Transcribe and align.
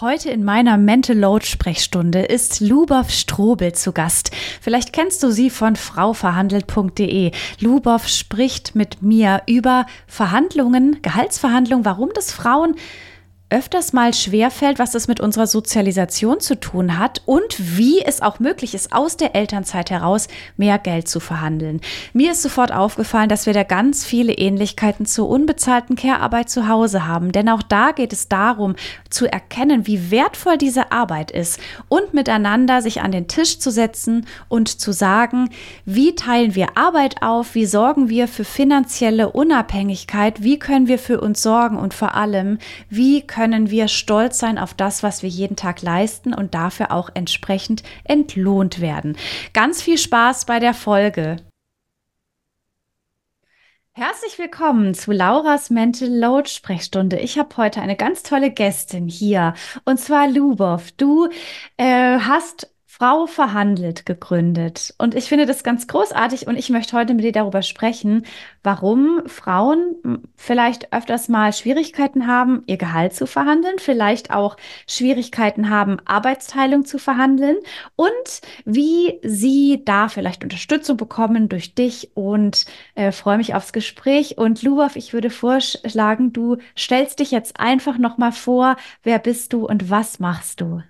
Heute 0.00 0.30
in 0.30 0.44
meiner 0.44 0.78
Mental 0.78 1.14
Load 1.14 1.44
Sprechstunde 1.44 2.20
ist 2.20 2.60
Lubov 2.60 3.10
Strobel 3.10 3.74
zu 3.74 3.92
Gast. 3.92 4.30
Vielleicht 4.62 4.94
kennst 4.94 5.22
du 5.22 5.30
sie 5.30 5.50
von 5.50 5.76
frauverhandelt.de. 5.76 7.32
Lubov 7.60 8.08
spricht 8.08 8.74
mit 8.74 9.02
mir 9.02 9.42
über 9.46 9.84
Verhandlungen, 10.06 11.02
Gehaltsverhandlungen, 11.02 11.84
warum 11.84 12.08
das 12.14 12.32
Frauen 12.32 12.76
öfters 13.50 13.92
mal 13.92 14.14
schwerfällt, 14.14 14.78
was 14.78 14.92
das 14.92 15.08
mit 15.08 15.20
unserer 15.20 15.48
Sozialisation 15.48 16.40
zu 16.40 16.58
tun 16.58 16.98
hat 16.98 17.22
und 17.26 17.56
wie 17.58 18.00
es 18.00 18.22
auch 18.22 18.38
möglich 18.38 18.74
ist, 18.74 18.92
aus 18.92 19.16
der 19.16 19.34
Elternzeit 19.34 19.90
heraus 19.90 20.28
mehr 20.56 20.78
Geld 20.78 21.08
zu 21.08 21.18
verhandeln. 21.18 21.80
Mir 22.12 22.32
ist 22.32 22.42
sofort 22.42 22.72
aufgefallen, 22.72 23.28
dass 23.28 23.46
wir 23.46 23.52
da 23.52 23.64
ganz 23.64 24.04
viele 24.04 24.32
Ähnlichkeiten 24.32 25.04
zur 25.04 25.28
unbezahlten 25.28 25.96
Care-Arbeit 25.96 26.48
zu 26.48 26.68
Hause 26.68 27.06
haben. 27.06 27.32
Denn 27.32 27.48
auch 27.48 27.62
da 27.62 27.90
geht 27.90 28.12
es 28.12 28.28
darum, 28.28 28.76
zu 29.10 29.30
erkennen, 29.30 29.86
wie 29.86 30.12
wertvoll 30.12 30.56
diese 30.56 30.92
Arbeit 30.92 31.32
ist 31.32 31.58
und 31.88 32.14
miteinander 32.14 32.82
sich 32.82 33.00
an 33.02 33.10
den 33.10 33.26
Tisch 33.26 33.58
zu 33.58 33.72
setzen 33.72 34.26
und 34.48 34.80
zu 34.80 34.92
sagen, 34.92 35.50
wie 35.84 36.14
teilen 36.14 36.54
wir 36.54 36.76
Arbeit 36.76 37.22
auf, 37.22 37.56
wie 37.56 37.66
sorgen 37.66 38.08
wir 38.08 38.28
für 38.28 38.44
finanzielle 38.44 39.30
Unabhängigkeit, 39.30 40.42
wie 40.42 40.58
können 40.58 40.86
wir 40.86 40.98
für 41.00 41.20
uns 41.20 41.42
sorgen 41.42 41.76
und 41.76 41.94
vor 41.94 42.14
allem, 42.14 42.58
wie 42.88 43.22
können 43.22 43.39
können 43.40 43.70
wir 43.70 43.88
stolz 43.88 44.38
sein 44.38 44.58
auf 44.58 44.74
das, 44.74 45.02
was 45.02 45.22
wir 45.22 45.30
jeden 45.30 45.56
Tag 45.56 45.80
leisten 45.80 46.34
und 46.34 46.52
dafür 46.52 46.92
auch 46.92 47.08
entsprechend 47.14 47.82
entlohnt 48.04 48.82
werden. 48.82 49.16
Ganz 49.54 49.80
viel 49.80 49.96
Spaß 49.96 50.44
bei 50.44 50.58
der 50.58 50.74
Folge. 50.74 51.36
Herzlich 53.92 54.38
willkommen 54.38 54.92
zu 54.92 55.12
Lauras 55.12 55.70
Mental 55.70 56.10
Load 56.10 56.50
Sprechstunde. 56.50 57.18
Ich 57.18 57.38
habe 57.38 57.56
heute 57.56 57.80
eine 57.80 57.96
ganz 57.96 58.22
tolle 58.24 58.50
Gästin 58.50 59.08
hier 59.08 59.54
und 59.86 59.98
zwar 59.98 60.28
Lubov. 60.28 60.92
Du 60.98 61.30
äh, 61.78 62.18
hast 62.18 62.70
Frau 63.00 63.24
verhandelt 63.24 64.04
gegründet. 64.04 64.92
Und 64.98 65.14
ich 65.14 65.24
finde 65.24 65.46
das 65.46 65.64
ganz 65.64 65.86
großartig 65.86 66.46
und 66.46 66.56
ich 66.56 66.68
möchte 66.68 66.94
heute 66.94 67.14
mit 67.14 67.24
dir 67.24 67.32
darüber 67.32 67.62
sprechen, 67.62 68.26
warum 68.62 69.22
Frauen 69.24 70.28
vielleicht 70.36 70.92
öfters 70.92 71.30
mal 71.30 71.54
Schwierigkeiten 71.54 72.26
haben, 72.26 72.62
ihr 72.66 72.76
Gehalt 72.76 73.14
zu 73.14 73.26
verhandeln, 73.26 73.78
vielleicht 73.78 74.30
auch 74.30 74.58
Schwierigkeiten 74.86 75.70
haben, 75.70 75.96
Arbeitsteilung 76.04 76.84
zu 76.84 76.98
verhandeln 76.98 77.56
und 77.96 78.10
wie 78.66 79.18
sie 79.22 79.80
da 79.82 80.10
vielleicht 80.10 80.44
Unterstützung 80.44 80.98
bekommen 80.98 81.48
durch 81.48 81.74
dich 81.74 82.10
und 82.12 82.66
äh, 82.96 83.12
freue 83.12 83.38
mich 83.38 83.54
aufs 83.54 83.72
Gespräch. 83.72 84.36
Und 84.36 84.62
Lubov, 84.62 84.96
ich 84.96 85.14
würde 85.14 85.30
vorschlagen, 85.30 86.34
du 86.34 86.58
stellst 86.76 87.20
dich 87.20 87.30
jetzt 87.30 87.58
einfach 87.58 87.96
nochmal 87.96 88.32
vor, 88.32 88.76
wer 89.02 89.18
bist 89.18 89.54
du 89.54 89.64
und 89.66 89.88
was 89.88 90.18
machst 90.18 90.60
du? 90.60 90.82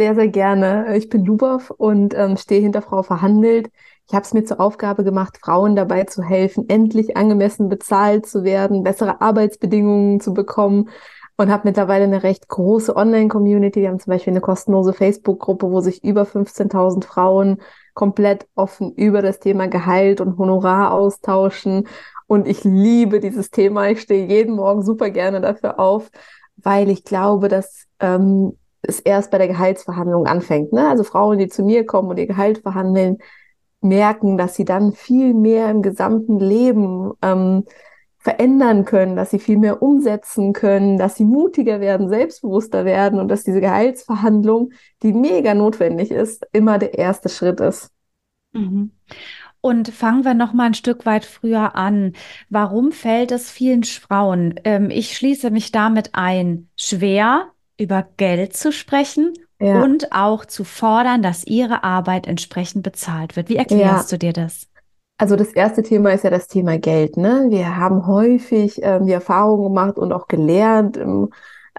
Sehr, 0.00 0.14
sehr 0.14 0.28
gerne. 0.28 0.96
Ich 0.96 1.10
bin 1.10 1.26
Lubov 1.26 1.68
und 1.68 2.14
ähm, 2.14 2.38
stehe 2.38 2.62
hinter 2.62 2.80
Frau 2.80 3.02
Verhandelt. 3.02 3.68
Ich 4.08 4.14
habe 4.14 4.24
es 4.24 4.32
mir 4.32 4.44
zur 4.44 4.58
Aufgabe 4.58 5.04
gemacht, 5.04 5.36
Frauen 5.42 5.76
dabei 5.76 6.04
zu 6.04 6.22
helfen, 6.22 6.70
endlich 6.70 7.18
angemessen 7.18 7.68
bezahlt 7.68 8.24
zu 8.24 8.42
werden, 8.42 8.82
bessere 8.82 9.20
Arbeitsbedingungen 9.20 10.18
zu 10.20 10.32
bekommen 10.32 10.88
und 11.36 11.50
habe 11.50 11.68
mittlerweile 11.68 12.04
eine 12.04 12.22
recht 12.22 12.48
große 12.48 12.96
Online-Community. 12.96 13.82
Wir 13.82 13.90
haben 13.90 14.00
zum 14.00 14.12
Beispiel 14.12 14.32
eine 14.32 14.40
kostenlose 14.40 14.94
Facebook-Gruppe, 14.94 15.70
wo 15.70 15.82
sich 15.82 16.02
über 16.02 16.24
15.000 16.24 17.04
Frauen 17.04 17.60
komplett 17.92 18.48
offen 18.54 18.94
über 18.94 19.20
das 19.20 19.38
Thema 19.38 19.68
Gehalt 19.68 20.22
und 20.22 20.38
Honorar 20.38 20.94
austauschen. 20.94 21.88
Und 22.26 22.48
ich 22.48 22.64
liebe 22.64 23.20
dieses 23.20 23.50
Thema. 23.50 23.90
Ich 23.90 24.00
stehe 24.00 24.26
jeden 24.26 24.56
Morgen 24.56 24.82
super 24.82 25.10
gerne 25.10 25.42
dafür 25.42 25.78
auf, 25.78 26.10
weil 26.56 26.88
ich 26.88 27.04
glaube, 27.04 27.48
dass 27.48 27.84
ähm, 28.00 28.56
es 28.82 29.00
erst 29.00 29.30
bei 29.30 29.38
der 29.38 29.48
Gehaltsverhandlung 29.48 30.26
anfängt. 30.26 30.72
Ne? 30.72 30.88
Also 30.88 31.04
Frauen, 31.04 31.38
die 31.38 31.48
zu 31.48 31.62
mir 31.62 31.84
kommen 31.86 32.08
und 32.08 32.18
ihr 32.18 32.26
Gehalt 32.26 32.58
verhandeln, 32.58 33.18
merken, 33.80 34.36
dass 34.38 34.56
sie 34.56 34.64
dann 34.64 34.92
viel 34.92 35.34
mehr 35.34 35.70
im 35.70 35.82
gesamten 35.82 36.38
Leben 36.38 37.12
ähm, 37.22 37.64
verändern 38.18 38.84
können, 38.84 39.16
dass 39.16 39.30
sie 39.30 39.38
viel 39.38 39.56
mehr 39.56 39.82
umsetzen 39.82 40.52
können, 40.52 40.98
dass 40.98 41.16
sie 41.16 41.24
mutiger 41.24 41.80
werden, 41.80 42.10
selbstbewusster 42.10 42.84
werden 42.84 43.18
und 43.18 43.28
dass 43.28 43.44
diese 43.44 43.60
Gehaltsverhandlung, 43.60 44.72
die 45.02 45.14
mega 45.14 45.54
notwendig 45.54 46.10
ist, 46.10 46.46
immer 46.52 46.78
der 46.78 46.98
erste 46.98 47.30
Schritt 47.30 47.60
ist. 47.60 47.90
Mhm. 48.52 48.92
Und 49.62 49.88
fangen 49.88 50.24
wir 50.24 50.34
noch 50.34 50.52
mal 50.52 50.66
ein 50.66 50.74
Stück 50.74 51.04
weit 51.06 51.24
früher 51.24 51.76
an. 51.76 52.14
Warum 52.48 52.92
fällt 52.92 53.30
es 53.30 53.50
vielen 53.50 53.84
Frauen? 53.84 54.54
Ähm, 54.64 54.90
ich 54.90 55.16
schließe 55.16 55.50
mich 55.50 55.70
damit 55.70 56.10
ein. 56.12 56.68
Schwer, 56.76 57.50
über 57.80 58.06
Geld 58.16 58.56
zu 58.56 58.72
sprechen 58.72 59.32
ja. 59.58 59.82
und 59.82 60.12
auch 60.12 60.44
zu 60.44 60.64
fordern, 60.64 61.22
dass 61.22 61.46
ihre 61.46 61.82
Arbeit 61.84 62.26
entsprechend 62.26 62.82
bezahlt 62.82 63.36
wird. 63.36 63.48
Wie 63.48 63.56
erklärst 63.56 64.12
ja. 64.12 64.16
du 64.16 64.26
dir 64.26 64.32
das? 64.32 64.68
Also 65.18 65.36
das 65.36 65.52
erste 65.52 65.82
Thema 65.82 66.12
ist 66.12 66.24
ja 66.24 66.30
das 66.30 66.48
Thema 66.48 66.78
Geld. 66.78 67.18
Ne? 67.18 67.46
Wir 67.48 67.76
haben 67.76 68.06
häufig 68.06 68.80
ähm, 68.82 69.06
die 69.06 69.12
Erfahrung 69.12 69.64
gemacht 69.64 69.98
und 69.98 70.12
auch 70.12 70.28
gelernt 70.28 70.96
im, 70.96 71.28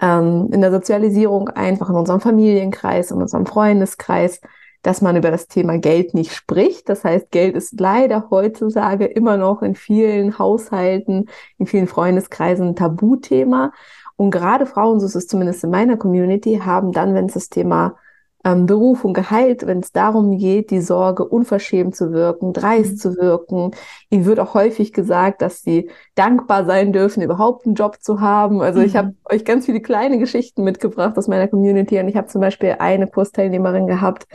ähm, 0.00 0.48
in 0.52 0.60
der 0.60 0.70
Sozialisierung 0.70 1.48
einfach 1.48 1.90
in 1.90 1.96
unserem 1.96 2.20
Familienkreis, 2.20 3.10
in 3.10 3.20
unserem 3.20 3.46
Freundeskreis, 3.46 4.40
dass 4.82 5.00
man 5.00 5.16
über 5.16 5.30
das 5.30 5.48
Thema 5.48 5.78
Geld 5.78 6.14
nicht 6.14 6.32
spricht. 6.32 6.88
Das 6.88 7.02
heißt, 7.02 7.30
Geld 7.30 7.56
ist 7.56 7.80
leider 7.80 8.28
heutzutage 8.30 9.06
immer 9.06 9.36
noch 9.36 9.62
in 9.62 9.74
vielen 9.74 10.38
Haushalten, 10.38 11.28
in 11.58 11.66
vielen 11.66 11.86
Freundeskreisen 11.86 12.68
ein 12.68 12.76
Tabuthema. 12.76 13.72
Und 14.16 14.30
gerade 14.30 14.66
Frauen, 14.66 15.00
so 15.00 15.06
ist 15.06 15.16
es 15.16 15.26
zumindest 15.26 15.64
in 15.64 15.70
meiner 15.70 15.96
Community, 15.96 16.60
haben 16.64 16.92
dann, 16.92 17.14
wenn 17.14 17.26
es 17.26 17.34
das 17.34 17.48
Thema 17.48 17.96
ähm, 18.44 18.66
Beruf 18.66 19.04
und 19.04 19.14
Gehalt, 19.14 19.66
wenn 19.66 19.80
es 19.80 19.92
darum 19.92 20.36
geht, 20.38 20.70
die 20.70 20.80
Sorge, 20.80 21.24
unverschämt 21.24 21.94
zu 21.94 22.12
wirken, 22.12 22.52
dreist 22.52 22.92
mhm. 22.92 22.96
zu 22.96 23.16
wirken. 23.16 23.70
Ihnen 24.10 24.24
wird 24.24 24.40
auch 24.40 24.54
häufig 24.54 24.92
gesagt, 24.92 25.42
dass 25.42 25.62
sie 25.62 25.90
dankbar 26.14 26.64
sein 26.64 26.92
dürfen, 26.92 27.22
überhaupt 27.22 27.66
einen 27.66 27.74
Job 27.74 27.98
zu 28.00 28.20
haben. 28.20 28.60
Also 28.60 28.80
mhm. 28.80 28.86
ich 28.86 28.96
habe 28.96 29.14
euch 29.30 29.44
ganz 29.44 29.66
viele 29.66 29.80
kleine 29.80 30.18
Geschichten 30.18 30.64
mitgebracht 30.64 31.16
aus 31.16 31.28
meiner 31.28 31.48
Community 31.48 31.98
und 31.98 32.08
ich 32.08 32.16
habe 32.16 32.28
zum 32.28 32.40
Beispiel 32.40 32.76
eine 32.78 33.06
Kursteilnehmerin 33.06 33.86
gehabt, 33.86 34.26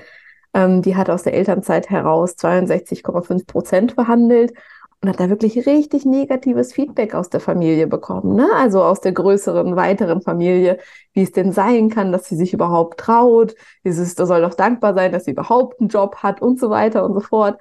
ähm, 0.53 0.81
die 0.81 0.95
hat 0.95 1.09
aus 1.09 1.23
der 1.23 1.33
Elternzeit 1.33 1.89
heraus 1.89 2.35
62,5 2.37 3.45
Prozent 3.45 3.91
verhandelt 3.91 4.53
und 5.01 5.09
hat 5.09 5.19
da 5.19 5.29
wirklich 5.29 5.67
richtig 5.67 6.05
negatives 6.05 6.73
Feedback 6.73 7.13
aus 7.13 7.29
der 7.29 7.39
Familie 7.39 7.87
bekommen, 7.87 8.35
ne? 8.35 8.47
Also 8.55 8.83
aus 8.83 8.99
der 8.99 9.11
größeren, 9.11 9.75
weiteren 9.75 10.21
Familie, 10.21 10.79
wie 11.13 11.21
es 11.21 11.31
denn 11.31 11.51
sein 11.51 11.89
kann, 11.89 12.11
dass 12.11 12.25
sie 12.25 12.35
sich 12.35 12.53
überhaupt 12.53 12.99
traut, 12.99 13.55
dieses, 13.83 14.15
da 14.15 14.25
soll 14.25 14.41
doch 14.41 14.55
dankbar 14.55 14.95
sein, 14.95 15.11
dass 15.11 15.25
sie 15.25 15.31
überhaupt 15.31 15.79
einen 15.79 15.89
Job 15.89 16.17
hat 16.17 16.41
und 16.41 16.59
so 16.59 16.69
weiter 16.69 17.05
und 17.05 17.13
so 17.13 17.19
fort. 17.19 17.59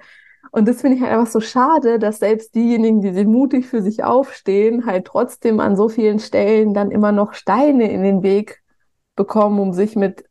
Und 0.51 0.67
das 0.67 0.81
finde 0.81 0.97
ich 0.97 1.03
halt 1.03 1.11
einfach 1.13 1.31
so 1.31 1.41
schade, 1.41 1.99
dass 1.99 2.19
selbst 2.19 2.55
diejenigen, 2.55 3.01
die 3.01 3.13
sich 3.13 3.27
mutig 3.27 3.67
für 3.67 3.81
sich 3.81 4.03
aufstehen, 4.03 4.85
halt 4.85 5.05
trotzdem 5.05 5.59
an 5.59 5.75
so 5.75 5.89
vielen 5.89 6.19
Stellen 6.19 6.73
dann 6.73 6.89
immer 6.89 7.11
noch 7.11 7.33
Steine 7.33 7.91
in 7.91 8.01
den 8.01 8.23
Weg 8.23 8.63
bekommen, 9.15 9.59
um 9.59 9.73
sich 9.73 9.95
mit 9.95 10.25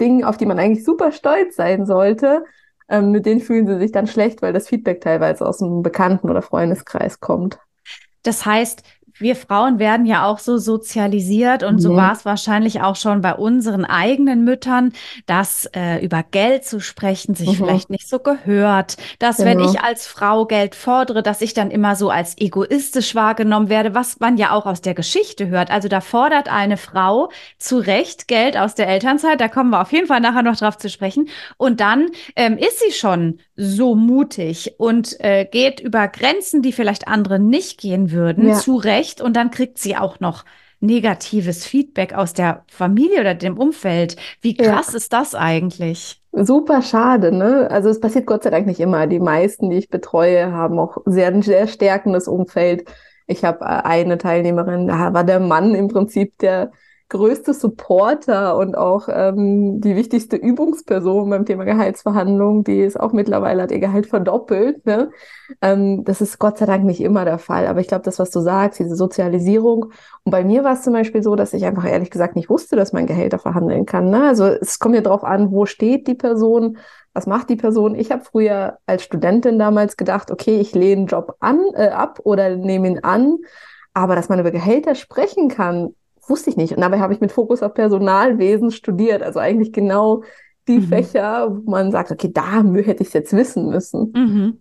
Dingen, 0.00 0.24
auf 0.24 0.36
die 0.36 0.46
man 0.46 0.58
eigentlich 0.58 0.84
super 0.84 1.12
stolz 1.12 1.54
sein 1.54 1.86
sollte, 1.86 2.44
ähm, 2.92 3.10
mit 3.10 3.24
denen 3.24 3.40
fühlen 3.40 3.66
sie 3.66 3.78
sich 3.78 3.90
dann 3.90 4.06
schlecht, 4.06 4.42
weil 4.42 4.52
das 4.52 4.68
Feedback 4.68 5.00
teilweise 5.00 5.46
aus 5.46 5.62
einem 5.62 5.82
Bekannten- 5.82 6.30
oder 6.30 6.42
Freundeskreis 6.42 7.20
kommt. 7.20 7.58
Das 8.22 8.44
heißt, 8.44 8.82
wir 9.22 9.36
Frauen 9.36 9.78
werden 9.78 10.06
ja 10.06 10.26
auch 10.26 10.38
so 10.38 10.58
sozialisiert 10.58 11.62
und 11.62 11.76
mhm. 11.76 11.80
so 11.80 11.96
war 11.96 12.12
es 12.12 12.24
wahrscheinlich 12.24 12.80
auch 12.82 12.96
schon 12.96 13.20
bei 13.20 13.34
unseren 13.34 13.84
eigenen 13.84 14.44
Müttern, 14.44 14.92
dass 15.26 15.66
äh, 15.74 16.04
über 16.04 16.22
Geld 16.22 16.64
zu 16.64 16.80
sprechen 16.80 17.34
sich 17.34 17.48
mhm. 17.48 17.54
vielleicht 17.54 17.90
nicht 17.90 18.08
so 18.08 18.18
gehört, 18.18 18.96
dass 19.18 19.38
genau. 19.38 19.50
wenn 19.50 19.60
ich 19.60 19.80
als 19.80 20.06
Frau 20.06 20.46
Geld 20.46 20.74
fordere, 20.74 21.22
dass 21.22 21.40
ich 21.40 21.54
dann 21.54 21.70
immer 21.70 21.96
so 21.96 22.10
als 22.10 22.36
egoistisch 22.38 23.14
wahrgenommen 23.14 23.68
werde, 23.68 23.94
was 23.94 24.20
man 24.20 24.36
ja 24.36 24.50
auch 24.50 24.66
aus 24.66 24.80
der 24.80 24.94
Geschichte 24.94 25.48
hört. 25.48 25.70
Also 25.70 25.88
da 25.88 26.00
fordert 26.00 26.52
eine 26.52 26.76
Frau 26.76 27.30
zu 27.58 27.78
Recht 27.78 28.28
Geld 28.28 28.56
aus 28.56 28.74
der 28.74 28.88
Elternzeit, 28.88 29.40
da 29.40 29.48
kommen 29.48 29.70
wir 29.70 29.80
auf 29.80 29.92
jeden 29.92 30.06
Fall 30.06 30.20
nachher 30.20 30.42
noch 30.42 30.56
drauf 30.56 30.76
zu 30.76 30.90
sprechen. 30.90 31.28
Und 31.56 31.80
dann 31.80 32.10
ähm, 32.36 32.58
ist 32.58 32.80
sie 32.80 32.92
schon 32.92 33.38
so 33.56 33.94
mutig 33.94 34.74
und 34.78 35.16
äh, 35.20 35.44
geht 35.44 35.80
über 35.80 36.08
Grenzen, 36.08 36.62
die 36.62 36.72
vielleicht 36.72 37.08
andere 37.08 37.38
nicht 37.38 37.80
gehen 37.80 38.10
würden, 38.10 38.48
ja. 38.48 38.54
zu 38.54 38.76
Recht. 38.76 39.20
Und 39.20 39.36
dann 39.36 39.50
kriegt 39.50 39.78
sie 39.78 39.96
auch 39.96 40.20
noch 40.20 40.44
negatives 40.80 41.64
Feedback 41.64 42.12
aus 42.14 42.32
der 42.32 42.64
Familie 42.66 43.20
oder 43.20 43.34
dem 43.34 43.58
Umfeld. 43.58 44.16
Wie 44.40 44.56
krass 44.56 44.92
ja. 44.92 44.96
ist 44.96 45.12
das 45.12 45.34
eigentlich? 45.34 46.20
Super 46.32 46.82
schade, 46.82 47.30
ne? 47.30 47.70
Also 47.70 47.88
es 47.88 48.00
passiert 48.00 48.26
Gott 48.26 48.42
sei 48.42 48.50
Dank 48.50 48.66
nicht 48.66 48.80
immer. 48.80 49.06
Die 49.06 49.20
meisten, 49.20 49.70
die 49.70 49.76
ich 49.76 49.90
betreue, 49.90 50.50
haben 50.50 50.78
auch 50.78 50.98
sehr, 51.04 51.28
ein 51.28 51.42
sehr 51.42 51.68
stärkendes 51.68 52.26
Umfeld. 52.26 52.88
Ich 53.26 53.44
habe 53.44 53.64
äh, 53.64 53.68
eine 53.68 54.18
Teilnehmerin, 54.18 54.88
da 54.88 55.12
war 55.12 55.24
der 55.24 55.40
Mann 55.40 55.74
im 55.74 55.88
Prinzip 55.88 56.38
der 56.38 56.72
größte 57.12 57.52
Supporter 57.52 58.56
und 58.56 58.74
auch 58.74 59.06
ähm, 59.10 59.82
die 59.82 59.94
wichtigste 59.94 60.36
Übungsperson 60.36 61.28
beim 61.28 61.44
Thema 61.44 61.64
Gehaltsverhandlungen, 61.64 62.64
die 62.64 62.80
ist 62.80 62.98
auch 62.98 63.12
mittlerweile 63.12 63.62
hat 63.62 63.70
ihr 63.70 63.80
Gehalt 63.80 64.06
verdoppelt. 64.06 64.86
Ne? 64.86 65.10
Ähm, 65.60 66.04
das 66.04 66.22
ist 66.22 66.38
Gott 66.38 66.56
sei 66.56 66.64
Dank 66.64 66.84
nicht 66.84 67.02
immer 67.02 67.26
der 67.26 67.38
Fall, 67.38 67.66
aber 67.66 67.80
ich 67.80 67.88
glaube, 67.88 68.04
das, 68.04 68.18
was 68.18 68.30
du 68.30 68.40
sagst, 68.40 68.80
diese 68.80 68.96
Sozialisierung. 68.96 69.92
Und 70.24 70.30
bei 70.30 70.42
mir 70.42 70.64
war 70.64 70.72
es 70.72 70.82
zum 70.82 70.94
Beispiel 70.94 71.22
so, 71.22 71.36
dass 71.36 71.52
ich 71.52 71.66
einfach 71.66 71.84
ehrlich 71.84 72.10
gesagt 72.10 72.34
nicht 72.34 72.48
wusste, 72.48 72.76
dass 72.76 72.94
man 72.94 73.04
Gehälter 73.04 73.38
verhandeln 73.38 73.84
kann. 73.84 74.08
Ne? 74.08 74.26
Also 74.26 74.46
es 74.46 74.78
kommt 74.78 74.94
ja 74.94 75.02
darauf 75.02 75.22
an, 75.22 75.52
wo 75.52 75.66
steht 75.66 76.06
die 76.06 76.14
Person, 76.14 76.78
was 77.12 77.26
macht 77.26 77.50
die 77.50 77.56
Person? 77.56 77.94
Ich 77.94 78.10
habe 78.10 78.24
früher 78.24 78.78
als 78.86 79.02
Studentin 79.02 79.58
damals 79.58 79.98
gedacht, 79.98 80.30
okay, 80.30 80.58
ich 80.60 80.74
lehne 80.74 81.02
einen 81.02 81.06
Job 81.08 81.36
an, 81.40 81.60
äh, 81.74 81.88
ab 81.88 82.20
oder 82.24 82.56
nehme 82.56 82.88
ihn 82.88 83.00
an. 83.00 83.36
Aber 83.92 84.16
dass 84.16 84.30
man 84.30 84.40
über 84.40 84.50
Gehälter 84.50 84.94
sprechen 84.94 85.48
kann, 85.48 85.94
wusste 86.32 86.50
ich 86.50 86.56
nicht. 86.56 86.72
Und 86.72 86.80
dabei 86.80 86.98
habe 86.98 87.14
ich 87.14 87.20
mit 87.20 87.30
Fokus 87.30 87.62
auf 87.62 87.74
Personalwesen 87.74 88.70
studiert. 88.70 89.22
Also 89.22 89.38
eigentlich 89.38 89.72
genau 89.72 90.24
die 90.66 90.78
mhm. 90.78 90.88
Fächer, 90.88 91.50
wo 91.50 91.70
man 91.70 91.92
sagt, 91.92 92.10
okay, 92.10 92.30
da 92.32 92.62
hätte 92.62 93.02
ich 93.02 93.08
es 93.08 93.12
jetzt 93.12 93.32
wissen 93.32 93.68
müssen. 93.68 94.12
Mhm. 94.14 94.58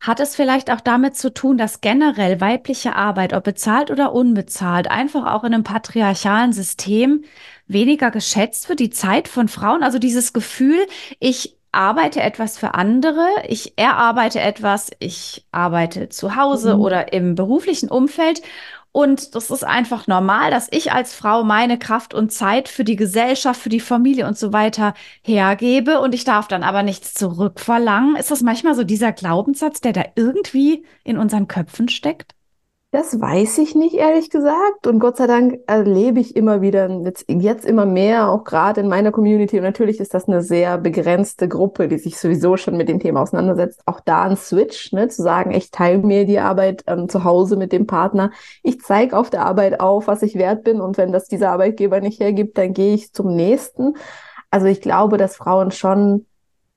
Hat 0.00 0.18
es 0.18 0.34
vielleicht 0.34 0.72
auch 0.72 0.80
damit 0.80 1.14
zu 1.16 1.32
tun, 1.32 1.58
dass 1.58 1.82
generell 1.82 2.40
weibliche 2.40 2.96
Arbeit, 2.96 3.34
ob 3.34 3.44
bezahlt 3.44 3.90
oder 3.90 4.12
unbezahlt, 4.12 4.90
einfach 4.90 5.32
auch 5.32 5.44
in 5.44 5.52
einem 5.52 5.62
patriarchalen 5.62 6.54
System 6.54 7.22
weniger 7.66 8.10
geschätzt 8.10 8.68
wird, 8.68 8.80
die 8.80 8.90
Zeit 8.90 9.28
von 9.28 9.46
Frauen? 9.48 9.82
Also 9.82 9.98
dieses 9.98 10.32
Gefühl, 10.32 10.78
ich 11.18 11.58
arbeite 11.72 12.20
etwas 12.20 12.58
für 12.58 12.74
andere, 12.74 13.26
ich 13.46 13.78
erarbeite 13.78 14.40
etwas, 14.40 14.90
ich 14.98 15.46
arbeite 15.52 16.08
zu 16.08 16.34
Hause 16.34 16.76
mhm. 16.76 16.80
oder 16.80 17.12
im 17.12 17.34
beruflichen 17.34 17.90
Umfeld 17.90 18.42
und 18.92 19.34
das 19.36 19.50
ist 19.50 19.64
einfach 19.64 20.06
normal, 20.08 20.50
dass 20.50 20.68
ich 20.70 20.92
als 20.92 21.14
Frau 21.14 21.44
meine 21.44 21.78
Kraft 21.78 22.12
und 22.12 22.32
Zeit 22.32 22.68
für 22.68 22.82
die 22.82 22.96
Gesellschaft, 22.96 23.60
für 23.60 23.68
die 23.68 23.80
Familie 23.80 24.26
und 24.26 24.36
so 24.36 24.52
weiter 24.52 24.94
hergebe 25.22 26.00
und 26.00 26.14
ich 26.14 26.24
darf 26.24 26.48
dann 26.48 26.64
aber 26.64 26.82
nichts 26.82 27.14
zurückverlangen. 27.14 28.16
Ist 28.16 28.30
das 28.32 28.42
manchmal 28.42 28.74
so 28.74 28.82
dieser 28.82 29.12
Glaubenssatz, 29.12 29.80
der 29.80 29.92
da 29.92 30.04
irgendwie 30.16 30.84
in 31.04 31.18
unseren 31.18 31.46
Köpfen 31.46 31.88
steckt? 31.88 32.34
Das 32.92 33.20
weiß 33.20 33.58
ich 33.58 33.76
nicht, 33.76 33.94
ehrlich 33.94 34.30
gesagt. 34.30 34.88
Und 34.88 34.98
Gott 34.98 35.16
sei 35.16 35.28
Dank 35.28 35.60
erlebe 35.68 36.18
ich 36.18 36.34
immer 36.34 36.60
wieder, 36.60 36.90
jetzt, 37.04 37.24
jetzt 37.28 37.64
immer 37.64 37.86
mehr, 37.86 38.28
auch 38.28 38.42
gerade 38.42 38.80
in 38.80 38.88
meiner 38.88 39.12
Community. 39.12 39.58
Und 39.58 39.62
natürlich 39.62 40.00
ist 40.00 40.12
das 40.12 40.26
eine 40.26 40.42
sehr 40.42 40.76
begrenzte 40.76 41.46
Gruppe, 41.46 41.86
die 41.86 41.98
sich 41.98 42.18
sowieso 42.18 42.56
schon 42.56 42.76
mit 42.76 42.88
dem 42.88 42.98
Thema 42.98 43.22
auseinandersetzt. 43.22 43.82
Auch 43.86 44.00
da 44.00 44.24
ein 44.24 44.36
Switch, 44.36 44.90
ne, 44.92 45.06
zu 45.06 45.22
sagen, 45.22 45.52
ich 45.52 45.70
teile 45.70 45.98
mir 45.98 46.26
die 46.26 46.40
Arbeit 46.40 46.82
ähm, 46.88 47.08
zu 47.08 47.22
Hause 47.22 47.56
mit 47.56 47.70
dem 47.70 47.86
Partner. 47.86 48.32
Ich 48.64 48.80
zeige 48.80 49.16
auf 49.16 49.30
der 49.30 49.46
Arbeit 49.46 49.78
auf, 49.78 50.08
was 50.08 50.22
ich 50.22 50.34
wert 50.34 50.64
bin. 50.64 50.80
Und 50.80 50.98
wenn 50.98 51.12
das 51.12 51.28
dieser 51.28 51.52
Arbeitgeber 51.52 52.00
nicht 52.00 52.18
hergibt, 52.18 52.58
dann 52.58 52.72
gehe 52.72 52.94
ich 52.94 53.12
zum 53.12 53.36
nächsten. 53.36 53.94
Also 54.50 54.66
ich 54.66 54.80
glaube, 54.80 55.16
dass 55.16 55.36
Frauen 55.36 55.70
schon 55.70 56.26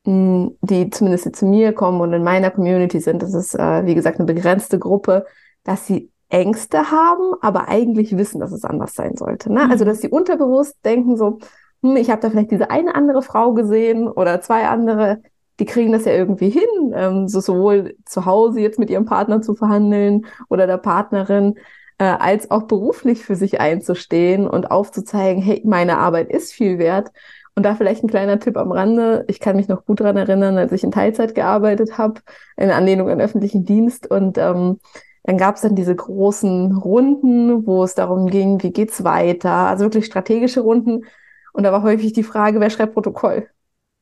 hm, 0.05 0.57
die 0.61 0.91
zumindest 0.91 1.35
zu 1.35 1.47
mir 1.47 1.73
kommen 1.73 2.01
und 2.01 2.13
in 2.13 2.23
meiner 2.23 2.51
Community 2.51 2.99
sind, 2.99 3.23
das 3.23 3.33
ist, 3.33 3.55
äh, 3.55 3.85
wie 3.87 3.95
gesagt, 3.95 4.19
eine 4.19 4.31
begrenzte 4.31 4.77
Gruppe, 4.77 5.25
dass 5.63 5.87
sie 5.87 6.11
Ängste 6.29 6.91
haben, 6.91 7.33
aber 7.41 7.67
eigentlich 7.69 8.17
wissen, 8.17 8.39
dass 8.39 8.51
es 8.51 8.65
anders 8.65 8.95
sein 8.95 9.15
sollte. 9.15 9.51
Ne? 9.51 9.61
Also, 9.61 9.65
mhm. 9.65 9.71
Also, 9.71 9.85
dass 9.85 10.01
sie 10.01 10.09
unterbewusst 10.09 10.77
denken 10.83 11.15
so, 11.15 11.39
hm, 11.83 11.95
ich 11.95 12.09
habe 12.09 12.21
da 12.21 12.29
vielleicht 12.29 12.51
diese 12.51 12.71
eine 12.71 12.95
andere 12.95 13.21
Frau 13.21 13.53
gesehen 13.53 14.07
oder 14.07 14.41
zwei 14.41 14.67
andere, 14.67 15.21
die 15.59 15.65
kriegen 15.65 15.91
das 15.91 16.05
ja 16.05 16.13
irgendwie 16.13 16.49
hin, 16.49 16.93
ähm, 16.95 17.27
so 17.27 17.39
sowohl 17.39 17.95
zu 18.05 18.25
Hause 18.25 18.61
jetzt 18.61 18.79
mit 18.79 18.89
ihrem 18.89 19.05
Partner 19.05 19.41
zu 19.41 19.53
verhandeln 19.53 20.25
oder 20.49 20.65
der 20.65 20.77
Partnerin, 20.77 21.55
äh, 21.99 22.05
als 22.05 22.49
auch 22.49 22.63
beruflich 22.63 23.23
für 23.23 23.35
sich 23.35 23.59
einzustehen 23.59 24.47
und 24.47 24.71
aufzuzeigen, 24.71 25.43
hey, 25.43 25.61
meine 25.65 25.99
Arbeit 25.99 26.31
ist 26.31 26.53
viel 26.53 26.79
wert. 26.79 27.11
Und 27.55 27.63
da 27.63 27.75
vielleicht 27.75 28.03
ein 28.03 28.09
kleiner 28.09 28.39
Tipp 28.39 28.57
am 28.57 28.71
Rande. 28.71 29.25
Ich 29.27 29.39
kann 29.39 29.55
mich 29.55 29.67
noch 29.67 29.85
gut 29.85 29.99
dran 29.99 30.17
erinnern, 30.17 30.57
als 30.57 30.71
ich 30.71 30.83
in 30.83 30.89
Teilzeit 30.89 31.35
gearbeitet 31.35 31.99
habe, 31.99 32.21
in 32.57 32.71
Anlehnung 32.71 33.09
an 33.09 33.21
öffentlichen 33.21 33.63
Dienst 33.63 34.09
und 34.09 34.39
ähm, 34.39 34.79
dann 35.23 35.37
gab 35.37 35.55
es 35.55 35.61
dann 35.61 35.75
diese 35.75 35.95
großen 35.95 36.75
Runden, 36.77 37.65
wo 37.65 37.83
es 37.83 37.95
darum 37.95 38.27
ging, 38.27 38.61
wie 38.61 38.71
geht's 38.71 39.03
weiter, 39.03 39.51
also 39.51 39.85
wirklich 39.85 40.05
strategische 40.05 40.61
Runden. 40.61 41.05
Und 41.53 41.63
da 41.63 41.71
war 41.71 41.83
häufig 41.83 42.13
die 42.13 42.23
Frage, 42.23 42.59
wer 42.59 42.69
schreibt 42.69 42.93
Protokoll 42.93 43.47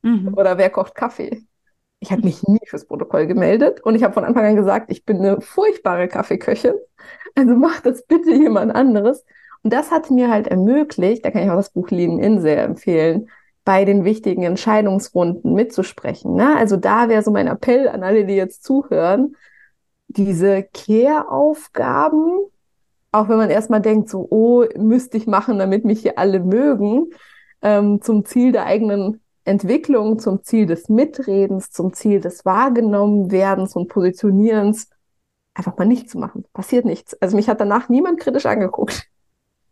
mhm. 0.01 0.33
oder 0.35 0.57
wer 0.57 0.69
kocht 0.69 0.95
Kaffee. 0.95 1.43
Ich 1.99 2.11
habe 2.11 2.23
mich 2.23 2.41
nie 2.47 2.59
fürs 2.65 2.85
Protokoll 2.85 3.27
gemeldet 3.27 3.81
und 3.81 3.95
ich 3.95 4.03
habe 4.03 4.13
von 4.13 4.23
Anfang 4.23 4.45
an 4.45 4.55
gesagt, 4.55 4.91
ich 4.91 5.05
bin 5.05 5.17
eine 5.17 5.39
furchtbare 5.41 6.07
Kaffeeköchin. 6.07 6.73
Also 7.35 7.55
macht 7.55 7.85
das 7.85 8.05
bitte 8.05 8.31
jemand 8.31 8.75
anderes. 8.75 9.23
Und 9.63 9.71
das 9.71 9.91
hat 9.91 10.09
mir 10.09 10.29
halt 10.29 10.47
ermöglicht, 10.47 11.23
da 11.23 11.31
kann 11.31 11.43
ich 11.43 11.49
auch 11.49 11.55
das 11.55 11.69
Buch 11.69 11.89
Lean 11.91 12.19
In 12.19 12.41
sehr 12.41 12.63
empfehlen, 12.63 13.29
bei 13.63 13.85
den 13.85 14.03
wichtigen 14.03 14.43
Entscheidungsrunden 14.43 15.53
mitzusprechen. 15.53 16.33
Ne? 16.33 16.57
Also 16.57 16.77
da 16.77 17.09
wäre 17.09 17.21
so 17.21 17.31
mein 17.31 17.47
Appell 17.47 17.87
an 17.87 18.03
alle, 18.03 18.25
die 18.25 18.35
jetzt 18.35 18.63
zuhören, 18.63 19.35
diese 20.13 20.63
Care-Aufgaben, 20.63 22.39
auch 23.11 23.29
wenn 23.29 23.37
man 23.37 23.49
erstmal 23.49 23.81
denkt, 23.81 24.09
so, 24.09 24.27
oh, 24.29 24.65
müsste 24.77 25.17
ich 25.17 25.27
machen, 25.27 25.59
damit 25.59 25.85
mich 25.85 26.01
hier 26.01 26.17
alle 26.17 26.39
mögen, 26.39 27.07
ähm, 27.61 28.01
zum 28.01 28.25
Ziel 28.25 28.51
der 28.51 28.65
eigenen 28.65 29.21
Entwicklung, 29.43 30.19
zum 30.19 30.43
Ziel 30.43 30.65
des 30.65 30.87
Mitredens, 30.89 31.71
zum 31.71 31.93
Ziel 31.93 32.19
des 32.19 32.45
Wahrgenommenwerdens 32.45 33.75
und 33.75 33.87
Positionierens, 33.87 34.89
einfach 35.53 35.77
mal 35.77 35.85
nicht 35.85 36.09
zu 36.09 36.17
machen. 36.17 36.45
Passiert 36.53 36.85
nichts. 36.85 37.13
Also 37.21 37.35
mich 37.35 37.49
hat 37.49 37.59
danach 37.59 37.89
niemand 37.89 38.19
kritisch 38.19 38.45
angeguckt. 38.45 39.10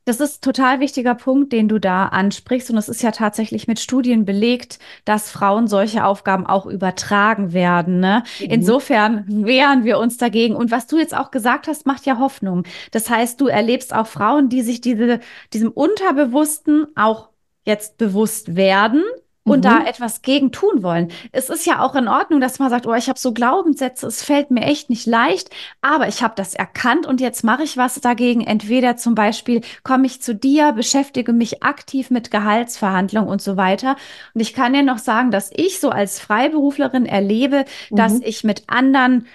Das 0.10 0.20
ist 0.20 0.44
total 0.44 0.80
wichtiger 0.80 1.14
Punkt, 1.14 1.54
den 1.54 1.68
du 1.68 1.78
da 1.78 2.08
ansprichst. 2.08 2.72
Und 2.72 2.78
es 2.78 2.90
ist 2.90 3.04
ja 3.04 3.12
tatsächlich 3.12 3.68
mit 3.68 3.80
Studien 3.80 4.26
belegt, 4.26 4.80
dass 5.06 5.30
Frauen 5.30 5.68
solche 5.68 6.04
Aufgaben 6.04 6.48
auch 6.48 6.66
übertragen 6.66 7.54
werden. 7.54 8.00
Ne? 8.00 8.24
Mhm. 8.40 8.46
Insofern 8.50 9.46
wehren 9.46 9.84
wir 9.84 10.00
uns 10.00 10.18
dagegen. 10.18 10.56
Und 10.56 10.72
was 10.72 10.88
du 10.88 10.98
jetzt 10.98 11.16
auch 11.16 11.30
gesagt 11.30 11.68
hast, 11.68 11.86
macht 11.86 12.08
ja 12.08 12.18
Hoffnung. 12.18 12.64
Das 12.90 13.08
heißt, 13.08 13.40
du 13.40 13.46
erlebst 13.46 13.94
auch 13.94 14.08
Frauen, 14.08 14.50
die 14.50 14.64
sich 14.64 14.82
diese, 14.82 15.20
diesem 15.54 15.70
Unterbewussten 15.70 16.88
auch 16.96 17.30
jetzt 17.64 18.00
bewusst 18.00 18.56
werden 18.56 19.04
und 19.44 19.60
mhm. 19.60 19.64
da 19.64 19.86
etwas 19.86 20.22
gegen 20.22 20.52
tun 20.52 20.84
wollen. 20.84 21.12
Es 21.32 21.50
ist 21.50 21.66
ja 21.66 21.82
auch 21.82 21.96
in 21.96 22.08
Ordnung, 22.08 22.42
dass 22.42 22.60
man 22.60 22.70
sagt, 22.70 22.86
oh, 22.86 22.94
ich 22.94 23.10
habe 23.10 23.20
so 23.20 23.34
Glaubenssätze, 23.34 24.08
es 24.08 24.24
fällt 24.24 24.52
mir 24.52 24.62
echt 24.62 24.90
nicht 24.90 25.06
leicht, 25.06 25.50
aber 25.82 26.08
ich 26.08 26.22
habe 26.22 26.34
das 26.36 26.54
erkannt 26.54 27.08
und 27.08 27.22
jetzt 27.22 27.44
mache 27.44 27.64
ich 27.64 27.78
was 27.78 28.00
dagegen. 28.00 28.42
Entweder 28.42 28.98
zum 28.98 29.16
Beispiel 29.16 29.62
komme 29.84 30.06
ich 30.06 30.22
zu 30.22 30.36
dir, 30.36 30.74
beschäftige 30.74 31.34
mich 31.34 31.64
aktiv 31.64 32.10
mit 32.12 32.32
Gehaltsverhandlungen 32.32 33.30
und 33.30 33.42
so 33.42 33.58
weiter. 33.58 33.96
Und 34.34 34.42
ich 34.42 34.54
kann 34.54 34.74
dir 34.74 34.84
noch 34.84 35.00
sagen, 35.00 35.32
dass 35.32 35.52
ich 35.54 35.80
so 35.80 35.90
als 35.90 36.20
Freiberuflerin 36.20 37.06
erlebe, 37.06 37.66
mhm. 37.90 37.96
dass 37.96 38.20
ich 38.22 38.44
mit 38.44 38.64
anderen 38.68 39.28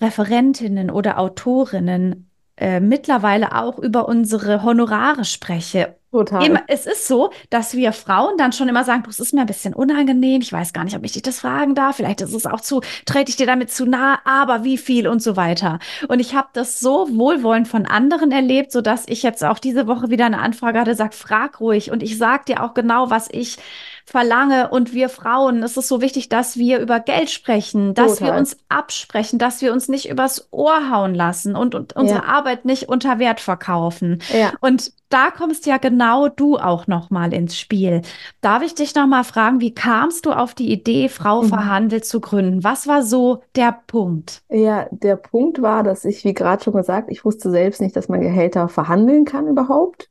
Referentinnen 0.00 0.90
oder 0.90 1.18
Autorinnen 1.18 2.30
äh, 2.56 2.80
mittlerweile 2.80 3.54
auch 3.56 3.78
über 3.78 4.08
unsere 4.08 4.62
Honorare 4.62 5.24
spreche. 5.24 5.96
Total. 6.14 6.46
Immer, 6.46 6.62
es 6.68 6.86
ist 6.86 7.08
so, 7.08 7.32
dass 7.50 7.74
wir 7.74 7.92
Frauen 7.92 8.38
dann 8.38 8.52
schon 8.52 8.68
immer 8.68 8.84
sagen, 8.84 9.02
das 9.04 9.18
ist 9.18 9.34
mir 9.34 9.40
ein 9.40 9.48
bisschen 9.48 9.74
unangenehm, 9.74 10.42
ich 10.42 10.52
weiß 10.52 10.72
gar 10.72 10.84
nicht, 10.84 10.96
ob 10.96 11.04
ich 11.04 11.10
dich 11.10 11.22
das 11.22 11.40
fragen 11.40 11.74
darf, 11.74 11.96
vielleicht 11.96 12.20
ist 12.20 12.32
es 12.32 12.46
auch 12.46 12.60
zu, 12.60 12.82
trete 13.04 13.30
ich 13.30 13.36
dir 13.36 13.48
damit 13.48 13.72
zu 13.72 13.84
nah, 13.84 14.20
aber 14.24 14.62
wie 14.62 14.78
viel 14.78 15.08
und 15.08 15.20
so 15.20 15.34
weiter. 15.34 15.80
Und 16.06 16.20
ich 16.20 16.36
habe 16.36 16.46
das 16.52 16.78
so 16.78 17.08
wohlwollend 17.10 17.66
von 17.66 17.86
anderen 17.86 18.30
erlebt, 18.30 18.70
sodass 18.70 19.08
ich 19.08 19.24
jetzt 19.24 19.42
auch 19.42 19.58
diese 19.58 19.88
Woche 19.88 20.08
wieder 20.08 20.26
eine 20.26 20.38
Anfrage 20.38 20.78
hatte, 20.78 20.94
sag, 20.94 21.14
frag 21.14 21.58
ruhig 21.58 21.90
und 21.90 22.00
ich 22.00 22.16
sag 22.16 22.46
dir 22.46 22.62
auch 22.62 22.74
genau, 22.74 23.10
was 23.10 23.28
ich 23.32 23.56
verlange 24.04 24.68
und 24.68 24.92
wir 24.92 25.08
Frauen, 25.08 25.62
es 25.62 25.76
ist 25.76 25.88
so 25.88 26.00
wichtig, 26.00 26.28
dass 26.28 26.58
wir 26.58 26.78
über 26.78 27.00
Geld 27.00 27.30
sprechen, 27.30 27.94
dass 27.94 28.16
Total. 28.16 28.32
wir 28.32 28.38
uns 28.38 28.56
absprechen, 28.68 29.38
dass 29.38 29.62
wir 29.62 29.72
uns 29.72 29.88
nicht 29.88 30.10
übers 30.10 30.48
Ohr 30.50 30.90
hauen 30.90 31.14
lassen 31.14 31.56
und, 31.56 31.74
und 31.74 31.96
unsere 31.96 32.20
ja. 32.20 32.26
Arbeit 32.26 32.66
nicht 32.66 32.88
unter 32.88 33.18
Wert 33.18 33.40
verkaufen. 33.40 34.20
Ja. 34.32 34.52
Und 34.60 34.92
da 35.08 35.30
kommst 35.30 35.64
ja 35.66 35.78
genau 35.78 36.28
du 36.28 36.58
auch 36.58 36.86
noch 36.86 37.08
mal 37.10 37.32
ins 37.32 37.58
Spiel. 37.58 38.02
Darf 38.40 38.62
ich 38.62 38.74
dich 38.74 38.94
noch 38.94 39.06
mal 39.06 39.24
fragen, 39.24 39.60
wie 39.60 39.74
kamst 39.74 40.26
du 40.26 40.32
auf 40.32 40.54
die 40.54 40.70
Idee, 40.70 41.08
Frau 41.08 41.42
mhm. 41.42 41.48
verhandelt 41.48 42.04
zu 42.04 42.20
gründen? 42.20 42.62
Was 42.62 42.86
war 42.86 43.02
so 43.02 43.42
der 43.56 43.78
Punkt? 43.86 44.42
Ja, 44.50 44.86
der 44.90 45.16
Punkt 45.16 45.62
war, 45.62 45.82
dass 45.82 46.04
ich, 46.04 46.24
wie 46.24 46.34
gerade 46.34 46.62
schon 46.62 46.74
gesagt, 46.74 47.10
ich 47.10 47.24
wusste 47.24 47.50
selbst 47.50 47.80
nicht, 47.80 47.96
dass 47.96 48.08
man 48.08 48.20
Gehälter 48.20 48.68
verhandeln 48.68 49.24
kann 49.24 49.46
überhaupt. 49.46 50.10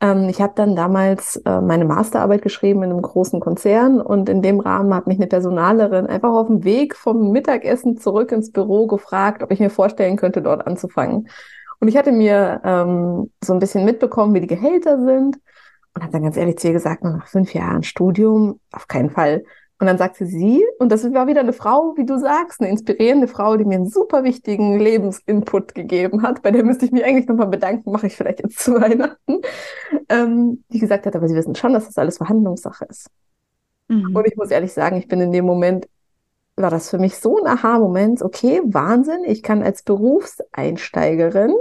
Ähm, 0.00 0.28
ich 0.28 0.40
habe 0.40 0.52
dann 0.54 0.76
damals 0.76 1.36
äh, 1.44 1.60
meine 1.60 1.84
Masterarbeit 1.84 2.42
geschrieben 2.42 2.82
in 2.82 2.90
einem 2.90 3.02
großen 3.02 3.40
Konzern 3.40 4.00
und 4.00 4.28
in 4.28 4.42
dem 4.42 4.60
Rahmen 4.60 4.94
hat 4.94 5.06
mich 5.06 5.18
eine 5.18 5.26
Personalerin 5.26 6.06
einfach 6.06 6.30
auf 6.30 6.48
dem 6.48 6.64
Weg 6.64 6.94
vom 6.96 7.30
Mittagessen 7.32 7.96
zurück 7.96 8.32
ins 8.32 8.52
Büro 8.52 8.86
gefragt, 8.86 9.42
ob 9.42 9.50
ich 9.50 9.60
mir 9.60 9.70
vorstellen 9.70 10.16
könnte, 10.16 10.42
dort 10.42 10.66
anzufangen. 10.66 11.28
Und 11.80 11.88
ich 11.88 11.96
hatte 11.96 12.12
mir 12.12 12.60
ähm, 12.64 13.30
so 13.42 13.52
ein 13.52 13.58
bisschen 13.58 13.84
mitbekommen, 13.84 14.34
wie 14.34 14.40
die 14.40 14.46
Gehälter 14.46 14.98
sind 15.04 15.38
und 15.94 16.02
habe 16.02 16.12
dann 16.12 16.22
ganz 16.22 16.36
ehrlich 16.36 16.58
zu 16.58 16.68
ihr 16.68 16.72
gesagt, 16.74 17.04
nach 17.04 17.26
fünf 17.26 17.54
Jahren 17.54 17.82
Studium, 17.82 18.60
auf 18.72 18.88
keinen 18.88 19.10
Fall. 19.10 19.44
Und 19.78 19.86
dann 19.86 19.98
sagte 19.98 20.24
sie, 20.24 20.64
und 20.78 20.90
das 20.90 21.04
war 21.12 21.26
wieder 21.26 21.40
eine 21.40 21.52
Frau, 21.52 21.94
wie 21.96 22.06
du 22.06 22.18
sagst, 22.18 22.60
eine 22.60 22.70
inspirierende 22.70 23.28
Frau, 23.28 23.56
die 23.56 23.66
mir 23.66 23.74
einen 23.74 23.90
super 23.90 24.24
wichtigen 24.24 24.78
Lebensinput 24.78 25.74
gegeben 25.74 26.22
hat. 26.22 26.42
Bei 26.42 26.50
der 26.50 26.64
müsste 26.64 26.86
ich 26.86 26.92
mich 26.92 27.04
eigentlich 27.04 27.28
nochmal 27.28 27.48
bedanken, 27.48 27.92
mache 27.92 28.06
ich 28.06 28.16
vielleicht 28.16 28.42
jetzt 28.42 28.58
zu 28.58 28.74
Weihnachten. 28.80 29.42
Ähm, 30.08 30.64
die 30.70 30.78
gesagt 30.78 31.04
hat, 31.04 31.14
aber 31.14 31.28
sie 31.28 31.34
wissen 31.34 31.54
schon, 31.54 31.74
dass 31.74 31.86
das 31.86 31.98
alles 31.98 32.16
Verhandlungssache 32.16 32.86
ist. 32.86 33.10
Mhm. 33.88 34.16
Und 34.16 34.26
ich 34.26 34.36
muss 34.36 34.50
ehrlich 34.50 34.72
sagen, 34.72 34.96
ich 34.96 35.08
bin 35.08 35.20
in 35.20 35.32
dem 35.32 35.44
Moment 35.44 35.88
war 36.56 36.70
das 36.70 36.88
für 36.88 36.98
mich 36.98 37.18
so 37.18 37.36
ein 37.36 37.46
Aha-Moment, 37.46 38.22
okay, 38.22 38.62
Wahnsinn, 38.64 39.24
ich 39.26 39.42
kann 39.42 39.62
als 39.62 39.82
Berufseinsteigerin 39.82 41.54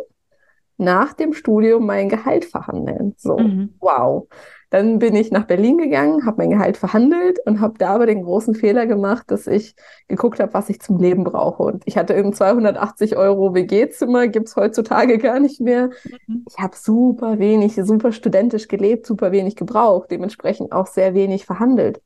nach 0.77 1.13
dem 1.13 1.33
Studium 1.33 1.85
mein 1.85 2.09
Gehalt 2.09 2.45
verhandeln. 2.45 3.13
So, 3.17 3.37
mhm. 3.37 3.75
wow. 3.79 4.27
Dann 4.69 4.99
bin 4.99 5.15
ich 5.15 5.31
nach 5.31 5.45
Berlin 5.45 5.77
gegangen, 5.77 6.25
habe 6.25 6.37
mein 6.37 6.49
Gehalt 6.49 6.77
verhandelt 6.77 7.39
und 7.45 7.61
habe 7.61 7.77
da 7.77 7.95
aber 7.95 8.05
den 8.05 8.23
großen 8.23 8.55
Fehler 8.55 8.87
gemacht, 8.87 9.29
dass 9.29 9.47
ich 9.47 9.75
geguckt 10.07 10.39
habe, 10.39 10.53
was 10.53 10.69
ich 10.69 10.81
zum 10.81 10.99
Leben 10.99 11.23
brauche. 11.23 11.63
Und 11.63 11.83
ich 11.85 11.97
hatte 11.97 12.13
eben 12.13 12.33
280 12.33 13.15
Euro 13.15 13.53
WG-Zimmer, 13.53 14.27
gibt's 14.27 14.55
heutzutage 14.55 15.17
gar 15.17 15.39
nicht 15.39 15.61
mehr. 15.61 15.89
Mhm. 16.27 16.45
Ich 16.49 16.57
habe 16.57 16.75
super 16.75 17.39
wenig, 17.39 17.75
super 17.75 18.11
studentisch 18.11 18.67
gelebt, 18.67 19.05
super 19.05 19.31
wenig 19.31 19.55
gebraucht, 19.55 20.11
dementsprechend 20.11 20.71
auch 20.71 20.87
sehr 20.87 21.13
wenig 21.13 21.45
verhandelt. 21.45 22.01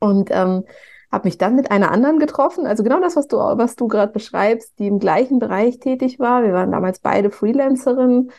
Und 0.00 0.30
ähm, 0.30 0.64
habe 1.10 1.26
mich 1.26 1.38
dann 1.38 1.56
mit 1.56 1.70
einer 1.70 1.90
anderen 1.90 2.18
getroffen, 2.18 2.66
also 2.66 2.82
genau 2.82 3.00
das, 3.00 3.16
was 3.16 3.28
du, 3.28 3.38
was 3.38 3.76
du 3.76 3.88
gerade 3.88 4.12
beschreibst, 4.12 4.78
die 4.78 4.86
im 4.86 4.98
gleichen 4.98 5.38
Bereich 5.38 5.78
tätig 5.78 6.18
war. 6.18 6.42
Wir 6.42 6.52
waren 6.52 6.70
damals 6.70 7.00
beide 7.00 7.30
Freelancerinnen 7.30 8.30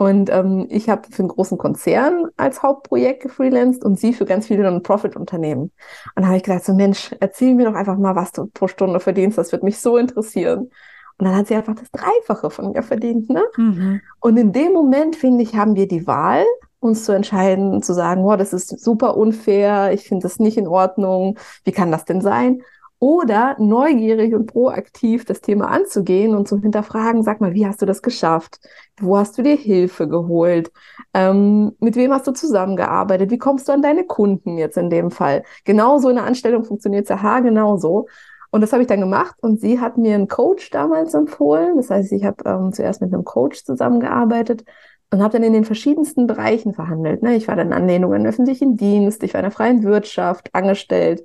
und 0.00 0.30
ähm, 0.30 0.66
ich 0.70 0.88
habe 0.88 1.02
für 1.10 1.18
einen 1.18 1.28
großen 1.28 1.58
Konzern 1.58 2.28
als 2.38 2.62
Hauptprojekt 2.62 3.22
gefreelanced 3.22 3.84
und 3.84 4.00
sie 4.00 4.14
für 4.14 4.24
ganz 4.24 4.46
viele 4.46 4.62
Non-Profit-Unternehmen. 4.62 5.72
Und 6.14 6.22
da 6.22 6.28
habe 6.28 6.38
ich 6.38 6.42
gesagt, 6.42 6.64
so 6.64 6.72
Mensch, 6.72 7.14
erzähl 7.20 7.54
mir 7.54 7.66
doch 7.66 7.74
einfach 7.74 7.98
mal, 7.98 8.16
was 8.16 8.32
du 8.32 8.46
pro 8.46 8.66
Stunde 8.66 8.98
verdienst, 8.98 9.36
das 9.36 9.52
wird 9.52 9.62
mich 9.62 9.78
so 9.78 9.98
interessieren. 9.98 10.70
Und 11.18 11.26
dann 11.26 11.36
hat 11.36 11.48
sie 11.48 11.54
einfach 11.54 11.74
das 11.74 11.90
Dreifache 11.90 12.48
von 12.48 12.72
mir 12.72 12.82
verdient. 12.82 13.28
Ne? 13.28 13.42
Mhm. 13.58 14.00
Und 14.20 14.38
in 14.38 14.54
dem 14.54 14.72
Moment, 14.72 15.16
finde 15.16 15.42
ich, 15.42 15.54
haben 15.54 15.74
wir 15.74 15.86
die 15.86 16.06
Wahl, 16.06 16.46
uns 16.78 17.04
zu 17.04 17.12
entscheiden, 17.12 17.82
zu 17.82 17.92
sagen, 17.92 18.24
oh, 18.24 18.36
das 18.36 18.54
ist 18.54 18.80
super 18.80 19.18
unfair, 19.18 19.92
ich 19.92 20.08
finde 20.08 20.22
das 20.22 20.38
nicht 20.38 20.56
in 20.56 20.66
Ordnung, 20.66 21.38
wie 21.64 21.72
kann 21.72 21.92
das 21.92 22.06
denn 22.06 22.22
sein? 22.22 22.62
Oder 23.02 23.56
neugierig 23.58 24.34
und 24.34 24.46
proaktiv 24.46 25.24
das 25.24 25.40
Thema 25.40 25.68
anzugehen 25.68 26.34
und 26.34 26.46
zu 26.46 26.60
hinterfragen, 26.60 27.22
sag 27.22 27.40
mal, 27.40 27.54
wie 27.54 27.66
hast 27.66 27.80
du 27.80 27.86
das 27.86 28.02
geschafft? 28.02 28.60
Wo 29.00 29.16
hast 29.16 29.38
du 29.38 29.42
dir 29.42 29.56
Hilfe 29.56 30.06
geholt? 30.06 30.70
Ähm, 31.14 31.72
mit 31.80 31.96
wem 31.96 32.12
hast 32.12 32.26
du 32.26 32.32
zusammengearbeitet? 32.32 33.30
Wie 33.30 33.38
kommst 33.38 33.68
du 33.68 33.72
an 33.72 33.80
deine 33.80 34.04
Kunden 34.04 34.58
jetzt 34.58 34.76
in 34.76 34.90
dem 34.90 35.10
Fall? 35.10 35.44
Genauso 35.64 36.10
in 36.10 36.16
der 36.16 36.26
Anstellung 36.26 36.64
funktioniert 36.64 37.04
es 37.04 37.08
ja 37.08 37.22
haargenauso. 37.22 38.06
Und 38.50 38.60
das 38.60 38.72
habe 38.72 38.82
ich 38.82 38.88
dann 38.88 39.00
gemacht 39.00 39.36
und 39.40 39.60
sie 39.60 39.80
hat 39.80 39.96
mir 39.96 40.14
einen 40.14 40.28
Coach 40.28 40.68
damals 40.70 41.14
empfohlen. 41.14 41.76
Das 41.76 41.88
heißt, 41.88 42.12
ich 42.12 42.24
habe 42.24 42.44
ähm, 42.44 42.72
zuerst 42.74 43.00
mit 43.00 43.14
einem 43.14 43.24
Coach 43.24 43.64
zusammengearbeitet 43.64 44.64
und 45.10 45.22
habe 45.22 45.32
dann 45.32 45.42
in 45.42 45.54
den 45.54 45.64
verschiedensten 45.64 46.26
Bereichen 46.26 46.74
verhandelt. 46.74 47.22
Ne? 47.22 47.34
Ich 47.34 47.48
war 47.48 47.56
dann 47.56 47.72
Anlehnung 47.72 48.12
an 48.12 48.26
öffentlichen 48.26 48.76
Dienst, 48.76 49.22
ich 49.22 49.32
war 49.32 49.40
in 49.40 49.44
der 49.44 49.52
freien 49.52 49.82
Wirtschaft 49.84 50.54
angestellt, 50.54 51.22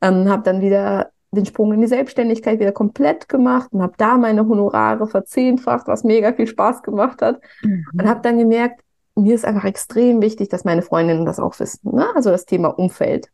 ähm, 0.00 0.28
habe 0.28 0.42
dann 0.42 0.60
wieder 0.60 1.10
den 1.30 1.46
Sprung 1.46 1.72
in 1.72 1.80
die 1.80 1.86
Selbstständigkeit 1.86 2.58
wieder 2.58 2.72
komplett 2.72 3.28
gemacht 3.28 3.72
und 3.72 3.82
habe 3.82 3.94
da 3.98 4.16
meine 4.16 4.48
Honorare 4.48 5.06
verzehnfacht, 5.06 5.86
was 5.86 6.04
mega 6.04 6.32
viel 6.32 6.46
Spaß 6.46 6.82
gemacht 6.82 7.20
hat. 7.20 7.40
Mhm. 7.62 7.84
Und 7.92 8.08
habe 8.08 8.20
dann 8.22 8.38
gemerkt, 8.38 8.82
mir 9.14 9.34
ist 9.34 9.44
einfach 9.44 9.64
extrem 9.64 10.22
wichtig, 10.22 10.48
dass 10.48 10.64
meine 10.64 10.82
Freundinnen 10.82 11.26
das 11.26 11.40
auch 11.40 11.58
wissen. 11.60 11.94
Ne? 11.94 12.06
Also 12.14 12.30
das 12.30 12.46
Thema 12.46 12.68
Umfeld. 12.68 13.28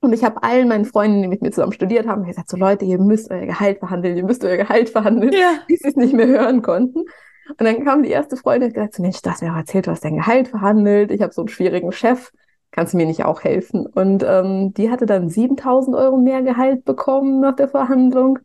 Und 0.00 0.12
ich 0.12 0.22
habe 0.22 0.42
allen 0.42 0.68
meinen 0.68 0.84
Freunden, 0.84 1.22
die 1.22 1.28
mit 1.28 1.40
mir 1.40 1.50
zusammen 1.50 1.72
studiert 1.72 2.06
haben, 2.06 2.24
gesagt, 2.24 2.50
so 2.50 2.58
Leute, 2.58 2.84
ihr 2.84 2.98
müsst 2.98 3.30
euer 3.30 3.46
Gehalt 3.46 3.78
verhandeln, 3.78 4.16
ihr 4.18 4.24
müsst 4.24 4.44
euer 4.44 4.58
Gehalt 4.58 4.90
verhandeln, 4.90 5.32
ja. 5.32 5.54
bis 5.66 5.80
sie 5.80 5.88
es 5.88 5.96
nicht 5.96 6.12
mehr 6.12 6.26
hören 6.26 6.60
konnten. 6.60 7.00
Und 7.48 7.60
dann 7.60 7.84
kam 7.84 8.02
die 8.02 8.10
erste 8.10 8.36
Freundin 8.36 8.68
und 8.68 8.74
gesagt, 8.74 8.94
so, 8.94 9.02
Mensch, 9.02 9.22
du 9.22 9.30
hast 9.30 9.42
mir 9.42 9.52
auch 9.52 9.56
erzählt, 9.56 9.86
du 9.86 9.90
hast 9.90 10.04
dein 10.04 10.16
Gehalt 10.16 10.48
verhandelt, 10.48 11.10
ich 11.10 11.22
habe 11.22 11.32
so 11.32 11.42
einen 11.42 11.48
schwierigen 11.48 11.90
Chef, 11.90 12.32
kannst 12.74 12.92
du 12.92 12.96
mir 12.96 13.06
nicht 13.06 13.24
auch 13.24 13.44
helfen? 13.44 13.86
Und 13.86 14.24
ähm, 14.26 14.74
die 14.74 14.90
hatte 14.90 15.06
dann 15.06 15.28
7000 15.28 15.96
Euro 15.96 16.18
mehr 16.18 16.42
Gehalt 16.42 16.84
bekommen 16.84 17.40
nach 17.40 17.54
der 17.54 17.68
Verhandlung. 17.68 18.40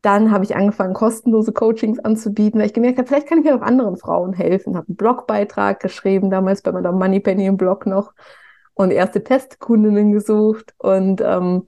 Dann 0.00 0.30
habe 0.30 0.44
ich 0.44 0.56
angefangen, 0.56 0.94
kostenlose 0.94 1.52
Coachings 1.52 1.98
anzubieten, 1.98 2.58
weil 2.60 2.66
ich 2.66 2.72
gemerkt 2.72 2.98
habe, 2.98 3.06
vielleicht 3.06 3.26
kann 3.28 3.40
ich 3.40 3.46
ja 3.46 3.56
auch 3.56 3.62
anderen 3.62 3.96
Frauen 3.96 4.32
helfen. 4.32 4.76
Habe 4.76 4.88
einen 4.88 4.96
Blogbeitrag 4.96 5.80
geschrieben, 5.80 6.30
damals 6.30 6.62
bei 6.62 6.72
Madame 6.72 6.98
Moneypenny 6.98 7.46
im 7.46 7.56
Blog 7.56 7.84
noch 7.86 8.12
und 8.74 8.90
erste 8.90 9.22
Testkundinnen 9.24 10.12
gesucht 10.12 10.72
und 10.78 11.20
ähm, 11.20 11.66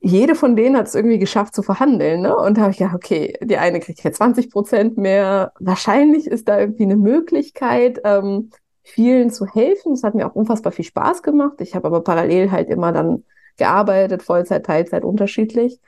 jede 0.00 0.34
von 0.34 0.56
denen 0.56 0.76
hat 0.76 0.86
es 0.86 0.94
irgendwie 0.94 1.18
geschafft 1.18 1.54
zu 1.54 1.62
verhandeln. 1.62 2.22
Ne? 2.22 2.34
Und 2.34 2.56
da 2.56 2.62
habe 2.62 2.70
ich 2.70 2.78
gedacht, 2.78 2.94
okay, 2.94 3.36
die 3.42 3.58
eine 3.58 3.80
kriegt 3.80 4.00
hier 4.00 4.12
20 4.12 4.50
Prozent 4.50 4.96
mehr. 4.96 5.52
Wahrscheinlich 5.60 6.26
ist 6.26 6.48
da 6.48 6.58
irgendwie 6.58 6.84
eine 6.84 6.96
Möglichkeit, 6.96 8.00
ähm, 8.04 8.50
vielen 8.82 9.30
zu 9.30 9.46
helfen. 9.46 9.92
Das 9.92 10.02
hat 10.02 10.14
mir 10.14 10.26
auch 10.26 10.34
unfassbar 10.34 10.72
viel 10.72 10.84
Spaß 10.84 11.22
gemacht. 11.22 11.60
Ich 11.60 11.74
habe 11.74 11.86
aber 11.86 12.02
parallel 12.02 12.50
halt 12.50 12.68
immer 12.68 12.92
dann 12.92 13.24
gearbeitet, 13.56 14.22
Vollzeit, 14.22 14.66
Teilzeit, 14.66 15.04
unterschiedlich. 15.04 15.80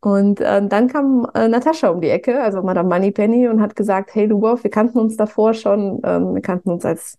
Und 0.00 0.40
äh, 0.40 0.66
dann 0.66 0.88
kam 0.88 1.26
äh, 1.34 1.46
Natascha 1.48 1.88
um 1.88 2.00
die 2.00 2.08
Ecke, 2.08 2.40
also 2.42 2.62
Madame 2.62 2.88
Moneypenny, 2.88 3.48
und 3.48 3.60
hat 3.60 3.76
gesagt, 3.76 4.14
hey 4.14 4.26
Lubov, 4.26 4.64
wir 4.64 4.70
kannten 4.70 4.98
uns 4.98 5.16
davor 5.16 5.52
schon, 5.52 6.00
ähm, 6.04 6.34
wir 6.34 6.42
kannten 6.42 6.70
uns 6.70 6.86
als 6.86 7.18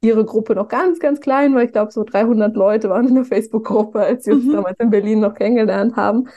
ihre 0.00 0.24
Gruppe 0.24 0.54
noch 0.54 0.68
ganz, 0.68 1.00
ganz 1.00 1.20
klein, 1.20 1.54
weil 1.54 1.66
ich 1.66 1.72
glaube, 1.72 1.90
so 1.90 2.04
300 2.04 2.54
Leute 2.54 2.90
waren 2.90 3.08
in 3.08 3.14
der 3.14 3.24
Facebook-Gruppe, 3.24 4.00
als 4.00 4.24
sie 4.24 4.32
uns 4.32 4.44
mhm. 4.44 4.52
damals 4.52 4.78
in 4.78 4.90
Berlin 4.90 5.20
noch 5.20 5.34
kennengelernt 5.34 5.96
haben. 5.96 6.28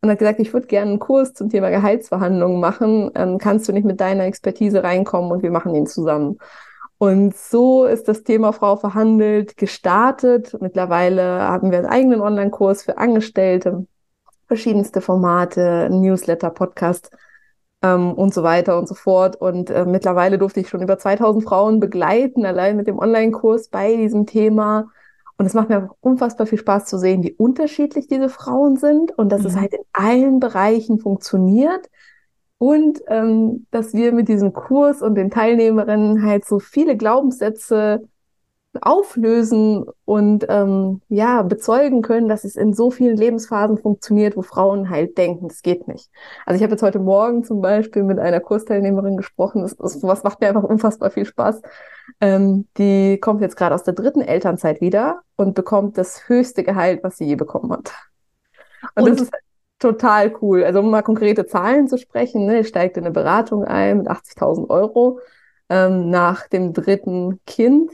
Und 0.00 0.10
hat 0.10 0.18
gesagt, 0.18 0.40
ich 0.40 0.52
würde 0.52 0.66
gerne 0.66 0.90
einen 0.90 0.98
Kurs 0.98 1.32
zum 1.32 1.48
Thema 1.48 1.70
Gehaltsverhandlungen 1.70 2.60
machen. 2.60 3.10
Ähm, 3.14 3.38
kannst 3.38 3.68
du 3.68 3.72
nicht 3.72 3.86
mit 3.86 4.00
deiner 4.00 4.24
Expertise 4.24 4.82
reinkommen 4.82 5.30
und 5.30 5.42
wir 5.42 5.50
machen 5.50 5.74
ihn 5.74 5.86
zusammen. 5.86 6.38
Und 6.98 7.36
so 7.36 7.84
ist 7.84 8.08
das 8.08 8.22
Thema 8.22 8.52
Frau 8.52 8.76
verhandelt 8.76 9.56
gestartet. 9.56 10.56
Mittlerweile 10.60 11.42
haben 11.42 11.70
wir 11.70 11.78
einen 11.78 11.86
eigenen 11.86 12.20
Online-Kurs 12.20 12.84
für 12.84 12.98
Angestellte, 12.98 13.86
verschiedenste 14.46 15.00
Formate, 15.00 15.88
Newsletter, 15.90 16.50
Podcast 16.50 17.10
ähm, 17.82 18.12
und 18.12 18.32
so 18.32 18.42
weiter 18.42 18.78
und 18.78 18.88
so 18.88 18.94
fort. 18.94 19.36
Und 19.36 19.70
äh, 19.70 19.84
mittlerweile 19.84 20.38
durfte 20.38 20.60
ich 20.60 20.68
schon 20.68 20.82
über 20.82 20.98
2000 20.98 21.44
Frauen 21.44 21.80
begleiten, 21.80 22.46
allein 22.46 22.76
mit 22.76 22.86
dem 22.86 22.98
Online-Kurs 22.98 23.68
bei 23.68 23.96
diesem 23.96 24.26
Thema. 24.26 24.90
Und 25.36 25.46
es 25.46 25.54
macht 25.54 25.68
mir 25.68 25.90
unfassbar 26.00 26.46
viel 26.46 26.58
Spaß 26.58 26.84
zu 26.86 26.96
sehen, 26.96 27.22
wie 27.24 27.32
unterschiedlich 27.32 28.06
diese 28.06 28.28
Frauen 28.28 28.76
sind 28.76 29.10
und 29.18 29.30
dass 29.30 29.40
mhm. 29.40 29.46
es 29.48 29.56
halt 29.56 29.74
in 29.74 29.82
allen 29.92 30.40
Bereichen 30.40 31.00
funktioniert. 31.00 31.90
Und 32.58 33.00
ähm, 33.08 33.66
dass 33.70 33.94
wir 33.94 34.12
mit 34.12 34.28
diesem 34.28 34.52
Kurs 34.52 35.02
und 35.02 35.16
den 35.16 35.30
Teilnehmerinnen 35.30 36.22
halt 36.22 36.44
so 36.44 36.58
viele 36.58 36.96
Glaubenssätze 36.96 38.08
auflösen 38.80 39.84
und 40.04 40.46
ähm, 40.48 41.00
ja 41.08 41.42
bezeugen 41.42 42.02
können, 42.02 42.28
dass 42.28 42.44
es 42.44 42.56
in 42.56 42.72
so 42.72 42.90
vielen 42.90 43.16
Lebensphasen 43.16 43.78
funktioniert, 43.78 44.36
wo 44.36 44.42
Frauen 44.42 44.90
halt 44.90 45.16
denken, 45.16 45.48
das 45.48 45.62
geht 45.62 45.86
nicht. 45.88 46.10
Also 46.46 46.56
ich 46.56 46.62
habe 46.62 46.72
jetzt 46.72 46.82
heute 46.82 46.98
Morgen 46.98 47.44
zum 47.44 47.60
Beispiel 47.60 48.02
mit 48.02 48.18
einer 48.18 48.40
Kursteilnehmerin 48.40 49.16
gesprochen, 49.16 49.62
das, 49.62 49.76
das 49.76 50.02
was 50.02 50.24
macht 50.24 50.40
mir 50.40 50.48
einfach 50.48 50.64
unfassbar 50.64 51.10
viel 51.10 51.24
Spaß. 51.24 51.62
Ähm, 52.20 52.66
die 52.76 53.18
kommt 53.18 53.40
jetzt 53.40 53.56
gerade 53.56 53.74
aus 53.74 53.84
der 53.84 53.94
dritten 53.94 54.20
Elternzeit 54.20 54.80
wieder 54.80 55.22
und 55.36 55.54
bekommt 55.54 55.96
das 55.98 56.28
höchste 56.28 56.64
Gehalt, 56.64 57.02
was 57.02 57.16
sie 57.16 57.24
je 57.24 57.36
bekommen 57.36 57.72
hat. 57.72 57.92
Und, 58.94 59.04
und 59.04 59.10
das 59.12 59.22
ist 59.22 59.32
total 59.84 60.34
cool. 60.40 60.64
Also 60.64 60.80
um 60.80 60.90
mal 60.90 61.02
konkrete 61.02 61.46
Zahlen 61.46 61.88
zu 61.88 61.98
sprechen, 61.98 62.46
ne, 62.46 62.64
steigt 62.64 62.96
in 62.96 63.04
eine 63.04 63.12
Beratung 63.12 63.64
ein 63.64 63.98
mit 63.98 64.08
80.000 64.08 64.70
Euro 64.70 65.20
ähm, 65.68 66.10
nach 66.10 66.48
dem 66.48 66.72
dritten 66.72 67.40
Kind 67.46 67.92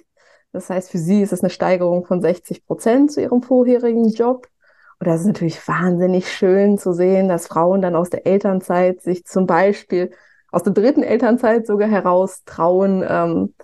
Das 0.52 0.70
heißt, 0.70 0.90
für 0.90 0.99
sie 0.99 1.23
ist 1.23 1.32
es 1.32 1.42
eine 1.42 1.50
Steigerung 1.50 2.04
von 2.04 2.20
60 2.20 2.64
Prozent 2.66 3.12
zu 3.12 3.20
ihrem 3.20 3.42
vorherigen 3.42 4.09
Job. 4.11 4.49
Und 5.00 5.09
das 5.09 5.23
ist 5.23 5.26
natürlich 5.26 5.66
wahnsinnig 5.66 6.30
schön 6.32 6.78
zu 6.78 6.92
sehen, 6.92 7.28
dass 7.28 7.49
Frauen 7.49 7.82
dann 7.82 7.97
aus 7.97 8.11
der 8.11 8.26
Elternzeit 8.26 9.00
sich 9.02 9.25
zum 9.25 9.47
Beispiel 9.47 10.11
aus 10.52 10.62
der 10.62 10.73
dritten 10.73 11.02
Elternzeit 11.02 11.66
sogar 11.66 11.88
heraus 11.88 12.44
trauen, 12.44 13.04
ähm, 13.09 13.54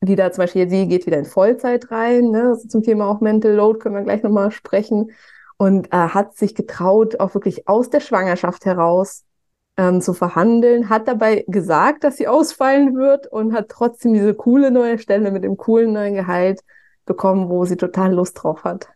wieder 0.00 0.32
zum 0.32 0.42
Beispiel, 0.42 0.68
sie 0.70 0.88
geht 0.88 1.06
wieder 1.06 1.18
in 1.18 1.26
Vollzeit 1.26 1.90
rein, 1.90 2.30
ne? 2.30 2.48
also 2.50 2.66
zum 2.66 2.82
Thema 2.82 3.06
auch 3.08 3.20
Mental 3.20 3.52
Load 3.52 3.80
können 3.80 3.96
wir 3.96 4.02
gleich 4.02 4.22
nochmal 4.22 4.50
sprechen 4.50 5.10
und 5.60 5.92
äh, 5.92 6.08
hat 6.08 6.38
sich 6.38 6.54
getraut, 6.54 7.20
auch 7.20 7.34
wirklich 7.34 7.68
aus 7.68 7.90
der 7.90 8.00
Schwangerschaft 8.00 8.64
heraus 8.64 9.26
ähm, 9.76 10.00
zu 10.00 10.14
verhandeln, 10.14 10.88
hat 10.88 11.06
dabei 11.06 11.44
gesagt, 11.48 12.02
dass 12.02 12.16
sie 12.16 12.28
ausfallen 12.28 12.96
wird 12.96 13.26
und 13.26 13.52
hat 13.52 13.68
trotzdem 13.68 14.14
diese 14.14 14.32
coole 14.32 14.70
neue 14.70 14.98
Stelle 14.98 15.30
mit 15.30 15.44
dem 15.44 15.58
coolen 15.58 15.92
neuen 15.92 16.14
Gehalt 16.14 16.60
bekommen, 17.04 17.50
wo 17.50 17.66
sie 17.66 17.76
total 17.76 18.14
Lust 18.14 18.42
drauf 18.42 18.64
hat. 18.64 18.88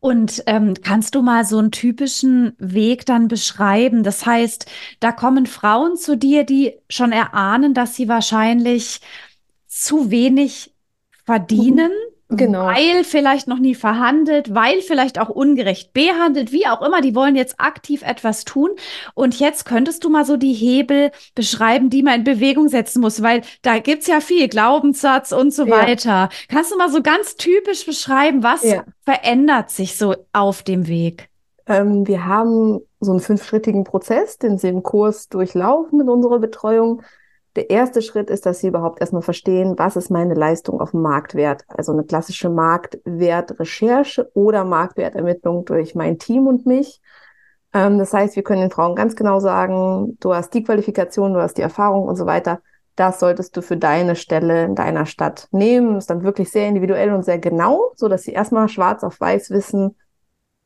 Und 0.00 0.42
ähm, 0.46 0.74
kannst 0.82 1.14
du 1.14 1.22
mal 1.22 1.44
so 1.44 1.58
einen 1.58 1.70
typischen 1.70 2.56
Weg 2.58 3.06
dann 3.06 3.28
beschreiben? 3.28 4.02
Das 4.02 4.26
heißt, 4.26 4.66
da 4.98 5.12
kommen 5.12 5.46
Frauen 5.46 5.96
zu 5.96 6.16
dir, 6.16 6.42
die 6.42 6.80
schon 6.90 7.12
erahnen, 7.12 7.72
dass 7.72 7.94
sie 7.94 8.08
wahrscheinlich 8.08 9.00
zu 9.68 10.10
wenig 10.10 10.74
verdienen, 11.24 11.92
Genau. 12.30 12.66
Weil 12.66 13.04
vielleicht 13.04 13.48
noch 13.48 13.58
nie 13.58 13.74
verhandelt, 13.74 14.54
weil 14.54 14.82
vielleicht 14.82 15.18
auch 15.18 15.30
ungerecht 15.30 15.94
behandelt, 15.94 16.52
wie 16.52 16.66
auch 16.66 16.82
immer, 16.82 17.00
die 17.00 17.14
wollen 17.14 17.36
jetzt 17.36 17.58
aktiv 17.58 18.02
etwas 18.02 18.44
tun. 18.44 18.70
Und 19.14 19.40
jetzt 19.40 19.64
könntest 19.64 20.04
du 20.04 20.10
mal 20.10 20.26
so 20.26 20.36
die 20.36 20.52
Hebel 20.52 21.10
beschreiben, 21.34 21.88
die 21.88 22.02
man 22.02 22.16
in 22.16 22.24
Bewegung 22.24 22.68
setzen 22.68 23.00
muss, 23.00 23.22
weil 23.22 23.40
da 23.62 23.78
gibt's 23.78 24.08
ja 24.08 24.20
viel 24.20 24.48
Glaubenssatz 24.48 25.32
und 25.32 25.54
so 25.54 25.66
ja. 25.66 25.78
weiter. 25.78 26.28
Kannst 26.50 26.70
du 26.70 26.76
mal 26.76 26.90
so 26.90 27.00
ganz 27.02 27.36
typisch 27.36 27.86
beschreiben, 27.86 28.42
was 28.42 28.62
ja. 28.62 28.84
verändert 29.00 29.70
sich 29.70 29.96
so 29.96 30.14
auf 30.34 30.62
dem 30.62 30.86
Weg? 30.86 31.30
Ähm, 31.66 32.06
wir 32.06 32.26
haben 32.26 32.80
so 33.00 33.12
einen 33.12 33.20
fünfschrittigen 33.20 33.84
Prozess, 33.84 34.36
den 34.36 34.58
sie 34.58 34.68
im 34.68 34.82
Kurs 34.82 35.28
durchlaufen 35.28 35.98
mit 35.98 36.08
unserer 36.08 36.38
Betreuung. 36.38 37.02
Der 37.56 37.70
erste 37.70 38.02
Schritt 38.02 38.30
ist, 38.30 38.46
dass 38.46 38.60
sie 38.60 38.68
überhaupt 38.68 39.00
erstmal 39.00 39.22
verstehen, 39.22 39.74
was 39.78 39.96
ist 39.96 40.10
meine 40.10 40.34
Leistung 40.34 40.80
auf 40.80 40.92
dem 40.92 41.02
Marktwert. 41.02 41.64
Also 41.68 41.92
eine 41.92 42.04
klassische 42.04 42.50
Marktwertrecherche 42.50 44.30
oder 44.34 44.64
Marktwertermittlung 44.64 45.64
durch 45.64 45.94
mein 45.94 46.18
Team 46.18 46.46
und 46.46 46.66
mich. 46.66 47.00
Ähm, 47.72 47.98
das 47.98 48.12
heißt, 48.12 48.36
wir 48.36 48.42
können 48.42 48.62
den 48.62 48.70
Frauen 48.70 48.96
ganz 48.96 49.16
genau 49.16 49.40
sagen, 49.40 50.16
du 50.20 50.34
hast 50.34 50.54
die 50.54 50.62
Qualifikation, 50.62 51.34
du 51.34 51.40
hast 51.40 51.58
die 51.58 51.62
Erfahrung 51.62 52.06
und 52.06 52.16
so 52.16 52.26
weiter. 52.26 52.60
Das 52.96 53.20
solltest 53.20 53.56
du 53.56 53.62
für 53.62 53.76
deine 53.76 54.16
Stelle 54.16 54.64
in 54.64 54.74
deiner 54.74 55.06
Stadt 55.06 55.48
nehmen. 55.52 55.94
Das 55.94 56.04
ist 56.04 56.10
dann 56.10 56.24
wirklich 56.24 56.50
sehr 56.50 56.68
individuell 56.68 57.12
und 57.12 57.24
sehr 57.24 57.38
genau, 57.38 57.92
so 57.94 58.08
dass 58.08 58.24
sie 58.24 58.32
erstmal 58.32 58.68
schwarz 58.68 59.04
auf 59.04 59.20
weiß 59.20 59.50
wissen, 59.50 59.96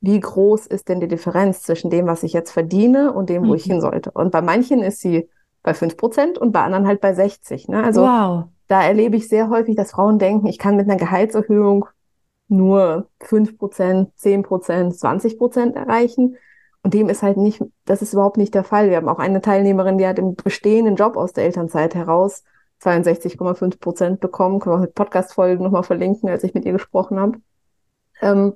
wie 0.01 0.19
groß 0.19 0.67
ist 0.67 0.89
denn 0.89 1.01
die 1.01 1.09
Differenz 1.09 1.63
zwischen 1.63 1.91
dem, 1.91 2.07
was 2.07 2.23
ich 2.23 2.33
jetzt 2.33 2.51
verdiene 2.51 3.13
und 3.13 3.31
dem, 3.31 3.45
wo 3.45 3.49
mhm. 3.49 3.55
ich 3.55 3.65
hin 3.65 3.81
sollte. 3.81 4.11
Und 4.11 4.33
bei 4.33 4.43
manchen 4.43 4.83
ist 4.83 5.01
sie 5.01 5.29
bei 5.63 5.75
5 5.75 5.97
Prozent 5.97 6.39
und 6.39 6.53
bei 6.53 6.63
anderen 6.63 6.87
halt 6.87 7.01
bei 7.01 7.15
60. 7.15 7.69
Ne? 7.69 7.83
Also 7.83 8.03
wow. 8.03 8.45
da 8.69 8.83
erlebe 8.83 9.17
ich 9.17 9.29
sehr 9.29 9.49
häufig, 9.49 9.77
dass 9.77 9.93
Frauen 9.93 10.19
denken, 10.19 10.47
ich 10.47 10.59
kann 10.59 10.77
mit 10.77 10.89
einer 10.89 10.99
Gehaltserhöhung 10.99 11.87
nur 12.49 13.09
5 13.21 13.59
Prozent, 13.59 14.11
10 14.17 14.43
Prozent, 14.43 14.99
20 14.99 15.39
Prozent 15.39 15.77
erreichen. 15.77 16.37
Und 16.83 16.95
dem 16.95 17.09
ist 17.09 17.23
halt 17.23 17.37
nicht, 17.37 17.63
das 17.85 18.03
ist 18.03 18.13
überhaupt 18.13 18.37
nicht 18.37 18.55
der 18.55 18.65
Fall. 18.65 18.91
Wir 18.91 18.97
haben 18.97 19.09
auch 19.09 19.21
eine 19.21 19.41
Teilnehmerin, 19.41 19.99
die 19.99 20.07
hat 20.07 20.19
im 20.19 20.35
bestehenden 20.35 20.97
Job 20.97 21.17
aus 21.17 21.33
der 21.33 21.45
Elternzeit 21.45 21.95
heraus 21.95 22.43
62,5 22.83 23.79
Prozent 23.79 24.21
bekommen. 24.21 24.59
Können 24.59 24.75
wir 24.75 24.79
auch 24.79 24.83
mit 24.83 24.95
Podcast-Folgen 24.95 25.63
nochmal 25.63 25.85
verlinken, 25.85 26.29
als 26.29 26.43
ich 26.43 26.55
mit 26.55 26.65
ihr 26.65 26.73
gesprochen 26.73 27.21
habe. 27.21 27.39
Ähm, 28.21 28.55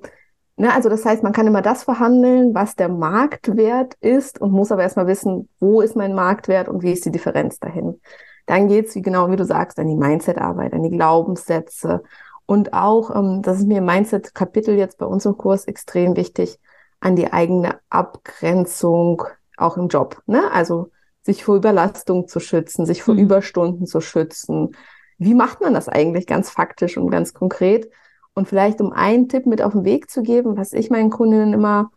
Ne, 0.59 0.73
also 0.73 0.89
das 0.89 1.05
heißt, 1.05 1.21
man 1.21 1.33
kann 1.33 1.45
immer 1.45 1.61
das 1.61 1.83
verhandeln, 1.83 2.55
was 2.55 2.75
der 2.75 2.89
Marktwert 2.89 3.93
ist 4.01 4.41
und 4.41 4.51
muss 4.51 4.71
aber 4.71 4.81
erstmal 4.81 5.05
wissen, 5.05 5.49
wo 5.59 5.81
ist 5.81 5.95
mein 5.95 6.15
Marktwert 6.15 6.67
und 6.67 6.81
wie 6.81 6.91
ist 6.91 7.05
die 7.05 7.11
Differenz 7.11 7.59
dahin. 7.59 8.01
Dann 8.47 8.67
geht's 8.67 8.95
wie 8.95 9.03
genau 9.03 9.29
wie 9.29 9.35
du 9.35 9.45
sagst, 9.45 9.77
an 9.77 9.87
die 9.87 9.95
Mindset-Arbeit, 9.95 10.73
an 10.73 10.81
die 10.81 10.89
Glaubenssätze 10.89 12.01
und 12.47 12.73
auch, 12.73 13.13
ähm, 13.15 13.43
das 13.43 13.59
ist 13.59 13.67
mir 13.67 13.79
im 13.79 13.85
Mindset-Kapitel 13.85 14.75
jetzt 14.75 14.97
bei 14.97 15.05
uns 15.05 15.25
im 15.25 15.37
Kurs 15.37 15.65
extrem 15.65 16.15
wichtig, 16.15 16.57
an 17.01 17.15
die 17.15 17.31
eigene 17.31 17.79
Abgrenzung 17.89 19.23
auch 19.57 19.77
im 19.77 19.89
Job. 19.89 20.23
Ne? 20.25 20.49
Also 20.51 20.89
sich 21.21 21.43
vor 21.43 21.57
Überlastung 21.57 22.27
zu 22.27 22.39
schützen, 22.39 22.85
sich 22.85 23.03
vor 23.03 23.13
mhm. 23.13 23.19
Überstunden 23.19 23.85
zu 23.85 24.01
schützen. 24.01 24.75
Wie 25.19 25.35
macht 25.35 25.61
man 25.61 25.73
das 25.73 25.89
eigentlich 25.89 26.25
ganz 26.25 26.49
faktisch 26.49 26.97
und 26.97 27.11
ganz 27.11 27.33
konkret? 27.33 27.91
Und 28.37 28.47
vielleicht 28.47 28.81
um 28.81 28.93
einen 28.93 29.29
Tipp 29.29 29.47
mit 29.47 29.63
auf 29.63 29.71
den 29.73 29.83
Weg 29.83 30.11
zu 30.11 30.21
geben, 30.21 30.57
was 30.57 30.71
ich 30.71 30.91
meinen 30.91 31.09
Kundinnen 31.09 31.53
immer 31.53 31.89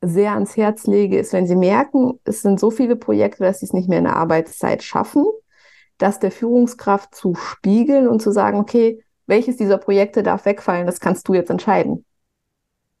sehr 0.00 0.34
ans 0.34 0.56
Herz 0.56 0.86
lege, 0.86 1.18
ist, 1.18 1.32
wenn 1.32 1.48
sie 1.48 1.56
merken, 1.56 2.20
es 2.22 2.40
sind 2.40 2.60
so 2.60 2.70
viele 2.70 2.94
Projekte, 2.94 3.42
dass 3.42 3.58
sie 3.58 3.66
es 3.66 3.72
nicht 3.72 3.88
mehr 3.88 3.98
in 3.98 4.04
der 4.04 4.14
Arbeitszeit 4.14 4.84
schaffen, 4.84 5.26
das 5.98 6.20
der 6.20 6.30
Führungskraft 6.30 7.16
zu 7.16 7.34
spiegeln 7.34 8.06
und 8.06 8.22
zu 8.22 8.30
sagen, 8.30 8.60
okay, 8.60 9.02
welches 9.26 9.56
dieser 9.56 9.76
Projekte 9.76 10.22
darf 10.22 10.44
wegfallen, 10.44 10.86
das 10.86 11.00
kannst 11.00 11.26
du 11.26 11.34
jetzt 11.34 11.50
entscheiden. 11.50 12.04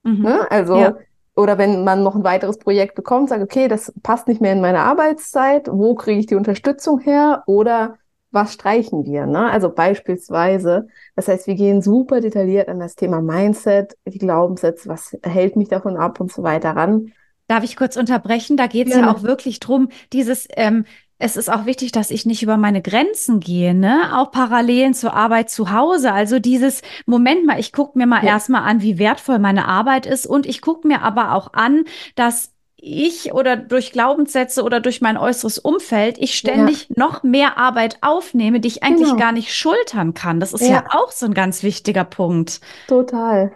Mhm. 0.02 0.22
Ne? 0.22 0.50
Also, 0.50 0.76
ja. 0.76 0.96
oder 1.36 1.56
wenn 1.56 1.84
man 1.84 2.02
noch 2.02 2.16
ein 2.16 2.24
weiteres 2.24 2.58
Projekt 2.58 2.96
bekommt, 2.96 3.28
sagt, 3.28 3.44
okay, 3.44 3.68
das 3.68 3.92
passt 4.02 4.26
nicht 4.26 4.40
mehr 4.40 4.54
in 4.54 4.60
meine 4.60 4.80
Arbeitszeit, 4.80 5.68
wo 5.70 5.94
kriege 5.94 6.18
ich 6.18 6.26
die 6.26 6.34
Unterstützung 6.34 6.98
her? 6.98 7.44
Oder 7.46 7.94
was 8.30 8.52
streichen 8.52 9.04
wir? 9.04 9.26
Ne? 9.26 9.50
Also 9.50 9.70
beispielsweise, 9.70 10.88
das 11.16 11.28
heißt, 11.28 11.46
wir 11.46 11.54
gehen 11.54 11.82
super 11.82 12.20
detailliert 12.20 12.68
an 12.68 12.80
das 12.80 12.94
Thema 12.94 13.20
Mindset, 13.20 13.96
die 14.06 14.18
Glaubenssätze, 14.18 14.88
was 14.88 15.16
hält 15.22 15.56
mich 15.56 15.68
davon 15.68 15.96
ab 15.96 16.20
und 16.20 16.32
so 16.32 16.42
weiter 16.42 16.70
ran. 16.70 17.12
Darf 17.46 17.64
ich 17.64 17.76
kurz 17.76 17.96
unterbrechen? 17.96 18.56
Da 18.56 18.66
geht 18.66 18.88
es 18.88 18.94
ja. 18.94 19.00
ja. 19.00 19.10
auch 19.10 19.22
wirklich 19.22 19.60
drum, 19.60 19.88
dieses, 20.12 20.46
ähm, 20.56 20.84
es 21.18 21.36
ist 21.36 21.50
auch 21.50 21.66
wichtig, 21.66 21.90
dass 21.90 22.10
ich 22.10 22.26
nicht 22.26 22.42
über 22.42 22.56
meine 22.56 22.80
Grenzen 22.80 23.40
gehe, 23.40 23.74
ne? 23.74 24.16
Auch 24.16 24.30
Parallelen 24.30 24.94
zur 24.94 25.14
Arbeit 25.14 25.50
zu 25.50 25.72
Hause. 25.72 26.12
Also 26.12 26.38
dieses 26.38 26.82
Moment 27.06 27.44
mal, 27.44 27.58
ich 27.58 27.72
gucke 27.72 27.98
mir 27.98 28.06
mal 28.06 28.22
ja. 28.22 28.30
erstmal 28.30 28.62
an, 28.62 28.82
wie 28.82 28.98
wertvoll 28.98 29.40
meine 29.40 29.66
Arbeit 29.66 30.06
ist 30.06 30.26
und 30.26 30.46
ich 30.46 30.60
gucke 30.60 30.86
mir 30.86 31.02
aber 31.02 31.34
auch 31.34 31.54
an, 31.54 31.84
dass 32.14 32.52
ich 32.80 33.32
oder 33.32 33.56
durch 33.56 33.92
Glaubenssätze 33.92 34.62
oder 34.62 34.80
durch 34.80 35.00
mein 35.00 35.16
äußeres 35.16 35.58
Umfeld 35.58 36.16
ich 36.18 36.34
ständig 36.34 36.88
ja. 36.88 36.94
noch 36.96 37.22
mehr 37.22 37.58
Arbeit 37.58 37.98
aufnehme, 38.02 38.60
die 38.60 38.68
ich 38.68 38.82
eigentlich 38.82 39.08
genau. 39.08 39.20
gar 39.20 39.32
nicht 39.32 39.52
schultern 39.52 40.14
kann. 40.14 40.38
Das 40.40 40.52
ist 40.52 40.62
ja. 40.62 40.76
ja. 40.76 40.84
auch 40.90 41.10
so 41.10 41.26
ein 41.26 41.34
ganz 41.34 41.62
wichtiger 41.62 42.04
Punkt. 42.04 42.60
Total. 42.86 43.52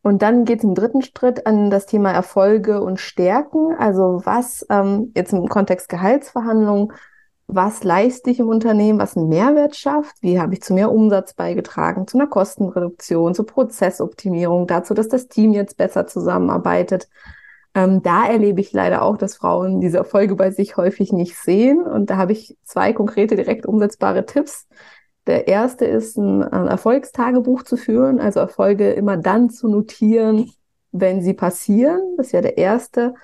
Und 0.00 0.22
dann 0.22 0.44
geht 0.44 0.58
es 0.58 0.64
im 0.64 0.74
dritten 0.74 1.02
Schritt 1.02 1.46
an 1.46 1.70
das 1.70 1.86
Thema 1.86 2.10
Erfolge 2.10 2.82
und 2.82 2.98
Stärken. 2.98 3.76
Also 3.78 4.22
was 4.24 4.66
ähm, 4.68 5.12
jetzt 5.14 5.32
im 5.32 5.48
Kontext 5.48 5.88
Gehaltsverhandlungen, 5.88 6.92
was 7.46 7.84
leiste 7.84 8.30
ich 8.30 8.40
im 8.40 8.48
Unternehmen, 8.48 8.98
was 8.98 9.16
einen 9.16 9.28
Mehrwert 9.28 9.76
schafft, 9.76 10.16
wie 10.20 10.40
habe 10.40 10.54
ich 10.54 10.62
zu 10.62 10.72
mehr 10.72 10.90
Umsatz 10.90 11.34
beigetragen, 11.34 12.08
zu 12.08 12.18
einer 12.18 12.26
Kostenreduktion, 12.26 13.34
zur 13.34 13.46
Prozessoptimierung, 13.46 14.66
dazu, 14.66 14.94
dass 14.94 15.08
das 15.08 15.28
Team 15.28 15.52
jetzt 15.52 15.76
besser 15.76 16.06
zusammenarbeitet. 16.06 17.08
Ähm, 17.74 18.02
da 18.02 18.26
erlebe 18.26 18.60
ich 18.60 18.72
leider 18.72 19.02
auch, 19.02 19.16
dass 19.16 19.36
Frauen 19.36 19.80
diese 19.80 19.98
Erfolge 19.98 20.36
bei 20.36 20.50
sich 20.50 20.76
häufig 20.76 21.12
nicht 21.12 21.36
sehen. 21.36 21.82
Und 21.82 22.10
da 22.10 22.16
habe 22.16 22.32
ich 22.32 22.56
zwei 22.64 22.92
konkrete, 22.92 23.36
direkt 23.36 23.66
umsetzbare 23.66 24.26
Tipps. 24.26 24.66
Der 25.26 25.48
erste 25.48 25.84
ist, 25.86 26.16
ein, 26.16 26.42
ein 26.42 26.66
Erfolgstagebuch 26.66 27.62
zu 27.62 27.76
führen, 27.76 28.20
also 28.20 28.40
Erfolge 28.40 28.92
immer 28.92 29.16
dann 29.16 29.50
zu 29.50 29.68
notieren, 29.68 30.50
wenn 30.90 31.22
sie 31.22 31.34
passieren. 31.34 32.00
Das 32.16 32.26
ist 32.26 32.32
ja 32.32 32.42
der 32.42 32.58
erste. 32.58 33.14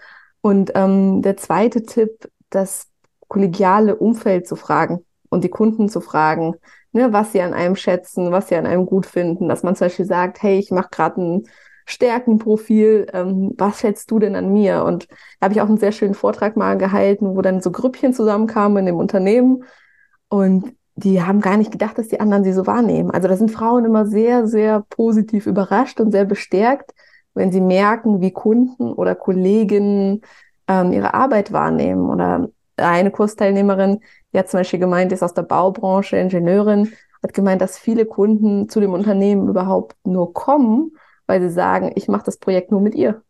Und 0.41 0.73
ähm, 0.75 1.23
der 1.23 1.37
zweite 1.37 1.83
Tipp, 1.83 2.31
das 2.51 2.87
kollegiale 3.27 3.97
Umfeld 3.97 4.47
zu 4.49 4.57
fragen 4.57 5.05
und 5.29 5.45
die 5.45 5.51
Kunden 5.51 5.89
zu 5.89 6.01
fragen, 6.01 6.55
ne, 6.93 7.13
was 7.13 7.33
sie 7.33 7.43
an 7.43 7.53
einem 7.53 7.77
schätzen, 7.77 8.33
was 8.33 8.49
sie 8.49 8.57
an 8.57 8.67
einem 8.67 8.87
gut 8.87 9.05
finden. 9.05 9.49
Dass 9.49 9.63
man 9.63 9.77
zum 9.77 9.87
Beispiel 9.87 10.07
sagt, 10.07 10.43
hey, 10.43 10.59
ich 10.59 10.71
mache 10.71 10.89
gerade 10.91 11.21
ein 11.21 11.49
Stärkenprofil, 11.89 13.07
ähm, 13.13 13.53
was 13.57 13.81
schätzt 13.81 14.11
du 14.11 14.19
denn 14.19 14.37
an 14.37 14.53
mir? 14.53 14.85
Und 14.85 15.09
da 15.41 15.47
habe 15.47 15.55
ich 15.55 15.61
auch 15.61 15.69
einen 15.69 15.79
sehr 15.79 15.93
schönen 15.93 16.15
Vortrag 16.15 16.57
mal 16.57 16.77
gehalten, 16.77 17.35
wo 17.35 17.43
dann 17.43 17.63
so 17.63 17.71
Grüppchen 17.71 18.13
zusammenkamen 18.13 18.79
in 18.79 18.87
dem 18.87 18.97
Unternehmen 18.97 19.65
und 20.29 20.75
die 20.97 21.23
haben 21.23 21.41
gar 21.41 21.57
nicht 21.57 21.71
gedacht, 21.71 21.97
dass 21.97 22.09
die 22.09 22.21
anderen 22.21 22.45
sie 22.45 22.53
so 22.53 22.67
wahrnehmen. 22.67 23.11
Also 23.11 23.29
da 23.29 23.37
sind 23.37 23.51
Frauen 23.51 23.85
immer 23.85 24.05
sehr, 24.05 24.47
sehr 24.49 24.85
positiv 24.91 25.47
überrascht 25.47 26.01
und 26.01 26.11
sehr 26.11 26.25
bestärkt, 26.25 26.93
wenn 27.35 27.53
sie 27.53 27.61
merken, 27.61 28.21
wie 28.21 28.33
Kunden 28.33 28.93
oder 28.93 29.15
Kolleginnen 29.15 30.23
ähm, 30.67 30.93
ihre 30.93 31.15
Arbeit 31.15 31.53
wahrnehmen. 31.53 32.11
Oder 32.11 32.49
eine 32.77 33.13
Kursteilnehmerin, 33.13 34.01
die 34.33 34.39
hat 34.39 34.51
zum 34.51 34.59
Beispiel 34.59 34.81
gemeint, 34.81 35.13
ist 35.13 35.23
aus 35.23 35.35
der 35.35 35.43
Baubranche, 35.43 36.17
Ingenieurin, 36.17 36.93
hat 37.23 37.33
gemeint, 37.33 37.63
dass 37.63 37.79
viele 37.79 38.05
Kunden 38.05 38.69
zu 38.69 38.81
dem 38.81 38.93
Unternehmen 38.93 39.49
überhaupt 39.49 39.97
nur 40.05 40.33
kommen, 40.33 40.93
weil 41.29 41.41
sie 41.41 41.51
sagen, 41.51 41.93
ich 41.95 42.09
mache 42.09 42.25
das 42.25 42.39
Projekt 42.39 42.73
nur 42.73 42.81
mit 42.81 42.97
ihr. 42.97 43.23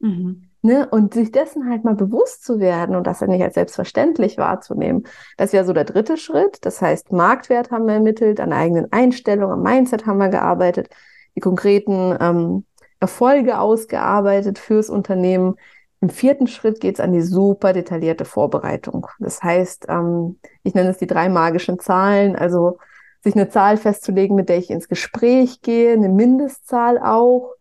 Mhm. 0.00 0.50
Ne? 0.60 0.88
Und 0.90 1.14
sich 1.14 1.30
dessen 1.30 1.70
halt 1.70 1.84
mal 1.84 1.94
bewusst 1.94 2.44
zu 2.44 2.58
werden 2.58 2.96
und 2.96 3.06
das 3.06 3.20
dann 3.20 3.30
nicht 3.30 3.42
als 3.42 3.54
selbstverständlich 3.54 4.36
wahrzunehmen. 4.36 5.04
Das 5.36 5.52
wäre 5.52 5.64
so 5.64 5.72
der 5.72 5.84
dritte 5.84 6.16
Schritt. 6.16 6.58
Das 6.62 6.82
heißt, 6.82 7.12
Marktwert 7.12 7.70
haben 7.70 7.86
wir 7.86 7.94
ermittelt, 7.94 8.40
an 8.40 8.52
eigenen 8.52 8.90
Einstellungen, 8.90 9.54
am 9.54 9.62
Mindset 9.62 10.06
haben 10.06 10.18
wir 10.18 10.28
gearbeitet, 10.28 10.88
die 11.36 11.40
konkreten 11.40 12.16
ähm, 12.20 12.64
Erfolge 12.98 13.58
ausgearbeitet 13.58 14.58
fürs 14.58 14.90
Unternehmen. 14.90 15.56
Im 16.00 16.08
vierten 16.08 16.46
Schritt 16.46 16.80
geht 16.80 16.94
es 16.94 17.00
an 17.00 17.12
die 17.12 17.22
super 17.22 17.72
detaillierte 17.72 18.24
Vorbereitung. 18.24 19.06
Das 19.18 19.42
heißt, 19.42 19.86
ähm, 19.88 20.38
ich 20.62 20.74
nenne 20.74 20.90
es 20.90 20.98
die 20.98 21.06
drei 21.06 21.28
magischen 21.28 21.78
Zahlen, 21.78 22.36
also 22.36 22.78
sich 23.24 23.34
eine 23.34 23.48
Zahl 23.48 23.76
festzulegen, 23.76 24.36
mit 24.36 24.48
der 24.48 24.58
ich 24.58 24.70
ins 24.70 24.88
Gespräch 24.88 25.62
gehe, 25.62 25.94
eine 25.94 26.08
Mindestzahl 26.10 26.98
auch, 26.98 27.54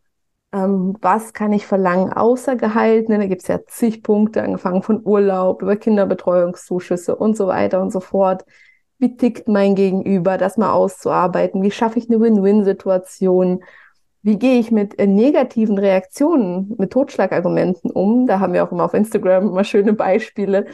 ähm, 0.52 0.95
was 1.02 1.34
kann 1.34 1.52
ich 1.54 1.65
verlangen 1.65 2.13
außer 2.13 2.56
Gehalt? 2.56 3.10
Ne? 3.10 3.17
Da 3.17 3.26
gibt 3.26 3.41
es 3.41 3.47
ja 3.47 3.60
zig 3.65 4.04
Punkte, 4.04 4.43
angefangen 4.43 4.84
von 4.84 5.02
Urlaub 5.04 5.62
über 5.62 5.76
Kinderbetreuungszuschüsse 5.76 7.15
und 7.15 7.36
so 7.36 7.47
weiter 7.47 7.82
und 7.82 7.91
so 7.91 8.02
fort. 8.02 8.45
Wie 8.99 9.17
tickt 9.17 9.47
mein 9.47 9.73
Gegenüber, 9.73 10.38
das 10.38 10.58
mal 10.58 10.71
auszuarbeiten? 10.71 11.63
Wie 11.63 11.71
schaffe 11.71 11.97
ich 11.97 12.10
eine 12.10 12.19
Win-Win-Situation? 12.19 13.63
Wie 14.25 14.39
gehe 14.39 14.57
ich 14.57 14.71
mit 14.71 14.97
äh, 14.99 15.05
negativen 15.05 15.77
Reaktionen, 15.77 16.73
mit 16.77 16.91
Totschlagargumenten 16.91 17.91
um? 17.91 18.25
Da 18.25 18.39
haben 18.39 18.53
wir 18.53 18.63
auch 18.63 18.71
immer 18.71 18.86
auf 18.86 18.93
Instagram 18.93 19.49
immer 19.49 19.65
schöne 19.65 19.91
Beispiele. 19.91 20.65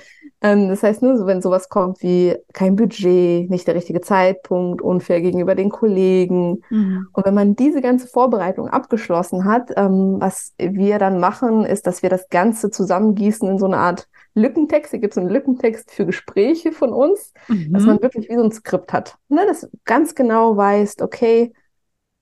Ähm, 0.41 0.69
das 0.69 0.83
heißt 0.83 1.01
nur, 1.01 1.17
so, 1.17 1.25
wenn 1.25 1.41
sowas 1.41 1.67
kommt 1.67 2.03
wie 2.03 2.35
kein 2.53 2.75
Budget, 2.75 3.49
nicht 3.49 3.67
der 3.67 3.73
richtige 3.73 4.01
Zeitpunkt, 4.01 4.83
unfair 4.83 5.21
gegenüber 5.21 5.55
den 5.55 5.69
Kollegen. 5.69 6.61
Mhm. 6.69 7.07
Und 7.11 7.25
wenn 7.25 7.33
man 7.33 7.55
diese 7.55 7.81
ganze 7.81 8.07
Vorbereitung 8.07 8.69
abgeschlossen 8.69 9.45
hat, 9.45 9.71
ähm, 9.75 10.17
was 10.19 10.53
wir 10.59 10.99
dann 10.99 11.19
machen, 11.19 11.65
ist, 11.65 11.87
dass 11.87 12.03
wir 12.03 12.09
das 12.09 12.29
Ganze 12.29 12.69
zusammengießen 12.69 13.49
in 13.49 13.57
so 13.57 13.65
eine 13.65 13.77
Art 13.77 14.07
Lückentext. 14.35 14.91
Hier 14.91 14.99
gibt 14.99 15.13
es 15.13 15.17
einen 15.17 15.29
Lückentext 15.29 15.91
für 15.91 16.05
Gespräche 16.05 16.71
von 16.71 16.93
uns, 16.93 17.33
mhm. 17.47 17.73
dass 17.73 17.83
man 17.83 17.99
wirklich 18.01 18.29
wie 18.29 18.35
so 18.35 18.43
ein 18.43 18.51
Skript 18.51 18.93
hat. 18.93 19.17
Ne? 19.27 19.41
Das 19.47 19.67
ganz 19.85 20.13
genau 20.13 20.55
weiß, 20.55 20.97
okay, 21.01 21.51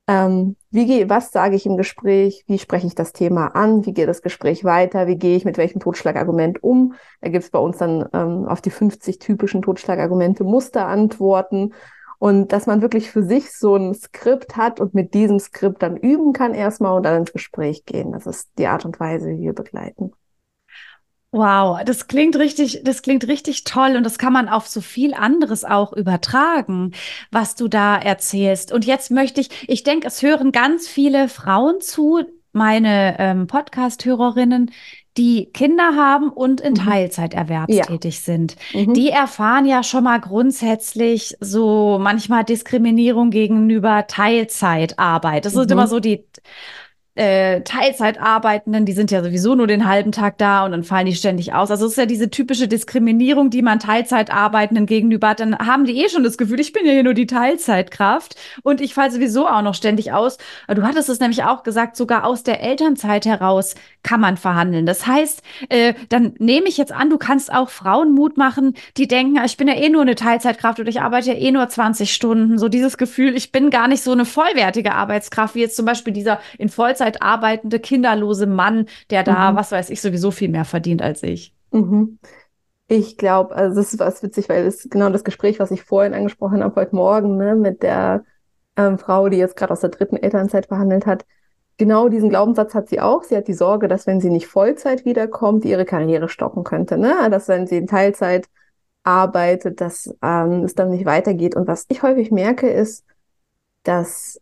ähm, 0.08 0.56
wie 0.72 0.86
gehe, 0.86 1.10
was 1.10 1.32
sage 1.32 1.56
ich 1.56 1.66
im 1.66 1.76
Gespräch? 1.76 2.46
Wie 2.48 2.60
spreche 2.60 2.88
ich 2.88 2.96
das 2.96 3.12
Thema 3.12 3.48
an? 3.48 3.86
Wie 3.86 3.94
geht 3.94 4.08
das 4.08 4.22
Gespräch 4.22 4.64
weiter? 4.64 5.06
Wie 5.08 5.18
gehe 5.18 5.36
ich 5.36 5.44
mit 5.44 5.58
welchem 5.58 5.82
Totschlagargument 5.82 6.64
um? 6.64 6.94
Da 7.22 7.30
gibt 7.30 7.44
es 7.44 7.52
bei 7.52 7.60
uns 7.60 7.78
dann 7.78 8.08
ähm, 8.14 8.46
auf 8.48 8.62
die 8.62 8.70
50 8.70 9.20
typischen 9.20 9.62
Totschlagargumente 9.62 10.46
Musterantworten. 10.46 11.74
Und 12.20 12.52
dass 12.52 12.66
man 12.68 12.82
wirklich 12.82 13.12
für 13.12 13.24
sich 13.24 13.52
so 13.52 13.76
ein 13.76 13.94
Skript 13.94 14.56
hat 14.56 14.80
und 14.80 14.96
mit 14.96 15.14
diesem 15.14 15.40
Skript 15.40 15.84
dann 15.84 15.98
üben 15.98 16.34
kann 16.34 16.54
erstmal 16.54 16.96
und 16.96 17.04
dann 17.04 17.20
ins 17.20 17.34
Gespräch 17.34 17.86
gehen. 17.86 18.14
Das 18.14 18.26
ist 18.26 18.50
die 18.58 18.68
Art 18.68 18.86
und 18.86 19.00
Weise, 19.00 19.28
wie 19.30 19.42
wir 19.42 19.54
begleiten. 19.54 20.14
Wow, 21.32 21.84
das 21.84 22.08
klingt 22.08 22.38
richtig, 22.38 22.82
das 22.84 23.02
klingt 23.02 23.28
richtig 23.28 23.66
toll 23.66 23.96
und 23.98 24.04
das 24.04 24.18
kann 24.18 24.32
man 24.32 24.48
auf 24.48 24.68
so 24.68 24.80
viel 24.80 25.14
anderes 25.14 25.66
auch 25.66 25.92
übertragen, 25.92 26.94
was 27.32 27.56
du 27.56 27.68
da 27.68 27.98
erzählst. 27.98 28.72
Und 28.72 28.86
jetzt 28.86 29.12
möchte 29.12 29.42
ich, 29.42 29.50
ich 29.68 29.84
denke, 29.84 30.08
es 30.08 30.22
hören 30.22 30.54
ganz 30.54 30.88
viele 30.88 31.28
Frauen 31.28 31.82
zu, 31.82 32.24
meine 32.54 33.18
ähm, 33.20 33.48
Podcast-Hörerinnen, 33.48 34.72
die 35.18 35.48
Kinder 35.52 35.96
haben 35.96 36.30
und 36.30 36.62
in 36.62 36.74
mhm. 36.74 36.78
Teilzeiterwerb 36.78 37.70
ja. 37.70 37.86
tätig 37.86 38.22
sind. 38.22 38.56
Mhm. 38.74 38.94
Die 38.94 39.10
erfahren 39.10 39.66
ja 39.66 39.84
schon 39.84 40.06
mal 40.06 40.20
grundsätzlich 40.20 41.36
so 41.42 41.98
manchmal 42.00 42.44
Diskriminierung 42.46 43.32
gegenüber 43.32 44.06
Teilzeitarbeit. 44.08 45.46
Das 45.46 45.56
mhm. 45.56 45.62
ist 45.62 45.72
immer 45.72 45.88
so 45.88 46.00
die 46.00 46.24
äh, 47.18 47.62
Teilzeitarbeitenden, 47.62 48.86
die 48.86 48.94
sind 48.94 49.10
ja 49.10 49.24
sowieso 49.24 49.56
nur 49.56 49.66
den 49.66 49.88
halben 49.88 50.12
Tag 50.12 50.38
da 50.38 50.66
und 50.66 50.72
dann 50.72 50.84
fallen 50.84 51.08
die 51.08 51.16
ständig 51.16 51.54
aus. 51.54 51.72
Also 51.72 51.86
es 51.86 51.94
ist 51.94 51.98
ja 51.98 52.06
diese 52.06 52.30
typische 52.30 52.68
Diskriminierung, 52.68 53.50
die 53.50 53.64
man 53.64 53.80
Teilzeitarbeitenden 53.80 54.86
gegenüber 54.86 55.30
hat. 55.30 55.40
Dann 55.40 55.58
haben 55.58 55.86
die 55.86 56.04
eh 56.04 56.10
schon 56.10 56.24
das 56.24 56.38
Gefühl, 56.38 56.60
ich 56.60 56.74
bin 56.74 56.86
ja 56.86 56.92
hier 56.92 57.04
nur 57.04 57.16
die 57.16 57.26
Teilzeitkraft 57.26 58.36
und 58.62 58.82
ich 58.82 58.94
falle 58.94 59.12
sowieso 59.12 59.48
auch 59.48 59.64
noch 59.64 59.74
ständig 59.74 60.12
aus. 60.12 60.38
Du 60.68 60.84
hattest 60.84 61.10
es 61.10 61.20
nämlich 61.20 61.44
auch 61.44 61.64
gesagt, 61.64 61.98
sogar 61.98 62.24
aus 62.24 62.44
der 62.44 62.62
Elternzeit 62.62 63.26
heraus 63.26 63.74
kann 64.04 64.22
man 64.22 64.38
verhandeln. 64.38 64.86
Das 64.86 65.08
heißt, 65.08 65.42
äh, 65.70 65.96
dann 66.10 66.36
nehme 66.38 66.68
ich 66.68 66.78
jetzt 66.78 66.92
an, 66.92 67.10
du 67.10 67.18
kannst 67.18 67.52
auch 67.52 67.70
Frauen 67.70 68.14
Mut 68.14 68.38
machen, 68.38 68.76
die 68.96 69.08
denken, 69.08 69.44
ich 69.44 69.58
bin 69.58 69.68
ja 69.68 69.74
eh 69.74 69.90
nur 69.90 70.04
eine 70.04 70.16
Teilzeitkraft 70.16 70.80
oder 70.80 70.90
ich 70.90 71.02
arbeite 71.02 71.32
ja 71.32 71.38
eh 71.38 71.52
nur 71.52 71.68
20 71.68 72.14
Stunden. 72.14 72.60
So 72.60 72.70
dieses 72.70 72.98
Gefühl, 72.98 73.36
ich 73.36 73.52
bin 73.52 73.72
gar 73.72 73.88
nicht 73.88 74.04
so 74.04 74.12
eine 74.12 74.26
vollwertige 74.26 74.94
Arbeitskraft, 74.94 75.56
wie 75.56 75.62
jetzt 75.62 75.76
zum 75.76 75.86
Beispiel 75.86 76.14
dieser 76.14 76.40
in 76.60 76.70
Vollzeit 76.70 77.07
Vollzeit 77.08 77.22
arbeitende, 77.22 77.80
kinderlose 77.80 78.48
Mann, 78.48 78.88
der 79.10 79.24
da, 79.24 79.52
mhm. 79.52 79.58
was 79.58 79.72
weiß 79.72 79.90
ich, 79.90 80.02
sowieso 80.02 80.32
viel 80.32 80.50
mehr 80.50 80.66
verdient 80.66 81.02
als 81.02 81.24
ich. 81.24 81.54
Mhm. 81.72 82.20
Ich 82.88 83.18
glaube, 83.18 83.56
also 83.56 83.76
das 83.76 83.94
ist 83.94 84.00
was 84.00 84.24
witzig, 84.24 84.48
weil 84.48 84.66
es 84.66 84.88
genau 84.90 85.10
das 85.10 85.24
Gespräch, 85.24 85.60
was 85.60 85.72
ich 85.72 85.84
vorhin 85.84 86.14
angesprochen 86.14 86.64
habe, 86.64 86.80
heute 86.80 86.96
Morgen, 86.96 87.38
ne, 87.38 87.56
mit 87.56 87.84
der 87.84 88.24
ähm, 88.78 88.98
Frau, 88.98 89.28
die 89.28 89.38
jetzt 89.38 89.58
gerade 89.58 89.74
aus 89.74 89.82
der 89.82 89.90
dritten 89.90 90.16
Elternzeit 90.16 90.68
verhandelt 90.68 91.06
hat, 91.06 91.26
genau 91.78 92.08
diesen 92.08 92.30
Glaubenssatz 92.30 92.74
hat 92.74 92.88
sie 92.88 93.02
auch. 93.02 93.24
Sie 93.24 93.36
hat 93.36 93.48
die 93.48 93.54
Sorge, 93.54 93.88
dass 93.88 94.08
wenn 94.08 94.22
sie 94.22 94.30
nicht 94.30 94.48
Vollzeit 94.48 95.04
wiederkommt, 95.04 95.66
ihre 95.66 95.86
Karriere 95.86 96.30
stoppen 96.30 96.64
könnte. 96.64 96.98
Ne? 96.98 97.14
Dass 97.30 97.48
wenn 97.50 97.68
sie 97.68 97.78
in 97.78 97.88
Teilzeit 97.88 98.48
arbeitet, 99.04 99.82
dass 99.82 100.14
ähm, 100.22 100.64
es 100.64 100.74
dann 100.76 100.90
nicht 100.90 101.06
weitergeht. 101.06 101.56
Und 101.56 101.68
was 101.68 101.86
ich 101.90 102.04
häufig 102.04 102.32
merke, 102.32 102.70
ist, 102.70 103.06
dass 103.84 104.40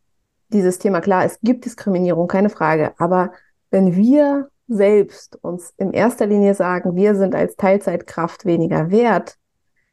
dieses 0.56 0.80
Thema, 0.80 1.02
klar, 1.02 1.26
es 1.26 1.40
gibt 1.42 1.66
Diskriminierung, 1.66 2.28
keine 2.28 2.50
Frage, 2.50 2.94
aber 2.98 3.32
wenn 3.70 3.96
wir 3.96 4.50
selbst 4.68 5.38
uns 5.44 5.74
in 5.78 5.92
erster 5.92 6.26
Linie 6.26 6.56
sagen, 6.56 6.96
wir 6.96 7.16
sind 7.16 7.36
als 7.36 7.56
Teilzeitkraft 7.56 8.46
weniger 8.46 8.90
wert, 8.90 9.38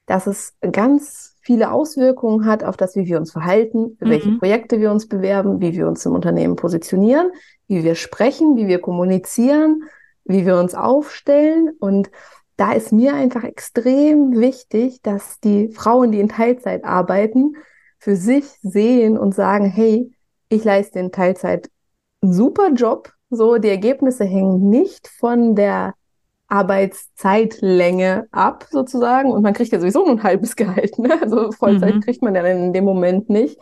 dass 0.07 0.27
es 0.27 0.55
ganz 0.72 1.37
viele 1.40 1.70
Auswirkungen 1.72 2.46
hat 2.46 2.64
auf 2.64 2.77
das, 2.77 2.96
wie 2.96 3.07
wir 3.07 3.18
uns 3.18 3.33
verhalten, 3.33 3.96
mhm. 4.01 4.11
welche 4.11 4.31
Projekte 4.38 4.81
wir 4.81 4.90
uns 4.90 5.09
bewerben, 5.09 5.61
wie 5.61 5.72
wir 5.72 5.88
uns 5.88 6.07
im 6.07 6.12
Unternehmen 6.12 6.57
positionieren, 6.57 7.31
wie 7.66 7.85
wir 7.85 7.94
sprechen, 7.94 8.57
wie 8.57 8.68
wir 8.68 8.81
kommunizieren, 8.81 9.83
wie 10.25 10.46
wir 10.46 10.57
uns 10.57 10.75
aufstellen. 10.75 11.70
Und 11.81 12.11
da 12.57 12.72
ist 12.72 12.92
mir 12.92 13.14
einfach 13.14 13.44
extrem 13.44 14.38
wichtig, 14.38 15.03
dass 15.03 15.40
die 15.40 15.68
Frauen, 15.68 16.12
die 16.12 16.20
in 16.20 16.29
Teilzeit 16.29 16.85
arbeiten, 16.85 17.57
für 17.98 18.16
sich 18.16 18.44
sehen 18.62 19.18
und 19.18 19.35
sagen, 19.35 19.66
hey, 19.66 20.12
ich 20.53 20.65
leiste 20.65 20.99
in 20.99 21.12
Teilzeit 21.12 21.71
einen 22.23 22.33
super 22.33 22.71
Job. 22.71 23.12
So, 23.31 23.59
die 23.59 23.69
Ergebnisse 23.69 24.25
hängen 24.25 24.69
nicht 24.69 25.09
von 25.09 25.55
der 25.55 25.95
Arbeitszeitlänge 26.49 28.27
ab, 28.31 28.67
sozusagen. 28.71 29.33
Und 29.33 29.43
man 29.43 29.55
kriegt 29.55 29.73
ja 29.73 29.81
sowieso 29.81 30.01
nur 30.05 30.17
ein 30.17 30.23
halbes 30.23 30.55
Gehalt. 30.57 30.99
Ne? 30.99 31.19
Also 31.21 31.51
Vollzeit 31.53 31.97
mhm. 31.97 32.01
kriegt 32.01 32.23
man 32.23 32.35
ja 32.35 32.45
in 32.45 32.73
dem 32.73 32.85
Moment 32.85 33.31
nicht. 33.31 33.59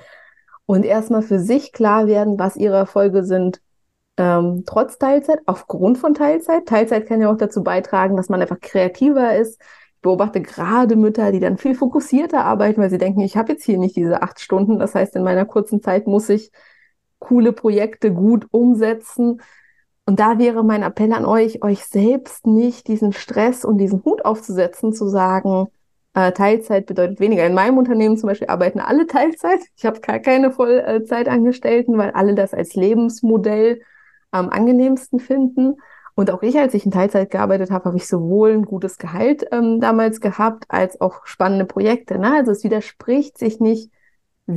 Und 0.66 0.85
erstmal 0.85 1.22
für 1.22 1.38
sich 1.38 1.72
klar 1.72 2.07
werden, 2.07 2.38
was 2.38 2.57
ihre 2.57 2.76
Erfolge 2.76 3.24
sind, 3.24 3.61
ähm, 4.16 4.64
trotz 4.66 4.98
Teilzeit, 4.98 5.40
aufgrund 5.46 5.98
von 5.98 6.14
Teilzeit. 6.14 6.66
Teilzeit 6.66 7.07
kann 7.07 7.20
ja 7.20 7.31
auch 7.31 7.37
dazu 7.37 7.62
beitragen, 7.62 8.16
dass 8.16 8.29
man 8.29 8.42
einfach 8.42 8.61
kreativer 8.61 9.37
ist. 9.37 9.61
Ich 9.96 10.03
beobachte 10.03 10.42
gerade 10.42 10.96
Mütter, 10.96 11.31
die 11.33 11.40
dann 11.40 11.59
viel 11.59 11.74
fokussierter 11.74 12.44
arbeiten, 12.44 12.81
weil 12.81 12.90
sie 12.90 12.98
denken, 12.98 13.20
ich 13.20 13.37
habe 13.37 13.53
jetzt 13.53 13.64
hier 13.64 13.79
nicht 13.79 13.96
diese 13.96 14.22
acht 14.22 14.40
Stunden. 14.40 14.79
Das 14.79 14.94
heißt, 14.94 15.14
in 15.16 15.22
meiner 15.22 15.44
kurzen 15.44 15.81
Zeit 15.81 16.07
muss 16.07 16.29
ich 16.29 16.50
coole 17.20 17.52
Projekte 17.52 18.12
gut 18.12 18.46
umsetzen. 18.50 19.40
Und 20.06 20.18
da 20.18 20.40
wäre 20.40 20.64
mein 20.64 20.83
Appell 20.83 21.12
an 21.12 21.24
euch, 21.24 21.62
euch 21.62 21.85
selbst 21.85 22.46
nicht 22.46 22.88
diesen 22.88 23.12
Stress 23.12 23.64
und 23.64 23.78
diesen 23.78 24.04
Hut 24.04 24.24
aufzusetzen, 24.24 24.92
zu 24.92 25.06
sagen, 25.06 25.68
äh, 26.14 26.33
Teilzeit 26.33 26.87
bedeutet 26.87 27.20
weniger. 27.20 27.46
In 27.46 27.54
meinem 27.54 27.78
Unternehmen 27.78 28.16
zum 28.16 28.28
Beispiel 28.28 28.48
arbeiten 28.48 28.80
alle 28.80 29.06
Teilzeit. 29.06 29.61
Ich 29.76 29.87
habe 29.87 30.00
gar 30.00 30.18
keine 30.18 30.50
Vollzeitangestellten, 30.50 31.96
weil 31.96 32.11
alle 32.11 32.35
das 32.35 32.52
als 32.54 32.74
Lebensmodell 32.74 33.83
am 34.33 34.48
angenehmsten 34.48 35.20
finden. 35.20 35.76
Und 36.16 36.30
auch 36.30 36.42
ich, 36.42 36.59
als 36.59 36.74
ich 36.74 36.85
in 36.85 36.90
Teilzeit 36.90 37.30
gearbeitet 37.30 37.70
habe, 37.70 37.85
habe 37.85 37.96
ich 37.96 38.09
sowohl 38.09 38.50
ein 38.50 38.64
gutes 38.64 38.98
Gehalt 38.98 39.46
ähm, 39.52 39.80
damals 39.80 40.20
gehabt, 40.20 40.64
als 40.68 41.00
auch 41.00 41.24
spannende 41.24 41.66
Projekte. 41.66 42.18
Ne? 42.18 42.35
Also 42.35 42.50
es 42.50 42.64
widerspricht 42.64 43.38
sich 43.38 43.61
nicht 43.61 43.92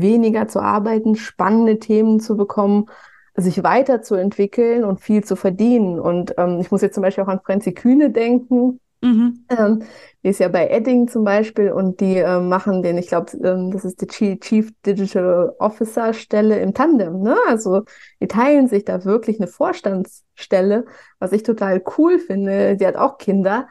weniger 0.02 0.48
zu 0.48 0.60
arbeiten, 0.60 1.16
spannende 1.16 1.80
Themen 1.80 2.20
zu 2.20 2.38
bekommen, 2.38 2.88
sich 3.36 3.64
weiterzuentwickeln 3.64 4.84
und 4.84 5.02
viel 5.02 5.24
zu 5.24 5.36
verdienen. 5.36 6.00
Und 6.00 6.36
ähm, 6.38 6.60
ich 6.60 6.72
muss 6.72 6.82
jetzt 6.82 6.94
zum 6.96 7.04
Beispiel 7.04 7.24
auch 7.24 7.30
an 7.30 7.42
Franzi 7.44 7.74
Kühne 7.74 8.12
denken. 8.12 8.80
Mhm. 9.02 9.46
Ähm, 9.50 9.84
die 10.24 10.30
ist 10.30 10.40
ja 10.40 10.48
bei 10.48 10.70
Edding 10.70 11.10
zum 11.10 11.26
Beispiel 11.26 11.72
und 11.72 12.00
die 12.00 12.18
äh, 12.18 12.40
machen 12.40 12.82
den, 12.84 12.98
ich 12.98 13.08
glaube, 13.08 13.32
ähm, 13.44 13.72
das 13.72 13.84
ist 13.84 14.02
die 14.02 14.38
Chief 14.40 14.72
Digital 14.86 15.54
Officer 15.60 16.14
Stelle 16.14 16.60
im 16.60 16.74
Tandem. 16.74 17.22
Ne? 17.22 17.36
Also 17.48 17.84
die 18.22 18.28
teilen 18.28 18.68
sich 18.68 18.86
da 18.86 19.04
wirklich 19.04 19.40
eine 19.40 19.48
Vorstandsstelle, 19.48 20.86
was 21.20 21.34
ich 21.34 21.44
total 21.44 21.84
cool 21.98 22.20
finde. 22.20 22.78
Sie 22.80 22.88
hat 22.88 22.96
auch 22.96 23.18
Kinder 23.18 23.68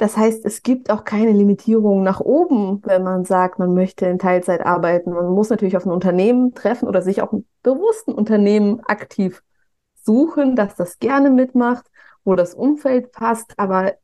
das 0.00 0.16
heißt, 0.16 0.44
es 0.44 0.62
gibt 0.62 0.90
auch 0.90 1.04
keine 1.04 1.32
Limitierung 1.32 2.02
nach 2.02 2.20
oben, 2.20 2.82
wenn 2.84 3.02
man 3.02 3.24
sagt, 3.24 3.58
man 3.58 3.74
möchte 3.74 4.06
in 4.06 4.18
Teilzeit 4.18 4.64
arbeiten. 4.64 5.12
Man 5.12 5.28
muss 5.28 5.50
natürlich 5.50 5.76
auf 5.76 5.86
ein 5.86 5.92
Unternehmen 5.92 6.54
treffen 6.54 6.88
oder 6.88 7.02
sich 7.02 7.22
auch 7.22 7.32
ein 7.32 7.46
bewussten 7.62 8.12
Unternehmen 8.12 8.80
aktiv 8.80 9.42
suchen, 10.02 10.56
das 10.56 10.74
das 10.74 10.98
gerne 10.98 11.30
mitmacht 11.30 11.90
wo 12.24 12.34
das 12.34 12.54
Umfeld 12.54 13.12
passt, 13.12 13.58
aber 13.58 13.94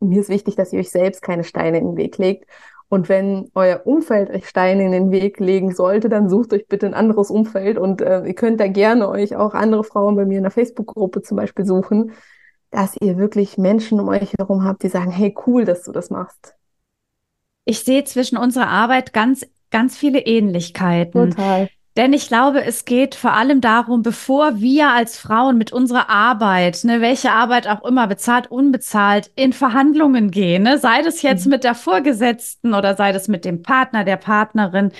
mir 0.00 0.20
ist 0.20 0.28
wichtig, 0.28 0.54
dass 0.56 0.72
ihr 0.72 0.80
euch 0.80 0.90
selbst 0.90 1.22
keine 1.22 1.44
Steine 1.44 1.78
in 1.78 1.86
den 1.86 1.96
Weg 1.96 2.18
legt. 2.18 2.48
Und 2.88 3.08
wenn 3.08 3.50
euer 3.54 3.82
Umfeld 3.84 4.30
euch 4.30 4.48
Steine 4.48 4.84
in 4.84 4.92
den 4.92 5.10
Weg 5.10 5.40
legen 5.40 5.74
sollte, 5.74 6.08
dann 6.08 6.28
sucht 6.28 6.52
euch 6.54 6.66
bitte 6.68 6.86
ein 6.86 6.94
anderes 6.94 7.30
Umfeld 7.30 7.76
und 7.76 8.00
äh, 8.00 8.24
ihr 8.24 8.34
könnt 8.34 8.60
da 8.60 8.68
gerne 8.68 9.08
euch 9.08 9.36
auch 9.36 9.52
andere 9.54 9.84
Frauen 9.84 10.16
bei 10.16 10.24
mir 10.24 10.38
in 10.38 10.44
der 10.44 10.52
Facebook-Gruppe 10.52 11.20
zum 11.22 11.36
Beispiel 11.36 11.66
suchen, 11.66 12.12
dass 12.70 12.96
ihr 13.00 13.16
wirklich 13.16 13.58
Menschen 13.58 14.00
um 14.00 14.08
euch 14.08 14.32
herum 14.38 14.64
habt, 14.64 14.82
die 14.82 14.88
sagen, 14.88 15.10
hey, 15.10 15.34
cool, 15.46 15.64
dass 15.64 15.84
du 15.84 15.92
das 15.92 16.10
machst. 16.10 16.54
Ich 17.64 17.80
sehe 17.80 18.04
zwischen 18.04 18.38
unserer 18.38 18.68
Arbeit 18.68 19.12
ganz, 19.12 19.46
ganz 19.70 19.96
viele 19.96 20.20
Ähnlichkeiten. 20.20 21.30
Total. 21.30 21.68
Denn 21.98 22.12
ich 22.12 22.28
glaube, 22.28 22.64
es 22.64 22.84
geht 22.84 23.16
vor 23.16 23.32
allem 23.32 23.60
darum, 23.60 24.02
bevor 24.02 24.60
wir 24.60 24.90
als 24.90 25.18
Frauen 25.18 25.58
mit 25.58 25.72
unserer 25.72 26.08
Arbeit, 26.08 26.84
ne, 26.84 27.00
welche 27.00 27.32
Arbeit 27.32 27.66
auch 27.66 27.84
immer, 27.84 28.06
bezahlt, 28.06 28.48
unbezahlt, 28.52 29.32
in 29.34 29.52
Verhandlungen 29.52 30.30
gehen, 30.30 30.62
ne, 30.62 30.78
sei 30.78 31.02
das 31.02 31.22
jetzt 31.22 31.46
mhm. 31.46 31.50
mit 31.50 31.64
der 31.64 31.74
Vorgesetzten 31.74 32.72
oder 32.72 32.94
sei 32.94 33.10
das 33.10 33.26
mit 33.26 33.44
dem 33.44 33.62
Partner, 33.62 34.04
der 34.04 34.16
Partnerin, 34.16 34.92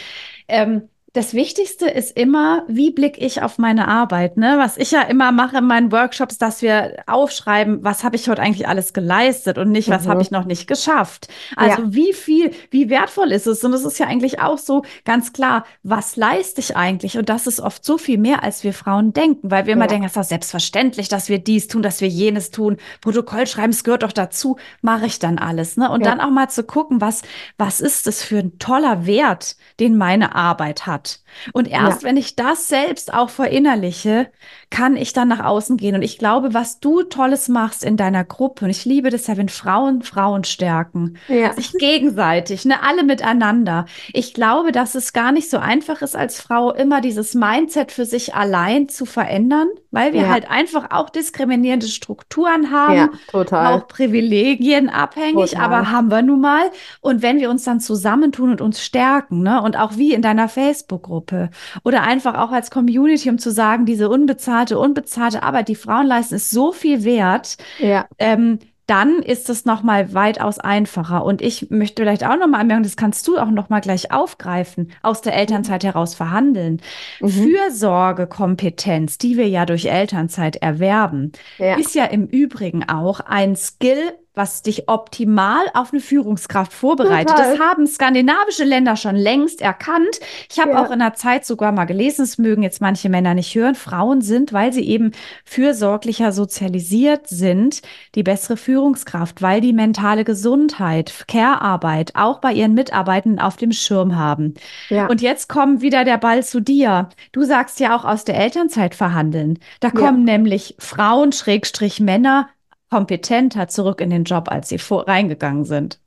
ähm, 0.49 0.89
das 1.19 1.35
Wichtigste 1.35 1.89
ist 1.89 2.17
immer, 2.17 2.63
wie 2.69 2.93
blicke 2.93 3.19
ich 3.19 3.43
auf 3.43 3.59
meine 3.59 3.89
Arbeit? 3.89 4.37
Ne? 4.37 4.55
Was 4.59 4.77
ich 4.77 4.93
ja 4.93 5.03
immer 5.03 5.33
mache 5.33 5.57
in 5.57 5.65
meinen 5.65 5.91
Workshops, 5.91 6.39
dass 6.39 6.63
wir 6.63 7.03
aufschreiben, 7.09 7.83
was 7.83 8.05
habe 8.05 8.15
ich 8.15 8.29
heute 8.29 8.41
eigentlich 8.41 8.69
alles 8.69 8.93
geleistet 8.93 9.59
und 9.59 9.73
nicht, 9.73 9.91
was 9.91 10.05
mhm. 10.05 10.11
habe 10.11 10.23
ich 10.23 10.31
noch 10.31 10.45
nicht 10.45 10.69
geschafft. 10.69 11.27
Also 11.57 11.83
ja. 11.83 11.93
wie 11.93 12.13
viel, 12.13 12.53
wie 12.71 12.89
wertvoll 12.89 13.33
ist 13.33 13.49
es? 13.49 13.65
Und 13.65 13.73
es 13.73 13.85
ist 13.85 13.99
ja 13.99 14.07
eigentlich 14.07 14.41
auch 14.41 14.59
so 14.59 14.85
ganz 15.05 15.33
klar, 15.33 15.65
was 15.83 16.15
leiste 16.15 16.61
ich 16.61 16.77
eigentlich? 16.77 17.19
Und 17.19 17.29
das 17.29 17.49
ist 17.49 17.59
oft 17.59 17.85
so 17.85 17.99
viel 17.99 18.19
mehr, 18.19 18.45
als 18.45 18.63
wir 18.63 18.73
Frauen 18.73 19.13
denken, 19.13 19.51
weil 19.51 19.67
wir 19.67 19.73
immer 19.73 19.89
denken, 19.89 20.05
es 20.05 20.13
ist 20.13 20.19
doch 20.19 20.23
selbstverständlich, 20.23 21.09
dass 21.09 21.29
wir 21.29 21.41
dies 21.41 21.67
tun, 21.67 21.83
dass 21.83 22.01
wir 22.01 22.07
jenes 22.07 22.53
tun. 22.53 22.77
Protokoll 23.01 23.49
schreiben, 23.49 23.71
es 23.71 23.83
gehört 23.83 24.05
doch 24.05 24.13
dazu, 24.13 24.57
mache 24.83 25.07
ich 25.07 25.19
dann 25.19 25.39
alles. 25.39 25.77
Ne? 25.77 25.91
Und 25.91 26.05
ja. 26.05 26.11
dann 26.13 26.21
auch 26.21 26.31
mal 26.31 26.49
zu 26.49 26.63
gucken, 26.63 27.01
was, 27.01 27.23
was 27.57 27.81
ist 27.81 28.07
das 28.07 28.23
für 28.23 28.39
ein 28.39 28.61
toller 28.61 29.05
Wert, 29.05 29.57
den 29.81 29.97
meine 29.97 30.37
Arbeit 30.37 30.87
hat 30.87 31.08
hat. 31.13 31.55
Und 31.55 31.69
erst 31.69 32.03
ja. 32.03 32.09
wenn 32.09 32.17
ich 32.17 32.37
das 32.37 32.69
selbst 32.69 33.13
auch 33.13 33.31
verinnerliche, 33.31 34.31
kann 34.71 34.97
ich 34.97 35.13
dann 35.13 35.29
nach 35.29 35.45
außen 35.45 35.77
gehen. 35.77 35.95
Und 35.95 36.03
ich 36.03 36.19
glaube, 36.19 36.53
was 36.53 36.81
du 36.81 37.03
Tolles 37.03 37.49
machst 37.49 37.85
in 37.85 37.97
deiner 37.97 38.25
Gruppe, 38.25 38.65
und 38.65 38.71
ich 38.71 38.85
liebe 38.85 39.11
das 39.11 39.27
ja, 39.27 39.37
wenn 39.37 39.49
Frauen 39.49 40.03
Frauen 40.03 40.45
stärken, 40.45 41.17
ja. 41.29 41.53
sich 41.53 41.73
gegenseitig, 41.73 42.65
ne, 42.65 42.83
alle 42.83 43.05
miteinander. 43.05 43.87
Ich 44.13 44.35
glaube, 44.35 44.73
dass 44.73 44.95
es 44.95 45.13
gar 45.13 45.33
nicht 45.33 45.49
so 45.49 45.59
einfach 45.59 46.03
ist, 46.03 46.17
als 46.17 46.41
Frau 46.41 46.73
immer 46.73 47.01
dieses 47.01 47.35
Mindset 47.35 47.93
für 47.93 48.05
sich 48.05 48.35
allein 48.35 48.89
zu 48.89 49.07
verändern, 49.07 49.69
weil 49.91 50.13
wir 50.13 50.23
ja. 50.23 50.29
halt 50.29 50.51
einfach 50.51 50.91
auch 50.91 51.09
diskriminierende 51.11 51.87
Strukturen 51.87 52.71
haben, 52.71 52.95
ja, 52.97 53.11
total. 53.31 53.75
auch 53.75 53.89
Privilegien 53.89 54.89
abhängig, 54.89 55.53
total. 55.53 55.65
aber 55.65 55.91
haben 55.91 56.11
wir 56.11 56.23
nun 56.23 56.41
mal. 56.41 56.71
Und 57.01 57.23
wenn 57.23 57.39
wir 57.39 57.51
uns 57.51 57.65
dann 57.65 57.81
zusammentun 57.81 58.51
und 58.51 58.61
uns 58.61 58.83
stärken, 58.83 59.43
ne, 59.43 59.63
und 59.63 59.79
auch 59.79 59.97
wie 59.97 60.13
in 60.13 60.23
deiner 60.23 60.49
Facebook-Gruppe 60.89 61.51
oder 61.85 62.03
einfach 62.03 62.35
auch 62.35 62.53
als 62.53 62.71
Community, 62.71 63.29
um 63.31 63.39
zu 63.39 63.51
sagen, 63.51 63.87
diese 63.87 64.09
unbezahlte, 64.09 64.79
unbezahlte 64.79 65.43
Arbeit, 65.43 65.69
die 65.69 65.75
Frauen 65.75 66.07
leisten, 66.07 66.35
ist 66.35 66.51
so 66.51 66.73
viel 66.73 67.05
wert. 67.05 67.57
Ja. 67.79 68.07
Ähm, 68.19 68.59
dann 68.87 69.19
ist 69.19 69.51
es 69.51 69.67
noch 69.67 69.83
mal 69.83 70.15
weitaus 70.15 70.59
einfacher. 70.59 71.23
Und 71.23 71.43
ich 71.43 71.69
möchte 71.69 72.03
vielleicht 72.03 72.25
auch 72.25 72.39
noch 72.39 72.49
mal 72.49 72.59
anmerken, 72.59 72.85
das 72.85 72.97
kannst 72.97 73.29
du 73.29 73.37
auch 73.37 73.51
noch 73.51 73.69
mal 73.69 73.81
gleich 73.81 74.13
aufgreifen, 74.13 74.93
aus 75.03 75.21
der 75.21 75.35
Elternzeit 75.35 75.85
heraus 75.85 76.15
verhandeln. 76.15 76.81
Mhm. 77.21 77.29
Fürsorgekompetenz, 77.29 79.19
die 79.19 79.37
wir 79.37 79.47
ja 79.47 79.67
durch 79.67 79.85
Elternzeit 79.85 80.57
erwerben, 80.57 81.33
ja. 81.59 81.77
ist 81.77 81.95
ja 81.95 82.07
im 82.07 82.29
Übrigen 82.29 82.89
auch 82.89 83.21
ein 83.21 83.57
Skill, 83.57 84.15
was 84.39 84.63
dich 84.63 84.89
optimal 84.89 85.67
auf 85.75 85.93
eine 85.93 86.01
Führungskraft 86.01 86.73
vorbereitet. 86.73 87.37
Total. 87.37 87.51
Das 87.51 87.61
haben 87.61 87.87
skandinavische 87.87 88.65
Länder 88.65 88.97
schon 88.97 89.17
längst 89.17 89.61
erkannt. 89.61 90.21
Ich 90.51 90.59
habe 90.59 90.71
ja. 90.71 90.83
auch 90.83 90.91
in 90.91 91.01
der 91.01 91.13
Zeit 91.13 91.45
sogar 91.45 91.73
mal 91.73 91.85
gelesen, 91.85 92.23
es 92.23 92.39
mögen 92.39 92.63
jetzt 92.63 92.81
manche 92.81 93.11
Männer 93.11 93.35
nicht 93.35 93.55
hören, 93.55 93.75
Frauen 93.75 94.23
sind, 94.23 94.55
weil 94.55 94.73
sie 94.73 94.89
eben 94.89 95.13
fürsorglicher 95.45 96.33
sozialisiert 96.33 97.29
sind, 97.29 97.83
die 98.15 98.23
bessere 98.23 98.57
Führungskraft, 98.57 99.43
weil 99.43 99.61
die 99.61 99.75
mentale 99.75 100.25
Gesundheit, 100.25 101.25
Care-Arbeit 101.29 102.13
auch 102.15 102.41
bei 102.41 102.53
ihren 102.53 102.75
Mitarbeitenden 102.75 103.41
auf 103.41 103.57
dem 103.57 103.73
Schirm 103.73 104.17
haben. 104.17 104.55
Ja. 104.89 105.07
Und 105.07 105.21
jetzt 105.21 105.49
kommt 105.49 105.83
wieder 105.83 106.05
der 106.05 106.19
Ball 106.19 106.45
zu 106.45 106.61
dir. 106.61 107.09
Du 107.33 107.43
sagst 107.43 107.81
ja 107.81 107.97
auch 107.97 108.05
aus 108.05 108.25
der 108.25 108.39
Elternzeit 108.39 108.95
verhandeln. 108.95 109.59
Da 109.81 109.91
kommen 109.91 110.27
ja. 110.27 110.35
nämlich 110.35 110.77
Frauen, 110.79 111.33
Schrägstrich 111.33 112.01
Männer, 112.01 112.49
kompetenter 112.91 113.69
zurück 113.69 114.01
in 114.01 114.11
den 114.11 114.25
Job, 114.25 114.51
als 114.51 114.69
sie 114.69 114.79
vor 114.79 115.07
reingegangen 115.09 115.65
sind. 115.65 116.01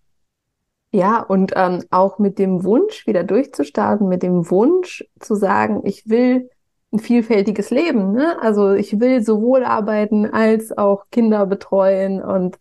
Ja, 0.93 1.21
und 1.21 1.53
ähm, 1.55 1.83
auch 1.89 2.19
mit 2.19 2.37
dem 2.37 2.63
Wunsch, 2.65 3.07
wieder 3.07 3.23
durchzustarten, 3.23 4.09
mit 4.09 4.23
dem 4.23 4.49
Wunsch 4.51 5.05
zu 5.19 5.35
sagen, 5.35 5.81
ich 5.85 6.09
will 6.09 6.49
ein 6.91 6.99
vielfältiges 6.99 7.69
Leben. 7.69 8.11
Ne? 8.11 8.37
Also 8.41 8.73
ich 8.73 8.99
will 8.99 9.23
sowohl 9.23 9.63
arbeiten 9.63 10.25
als 10.25 10.77
auch 10.77 11.05
Kinder 11.09 11.45
betreuen. 11.45 12.21
Und 12.21 12.59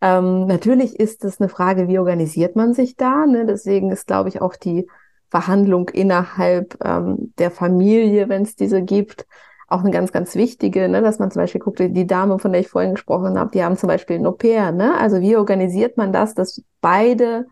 ähm, 0.00 0.46
natürlich 0.46 0.98
ist 0.98 1.24
es 1.24 1.40
eine 1.40 1.48
Frage, 1.48 1.86
wie 1.86 2.00
organisiert 2.00 2.56
man 2.56 2.74
sich 2.74 2.96
da. 2.96 3.26
Ne? 3.26 3.46
Deswegen 3.46 3.92
ist, 3.92 4.08
glaube 4.08 4.28
ich, 4.28 4.42
auch 4.42 4.56
die 4.56 4.88
Verhandlung 5.30 5.88
innerhalb 5.90 6.76
ähm, 6.84 7.32
der 7.38 7.52
Familie, 7.52 8.28
wenn 8.28 8.42
es 8.42 8.56
diese 8.56 8.82
gibt, 8.82 9.26
auch 9.68 9.80
eine 9.80 9.90
ganz, 9.90 10.12
ganz 10.12 10.34
wichtige, 10.34 10.88
ne, 10.88 11.02
dass 11.02 11.18
man 11.18 11.30
zum 11.30 11.42
Beispiel 11.42 11.60
guckt, 11.60 11.78
die 11.78 12.06
Dame, 12.06 12.38
von 12.38 12.52
der 12.52 12.62
ich 12.62 12.68
vorhin 12.68 12.94
gesprochen 12.94 13.38
habe, 13.38 13.50
die 13.52 13.62
haben 13.62 13.76
zum 13.76 13.88
Beispiel 13.88 14.16
ein 14.16 14.26
Au-pair, 14.26 14.72
ne? 14.72 14.98
Also 14.98 15.20
wie 15.20 15.36
organisiert 15.36 15.96
man 15.98 16.12
das, 16.12 16.34
dass 16.34 16.62
beide 16.80 17.46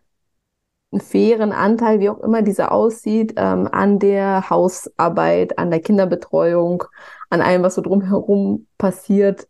einen 0.93 1.01
fairen 1.01 1.53
Anteil, 1.53 2.01
wie 2.01 2.09
auch 2.09 2.21
immer 2.21 2.43
dieser 2.43 2.73
aussieht, 2.73 3.35
ähm, 3.37 3.69
an 3.71 3.99
der 3.99 4.49
Hausarbeit, 4.49 5.59
an 5.59 5.71
der 5.71 5.81
Kinderbetreuung, 5.81 6.85
an 7.29 7.43
allem, 7.43 7.63
was 7.63 7.75
so 7.75 7.83
drumherum 7.83 8.67
passiert, 8.79 9.47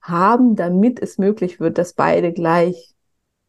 haben, 0.00 0.56
damit 0.56 1.00
es 1.00 1.18
möglich 1.18 1.60
wird, 1.60 1.76
dass 1.76 1.92
beide 1.92 2.32
gleich 2.32 2.94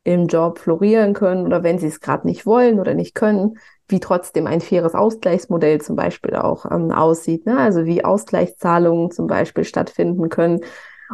im 0.04 0.28
Job 0.28 0.60
florieren 0.60 1.14
können 1.14 1.46
oder 1.46 1.64
wenn 1.64 1.80
sie 1.80 1.88
es 1.88 2.02
gerade 2.02 2.28
nicht 2.28 2.46
wollen 2.46 2.80
oder 2.80 2.94
nicht 2.94 3.16
können, 3.16 3.58
wie 3.90 4.00
trotzdem 4.00 4.48
ein 4.48 4.62
faires 4.62 4.96
Ausgleichsmodell 4.96 5.82
zum 5.82 5.96
Beispiel 5.96 6.36
auch 6.36 6.66
ähm, 6.72 6.92
aussieht, 6.92 7.46
ne? 7.46 7.58
also 7.58 7.86
wie 7.86 8.06
Ausgleichszahlungen 8.06 9.12
zum 9.12 9.28
Beispiel 9.28 9.64
stattfinden 9.64 10.30
können. 10.30 10.62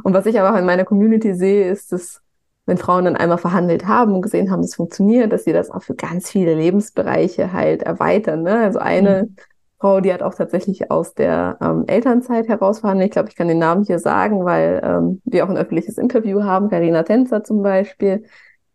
Und 0.04 0.14
was 0.14 0.26
ich 0.26 0.40
aber 0.40 0.54
auch 0.54 0.60
in 0.60 0.66
meiner 0.66 0.86
Community 0.86 1.34
sehe, 1.34 1.70
ist, 1.70 1.92
dass 1.92 2.22
wenn 2.66 2.78
Frauen 2.78 3.06
dann 3.06 3.16
einmal 3.16 3.38
verhandelt 3.38 3.88
haben 3.88 4.16
und 4.16 4.22
gesehen 4.22 4.52
haben, 4.52 4.62
es 4.62 4.76
funktioniert, 4.76 5.32
dass 5.32 5.44
sie 5.44 5.54
das 5.54 5.70
auch 5.70 5.84
für 5.84 5.96
ganz 5.96 6.30
viele 6.30 6.56
Lebensbereiche 6.56 7.54
halt 7.54 7.84
erweitern. 7.84 8.42
Ne? 8.42 8.58
Also 8.58 8.80
eine 8.80 9.24
mhm. 9.24 9.36
Frau, 9.80 10.02
die 10.02 10.12
hat 10.12 10.24
auch 10.24 10.34
tatsächlich 10.34 10.90
aus 10.90 11.14
der 11.14 11.58
ähm, 11.62 11.84
Elternzeit 11.88 12.48
heraus 12.48 12.80
verhandelt. 12.80 13.10
Ich 13.10 13.12
glaube, 13.12 13.30
ich 13.30 13.36
kann 13.36 13.48
den 13.48 13.60
Namen 13.60 13.84
hier 13.84 14.00
sagen, 14.00 14.46
weil 14.46 14.82
ähm, 14.84 15.22
wir 15.26 15.46
auch 15.46 15.50
ein 15.50 15.58
öffentliches 15.58 15.98
Interview 15.98 16.44
haben. 16.44 16.70
Karina 16.70 17.04
Tänzer 17.04 17.44
zum 17.44 17.62
Beispiel, 17.62 18.24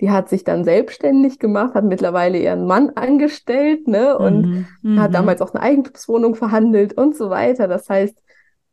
die 0.01 0.11
hat 0.11 0.29
sich 0.29 0.45
dann 0.45 0.65
selbstständig 0.65 1.39
gemacht, 1.39 1.75
hat 1.75 1.85
mittlerweile 1.85 2.39
ihren 2.39 2.67
Mann 2.67 2.91
angestellt, 2.91 3.87
ne, 3.87 4.17
und 4.17 4.67
mhm, 4.83 5.01
hat 5.01 5.11
mhm. 5.11 5.15
damals 5.15 5.43
auch 5.43 5.53
eine 5.53 5.63
Eigentumswohnung 5.63 6.35
verhandelt 6.35 6.95
und 6.95 7.17
so 7.17 7.31
weiter. 7.31 7.69
Das 7.69 7.89
heißt, 7.89 8.17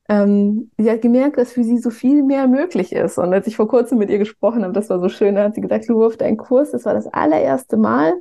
ähm, 0.09 0.71
sie 0.77 0.89
hat 0.89 1.01
gemerkt, 1.01 1.37
dass 1.37 1.51
für 1.51 1.63
sie 1.63 1.77
so 1.79 1.89
viel 1.89 2.23
mehr 2.23 2.47
möglich 2.47 2.93
ist. 2.93 3.17
Und 3.17 3.33
als 3.33 3.45
ich 3.47 3.57
vor 3.57 3.67
kurzem 3.67 3.97
mit 3.97 4.09
ihr 4.09 4.19
gesprochen 4.19 4.63
habe, 4.63 4.73
das 4.73 4.89
war 4.89 4.99
so 4.99 5.09
schön, 5.09 5.35
da 5.35 5.43
hat 5.43 5.55
sie 5.55 5.61
gesagt, 5.61 5.89
du 5.89 5.99
wirft 5.99 6.23
einen 6.23 6.37
Kurs, 6.37 6.71
das 6.71 6.85
war 6.85 6.93
das 6.93 7.07
allererste 7.07 7.75
Mal, 7.75 8.13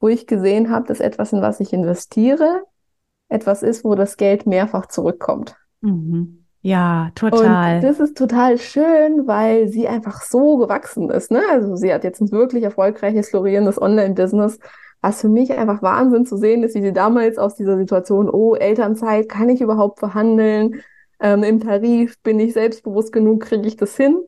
wo 0.00 0.08
ich 0.08 0.26
gesehen 0.26 0.70
habe, 0.70 0.86
dass 0.88 0.98
etwas, 0.98 1.32
in 1.32 1.40
was 1.40 1.60
ich 1.60 1.72
investiere, 1.72 2.64
etwas 3.28 3.62
ist, 3.62 3.84
wo 3.84 3.94
das 3.94 4.16
Geld 4.16 4.46
mehrfach 4.46 4.86
zurückkommt. 4.86 5.54
Mhm. 5.80 6.41
Ja, 6.62 7.10
total. 7.16 7.76
Und 7.76 7.84
das 7.84 7.98
ist 7.98 8.16
total 8.16 8.56
schön, 8.56 9.26
weil 9.26 9.68
sie 9.68 9.88
einfach 9.88 10.22
so 10.22 10.58
gewachsen 10.58 11.10
ist. 11.10 11.32
Ne? 11.32 11.42
Also 11.50 11.74
sie 11.74 11.92
hat 11.92 12.04
jetzt 12.04 12.20
ein 12.20 12.30
wirklich 12.30 12.62
erfolgreiches, 12.62 13.30
florierendes 13.30 13.82
Online-Business, 13.82 14.60
was 15.00 15.20
für 15.20 15.28
mich 15.28 15.52
einfach 15.52 15.82
Wahnsinn 15.82 16.24
zu 16.24 16.36
sehen 16.36 16.62
ist, 16.62 16.76
wie 16.76 16.82
sie 16.82 16.92
damals 16.92 17.36
aus 17.36 17.56
dieser 17.56 17.76
Situation, 17.76 18.30
oh, 18.30 18.54
Elternzeit, 18.54 19.28
kann 19.28 19.48
ich 19.48 19.60
überhaupt 19.60 19.98
verhandeln? 19.98 20.82
Ähm, 21.20 21.42
Im 21.42 21.58
Tarif 21.58 22.20
bin 22.22 22.38
ich 22.38 22.52
selbstbewusst 22.52 23.12
genug, 23.12 23.40
kriege 23.42 23.66
ich 23.66 23.76
das 23.76 23.96
hin? 23.96 24.22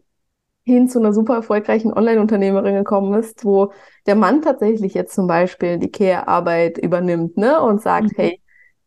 hin 0.64 0.88
zu 0.88 0.98
einer 0.98 1.12
super 1.12 1.34
erfolgreichen 1.34 1.92
Online-Unternehmerin 1.92 2.74
gekommen 2.74 3.12
ist, 3.14 3.44
wo 3.44 3.72
der 4.06 4.14
Mann 4.14 4.40
tatsächlich 4.40 4.94
jetzt 4.94 5.14
zum 5.14 5.26
Beispiel 5.26 5.78
die 5.78 5.90
Care-Arbeit 5.90 6.78
übernimmt 6.78 7.36
ne? 7.36 7.60
und 7.60 7.82
sagt, 7.82 8.06
mhm. 8.06 8.16
hey, 8.16 8.40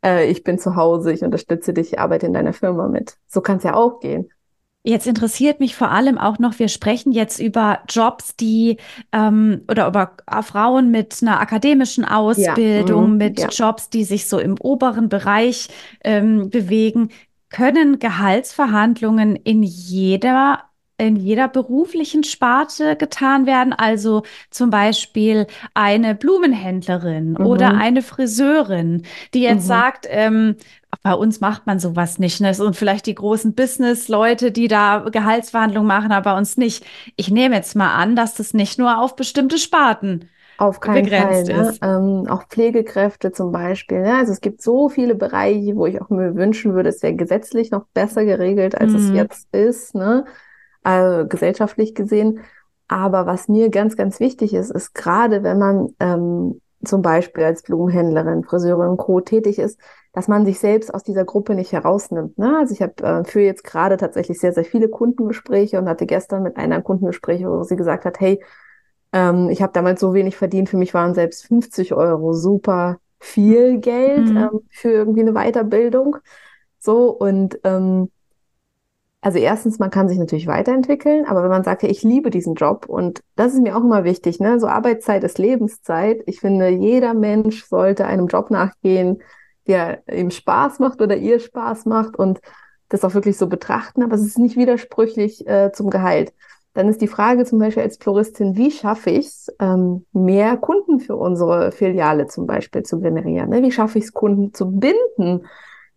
äh, 0.07 0.29
ich 0.29 0.43
bin 0.43 0.57
zu 0.57 0.75
Hause, 0.75 1.11
ich 1.11 1.23
unterstütze 1.23 1.73
dich, 1.73 1.93
ich 1.93 1.99
arbeite 1.99 2.25
in 2.25 2.33
deiner 2.33 2.53
Firma 2.53 2.87
mit. 2.87 3.17
So 3.27 3.41
kann 3.41 3.57
es 3.57 3.63
ja 3.63 3.73
auch 3.73 3.99
gehen. 3.99 4.29
Jetzt 4.83 5.05
interessiert 5.05 5.59
mich 5.59 5.75
vor 5.75 5.91
allem 5.91 6.17
auch 6.17 6.39
noch, 6.39 6.59
wir 6.59 6.69
sprechen 6.69 7.11
jetzt 7.11 7.39
über 7.39 7.79
Jobs, 7.89 8.37
die 8.37 8.77
ähm, 9.11 9.63
oder 9.69 9.87
über 9.87 10.13
äh, 10.31 10.41
Frauen 10.41 10.91
mit 10.91 11.17
einer 11.21 11.41
akademischen 11.41 12.05
Ausbildung, 12.05 13.01
ja, 13.01 13.07
mhm, 13.07 13.17
mit 13.17 13.39
ja. 13.39 13.47
Jobs, 13.49 13.89
die 13.89 14.05
sich 14.05 14.29
so 14.29 14.39
im 14.39 14.55
oberen 14.57 15.09
Bereich 15.09 15.67
ähm, 16.05 16.49
bewegen. 16.49 17.09
Können 17.49 17.99
Gehaltsverhandlungen 17.99 19.35
in 19.35 19.61
jeder 19.63 20.63
in 20.97 21.15
jeder 21.15 21.47
beruflichen 21.47 22.23
Sparte 22.23 22.95
getan 22.95 23.45
werden. 23.45 23.73
Also 23.73 24.23
zum 24.49 24.69
Beispiel 24.69 25.47
eine 25.73 26.15
Blumenhändlerin 26.15 27.35
mhm. 27.37 27.45
oder 27.45 27.75
eine 27.75 28.01
Friseurin, 28.01 29.03
die 29.33 29.41
jetzt 29.41 29.63
mhm. 29.63 29.67
sagt, 29.67 30.07
ähm, 30.09 30.55
bei 31.03 31.13
uns 31.13 31.39
macht 31.39 31.67
man 31.67 31.79
sowas 31.79 32.17
nicht. 32.17 32.41
Ne? 32.41 32.51
Und 32.59 32.75
vielleicht 32.75 33.05
die 33.05 33.15
großen 33.15 33.53
Business-Leute, 33.53 34.51
die 34.51 34.67
da 34.67 35.05
Gehaltsverhandlungen 35.11 35.87
machen, 35.87 36.11
aber 36.11 36.31
bei 36.31 36.37
uns 36.37 36.57
nicht. 36.57 36.85
Ich 37.15 37.29
nehme 37.29 37.55
jetzt 37.55 37.75
mal 37.75 37.93
an, 37.93 38.15
dass 38.15 38.35
das 38.35 38.53
nicht 38.53 38.79
nur 38.79 38.99
auf 38.99 39.15
bestimmte 39.15 39.57
Sparten 39.57 40.29
auf 40.57 40.79
keinen 40.79 41.03
begrenzt 41.03 41.51
Fall. 41.51 41.63
Ne? 41.63 41.77
Ähm, 41.81 42.27
auch 42.27 42.47
Pflegekräfte 42.47 43.31
zum 43.31 43.51
Beispiel. 43.51 44.01
Ne? 44.01 44.15
Also 44.15 44.31
es 44.31 44.41
gibt 44.41 44.61
so 44.61 44.89
viele 44.89 45.15
Bereiche, 45.15 45.75
wo 45.75 45.85
ich 45.85 46.01
auch 46.01 46.09
mir 46.09 46.35
wünschen 46.35 46.73
würde, 46.73 46.89
es 46.89 47.03
wäre 47.03 47.15
gesetzlich 47.15 47.69
noch 47.69 47.85
besser 47.93 48.25
geregelt, 48.25 48.75
als 48.75 48.91
mhm. 48.91 48.97
es 48.97 49.09
jetzt 49.11 49.53
ist, 49.53 49.95
ne? 49.95 50.25
Also 50.87 51.27
gesellschaftlich 51.27 51.95
gesehen. 51.95 52.39
Aber 52.87 53.25
was 53.25 53.49
mir 53.49 53.69
ganz, 53.69 53.97
ganz 53.97 54.21
wichtig 54.21 54.53
ist, 54.53 54.71
ist 54.71 54.93
gerade, 54.93 55.43
wenn 55.43 55.59
man 55.59 55.89
ähm, 55.99 56.61
zum 56.85 57.01
Beispiel 57.01 57.43
als 57.43 57.63
Blumenhändlerin, 57.63 58.43
Friseurin 58.43 58.91
und 58.91 58.97
Co. 58.97 59.19
tätig 59.19 59.59
ist, 59.59 59.79
dass 60.13 60.29
man 60.29 60.45
sich 60.45 60.59
selbst 60.59 60.93
aus 60.93 61.03
dieser 61.03 61.25
Gruppe 61.25 61.55
nicht 61.55 61.73
herausnimmt. 61.73 62.37
Ne? 62.37 62.57
Also 62.57 62.73
ich 62.73 62.81
habe 62.81 63.03
äh, 63.03 63.23
für 63.25 63.41
jetzt 63.41 63.65
gerade 63.65 63.97
tatsächlich 63.97 64.39
sehr, 64.39 64.53
sehr 64.53 64.63
viele 64.63 64.87
Kundengespräche 64.87 65.77
und 65.77 65.89
hatte 65.89 66.05
gestern 66.05 66.43
mit 66.43 66.55
einer 66.55 66.81
Kundengespräche, 66.81 67.49
wo 67.49 67.63
sie 67.63 67.75
gesagt 67.75 68.05
hat, 68.05 68.21
hey, 68.21 68.41
ähm, 69.11 69.49
ich 69.49 69.61
habe 69.61 69.73
damals 69.73 69.99
so 69.99 70.13
wenig 70.13 70.37
verdient, 70.37 70.69
für 70.69 70.77
mich 70.77 70.93
waren 70.93 71.13
selbst 71.13 71.47
50 71.47 71.93
Euro 71.93 72.31
super 72.31 72.99
viel 73.19 73.79
Geld 73.79 74.29
mhm. 74.29 74.37
ähm, 74.37 74.59
für 74.69 74.91
irgendwie 74.91 75.21
eine 75.21 75.33
Weiterbildung. 75.33 76.17
So 76.79 77.09
und 77.09 77.59
ähm, 77.65 78.09
also 79.27 79.39
erstens, 79.39 79.77
man 79.77 79.89
kann 79.89 80.07
sich 80.07 80.17
natürlich 80.17 80.47
weiterentwickeln, 80.47 81.25
aber 81.25 81.43
wenn 81.43 81.49
man 81.49 81.65
sagt, 81.65 81.83
ja, 81.83 81.89
ich 81.89 82.01
liebe 82.01 82.29
diesen 82.29 82.55
Job 82.55 82.85
und 82.87 83.19
das 83.35 83.53
ist 83.53 83.61
mir 83.61 83.75
auch 83.75 83.83
immer 83.83 84.05
wichtig, 84.05 84.39
ne? 84.39 84.57
So 84.57 84.67
Arbeitszeit 84.67 85.21
ist 85.25 85.37
Lebenszeit. 85.37 86.23
Ich 86.27 86.39
finde, 86.39 86.69
jeder 86.69 87.13
Mensch 87.13 87.65
sollte 87.65 88.05
einem 88.05 88.27
Job 88.27 88.51
nachgehen, 88.51 89.21
der 89.67 90.01
ihm 90.09 90.31
Spaß 90.31 90.79
macht 90.79 91.01
oder 91.01 91.17
ihr 91.17 91.41
Spaß 91.41 91.87
macht 91.87 92.17
und 92.17 92.39
das 92.87 93.03
auch 93.03 93.15
wirklich 93.15 93.37
so 93.37 93.47
betrachten, 93.47 94.01
aber 94.01 94.15
es 94.15 94.21
ist 94.21 94.39
nicht 94.39 94.55
widersprüchlich 94.55 95.45
äh, 95.45 95.73
zum 95.73 95.89
Gehalt. 95.89 96.31
Dann 96.73 96.87
ist 96.87 97.01
die 97.01 97.09
Frage 97.09 97.43
zum 97.43 97.59
Beispiel 97.59 97.83
als 97.83 97.97
Floristin, 97.97 98.55
wie 98.55 98.71
schaffe 98.71 99.09
ich 99.09 99.25
es, 99.25 99.53
ähm, 99.59 100.05
mehr 100.13 100.55
Kunden 100.55 101.01
für 101.01 101.17
unsere 101.17 101.73
Filiale 101.73 102.27
zum 102.27 102.47
Beispiel 102.47 102.83
zu 102.83 103.01
generieren? 103.01 103.49
Ne? 103.49 103.61
Wie 103.61 103.73
schaffe 103.73 103.97
ich 103.97 104.05
es, 104.05 104.13
Kunden 104.13 104.53
zu 104.53 104.71
binden, 104.71 105.47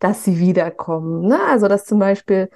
dass 0.01 0.25
sie 0.25 0.41
wiederkommen? 0.41 1.29
Ne? 1.29 1.39
Also, 1.49 1.69
dass 1.69 1.85
zum 1.85 2.01
Beispiel 2.01 2.51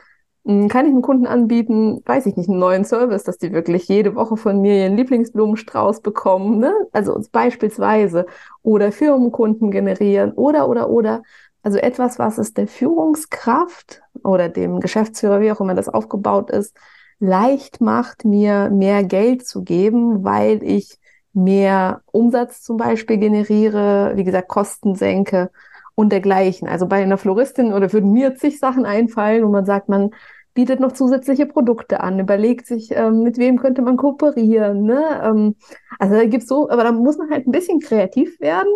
kann 0.45 0.85
ich 0.85 0.93
einem 0.93 1.01
Kunden 1.01 1.27
anbieten, 1.27 2.03
weiß 2.05 2.27
ich 2.27 2.37
nicht, 2.37 2.51
einen 2.51 2.59
neuen 2.59 2.85
Service, 2.85 3.25
dass 3.25 3.39
die 3.39 3.53
wirklich 3.53 3.89
jede 3.89 4.15
Woche 4.15 4.37
von 4.37 4.61
mir 4.61 4.75
ihren 4.75 4.97
Lieblingsblumenstrauß 4.97 6.03
bekommen, 6.03 6.59
ne? 6.59 6.73
Also 6.93 7.19
beispielsweise. 7.33 8.27
Oder 8.63 8.93
Firmenkunden 8.93 9.71
generieren 9.71 10.33
oder, 10.33 10.69
oder, 10.69 10.91
oder. 10.91 11.23
Also 11.63 11.79
etwas, 11.79 12.19
was 12.19 12.37
es 12.37 12.53
der 12.53 12.69
Führungskraft 12.69 14.03
oder 14.23 14.51
dem 14.51 14.81
Geschäftsführer, 14.81 15.41
wie 15.41 15.51
auch 15.51 15.61
immer 15.63 15.75
das 15.75 15.89
aufgebaut 15.89 16.51
ist, 16.51 16.77
leicht 17.21 17.81
macht, 17.81 18.27
mir 18.27 18.69
mehr 18.71 19.03
Geld 19.03 19.47
zu 19.47 19.63
geben, 19.63 20.25
weil 20.25 20.63
ich 20.63 20.99
mehr 21.33 22.03
Umsatz 22.13 22.63
zum 22.63 22.77
Beispiel 22.77 23.17
generiere, 23.17 24.13
wie 24.15 24.25
gesagt, 24.25 24.49
Kosten 24.49 24.95
senke 24.95 25.51
und 25.95 26.11
dergleichen. 26.11 26.69
Also 26.69 26.87
bei 26.87 27.03
einer 27.03 27.19
Floristin 27.19 27.73
oder 27.73 27.93
würden 27.93 28.13
mir 28.13 28.35
zig 28.35 28.59
Sachen 28.59 28.87
einfallen, 28.87 29.45
wo 29.45 29.49
man 29.49 29.65
sagt, 29.65 29.89
man 29.89 30.11
bietet 30.55 30.79
noch 30.81 30.93
zusätzliche 30.93 31.47
Produkte 31.47 32.01
an, 32.01 32.21
überlegt 32.21 32.67
sich, 32.67 32.91
ähm, 32.93 33.23
mit 33.23 33.39
wem 33.39 33.59
könnte 33.59 33.83
man 33.83 33.97
kooperieren. 33.97 34.85
Ne? 34.85 35.21
Ähm, 35.23 35.57
also 35.99 36.15
da 36.15 36.25
gibt's 36.27 36.47
so, 36.47 36.71
aber 36.71 36.85
da 36.85 36.93
muss 36.93 37.19
man 37.19 37.31
halt 37.31 37.47
ein 37.47 37.51
bisschen 37.53 37.81
kreativ 37.81 38.41
werden 38.41 38.73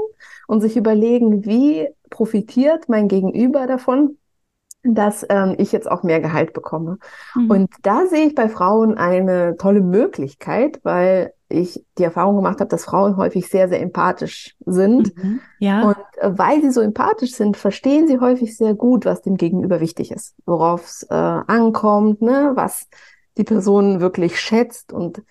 und 0.49 0.61
sich 0.61 0.77
überlegen, 0.77 1.45
wie 1.45 1.89
profitiert 2.11 2.89
mein 2.89 3.07
Gegenüber 3.07 3.67
davon, 3.67 4.19
dass 4.83 5.25
ähm, 5.29 5.55
ich 5.59 5.73
jetzt 5.73 5.91
auch 5.91 6.03
mehr 6.03 6.21
Gehalt 6.21 6.53
bekomme. 6.53 6.99
Mhm. 7.35 7.51
Und 7.51 7.71
da 7.83 8.07
sehe 8.07 8.27
ich 8.27 8.35
bei 8.35 8.49
Frauen 8.49 8.97
eine 8.97 9.57
tolle 9.57 9.81
Möglichkeit, 9.81 10.81
weil 10.83 11.33
ich 11.49 11.85
die 11.97 12.05
Erfahrung 12.05 12.37
gemacht 12.37 12.61
habe, 12.61 12.69
dass 12.69 12.85
Frauen 12.85 13.17
häufig 13.17 13.49
sehr, 13.49 13.69
sehr 13.69 13.81
empathisch 13.81 14.55
sind. 14.67 15.17
Mhm. 15.17 15.41
Ja. 15.59 15.89
Und 15.89 15.97
äh, 16.17 16.31
weil 16.37 16.61
sie 16.61 16.71
so 16.71 16.81
empathisch 16.81 17.33
sind, 17.33 17.57
verstehen 17.57 18.07
sie 18.07 18.21
häufig 18.21 18.57
sehr 18.57 18.75
gut, 18.75 19.05
was 19.05 19.23
dem 19.23 19.37
Gegenüber 19.37 19.81
wichtig 19.81 20.11
ist, 20.11 20.35
worauf 20.47 20.85
es 20.85 21.07
äh, 21.11 21.15
ankommt, 21.15 22.21
ne, 22.21 22.53
was 22.55 22.89
die 23.39 23.45
Person 23.45 24.01
wirklich 24.01 24.39
schätzt. 24.39 24.93
Und 24.93 25.23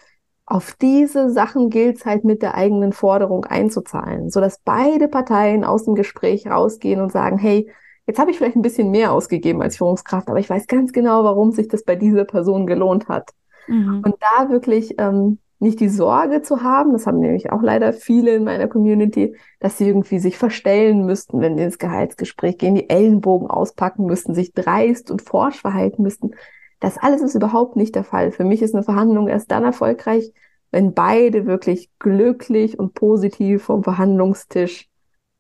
auf 0.45 0.75
diese 0.82 1.30
Sachen 1.30 1.69
gilt 1.69 1.97
es 1.97 2.06
halt 2.06 2.23
mit 2.23 2.41
der 2.41 2.56
eigenen 2.56 2.93
Forderung 2.93 3.45
einzuzahlen, 3.45 4.30
sodass 4.30 4.60
beide 4.63 5.08
Parteien 5.08 5.63
aus 5.63 5.86
dem 5.86 5.93
Gespräch 5.93 6.47
rausgehen 6.47 7.01
und 7.01 7.12
sagen, 7.12 7.38
hey, 7.38 7.69
Jetzt 8.08 8.19
habe 8.19 8.32
ich 8.32 8.38
vielleicht 8.38 8.56
ein 8.56 8.62
bisschen 8.62 8.89
mehr 8.89 9.12
ausgegeben 9.12 9.62
als 9.62 9.75
Führungskraft, 9.75 10.30
aber 10.30 10.39
ich 10.39 10.49
weiß 10.49 10.67
ganz 10.67 10.93
genau, 10.93 11.25
warum 11.25 11.51
sich 11.51 11.67
das 11.67 11.84
bei 11.84 11.97
dieser 11.97 12.23
Person 12.23 12.65
gelohnt 12.65 13.10
hat. 13.10 13.32
Mhm. 13.67 14.01
Und 14.06 14.15
da 14.21 14.49
wirklich 14.49 14.95
ähm, 14.97 15.39
nicht 15.59 15.79
die 15.79 15.89
Sorge 15.89 16.41
zu 16.41 16.61
haben, 16.61 16.93
das 16.93 17.07
haben 17.07 17.19
nämlich 17.19 17.51
auch 17.51 17.61
leider 17.61 17.93
viele 17.93 18.35
in 18.35 18.43
meiner 18.43 18.67
Community, 18.67 19.35
dass 19.59 19.77
sie 19.77 19.87
irgendwie 19.87 20.19
sich 20.19 20.37
verstellen 20.37 21.05
müssten, 21.05 21.41
wenn 21.41 21.57
sie 21.57 21.63
ins 21.63 21.79
Gehaltsgespräch 21.79 22.57
gehen, 22.57 22.75
die 22.75 22.89
Ellenbogen 22.89 23.49
auspacken 23.49 24.05
müssten, 24.05 24.35
sich 24.35 24.53
dreist 24.53 25.09
und 25.09 25.21
forsch 25.21 25.61
verhalten 25.61 26.03
müssten. 26.03 26.31
Das 26.79 26.97
alles 26.97 27.21
ist 27.21 27.35
überhaupt 27.35 27.75
nicht 27.75 27.95
der 27.95 28.03
Fall. 28.03 28.31
Für 28.31 28.43
mich 28.43 28.61
ist 28.61 28.75
eine 28.75 28.83
Verhandlung 28.83 29.27
erst 29.27 29.49
dann 29.51 29.63
erfolgreich, 29.63 30.31
wenn 30.71 30.93
beide 30.93 31.45
wirklich 31.45 31.89
glücklich 31.97 32.77
und 32.77 32.93
positiv 32.93 33.63
vom 33.63 33.83
Verhandlungstisch 33.83 34.89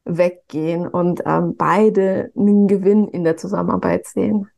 weggehen 0.05 0.87
und 0.87 1.21
ähm, 1.25 1.55
beide 1.57 2.31
einen 2.35 2.67
Gewinn 2.67 3.07
in 3.07 3.23
der 3.23 3.37
Zusammenarbeit 3.37 4.07
sehen. 4.07 4.49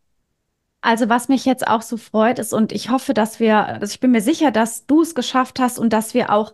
Also 0.81 1.09
was 1.09 1.27
mich 1.27 1.45
jetzt 1.45 1.67
auch 1.67 1.81
so 1.81 1.97
freut 1.97 2.39
ist 2.39 2.53
und 2.53 2.71
ich 2.71 2.89
hoffe, 2.89 3.13
dass 3.13 3.39
wir, 3.39 3.65
also 3.65 3.91
ich 3.91 3.99
bin 3.99 4.11
mir 4.11 4.21
sicher, 4.21 4.51
dass 4.51 4.85
du 4.85 5.01
es 5.01 5.13
geschafft 5.13 5.59
hast 5.59 5.77
und 5.77 5.91
dass 5.91 6.13
wir 6.13 6.31
auch 6.31 6.53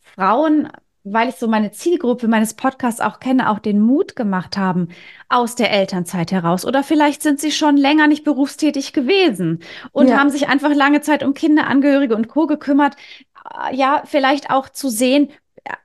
Frauen, 0.00 0.68
weil 1.04 1.28
ich 1.28 1.36
so 1.36 1.48
meine 1.48 1.70
Zielgruppe 1.70 2.28
meines 2.28 2.54
Podcasts 2.54 3.00
auch 3.00 3.20
kenne, 3.20 3.50
auch 3.50 3.58
den 3.58 3.80
Mut 3.80 4.16
gemacht 4.16 4.56
haben 4.56 4.88
aus 5.28 5.54
der 5.54 5.70
Elternzeit 5.70 6.32
heraus. 6.32 6.64
Oder 6.64 6.82
vielleicht 6.82 7.22
sind 7.22 7.40
sie 7.40 7.52
schon 7.52 7.76
länger 7.76 8.06
nicht 8.06 8.24
berufstätig 8.24 8.92
gewesen 8.92 9.60
und 9.92 10.08
ja. 10.08 10.18
haben 10.18 10.30
sich 10.30 10.48
einfach 10.48 10.74
lange 10.74 11.02
Zeit 11.02 11.22
um 11.22 11.34
Kinder, 11.34 11.66
Angehörige 11.66 12.16
und 12.16 12.28
Co. 12.28 12.46
gekümmert. 12.46 12.96
Ja, 13.72 14.02
vielleicht 14.06 14.50
auch 14.50 14.68
zu 14.68 14.88
sehen, 14.88 15.30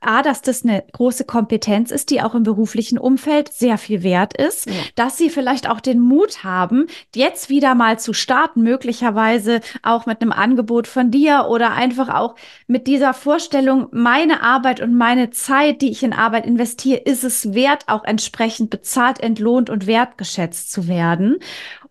A, 0.02 0.22
dass 0.22 0.42
das 0.42 0.64
eine 0.64 0.84
große 0.92 1.26
Kompetenz 1.26 1.92
ist, 1.92 2.10
die 2.10 2.22
auch 2.22 2.36
im 2.36 2.44
beruflichen 2.44 2.98
Umfeld 2.98 3.54
sehr 3.54 3.78
viel 3.78 4.04
wert 4.04 4.36
ist, 4.36 4.68
ja. 4.68 4.74
dass 4.96 5.18
sie 5.18 5.30
vielleicht 5.30 5.70
auch 5.70 5.80
den 5.80 6.00
Mut 6.00 6.44
haben, 6.44 6.88
jetzt 7.16 7.50
wieder 7.50 7.76
mal 7.76 8.00
zu 8.00 8.14
starten, 8.14 8.64
möglicherweise 8.64 9.62
auch 9.82 10.06
mit 10.06 10.22
einem 10.22 10.32
Angebot 10.32 10.88
von 10.88 11.12
dir 11.12 11.48
oder 11.50 11.74
einfach 11.74 12.10
auch 12.10 12.36
mit 12.68 12.88
dieser 12.88 13.14
Vorstellung, 13.14 13.88
meine 13.92 14.42
Arbeit 14.42 14.82
und 14.82 14.96
meine 14.96 15.32
Zeit, 15.32 15.82
die 15.82 15.92
ich 15.92 16.04
in 16.04 16.14
Arbeit 16.14 16.46
investiere, 16.46 17.00
ist 17.00 17.24
es 17.24 17.54
wert, 17.54 17.86
auch 17.88 18.04
entsprechend 18.04 18.70
bezahlt, 18.70 19.20
entlohnt 19.20 19.70
und 19.70 19.88
wertgeschätzt 19.88 20.72
zu 20.72 20.88
werden. 20.88 21.38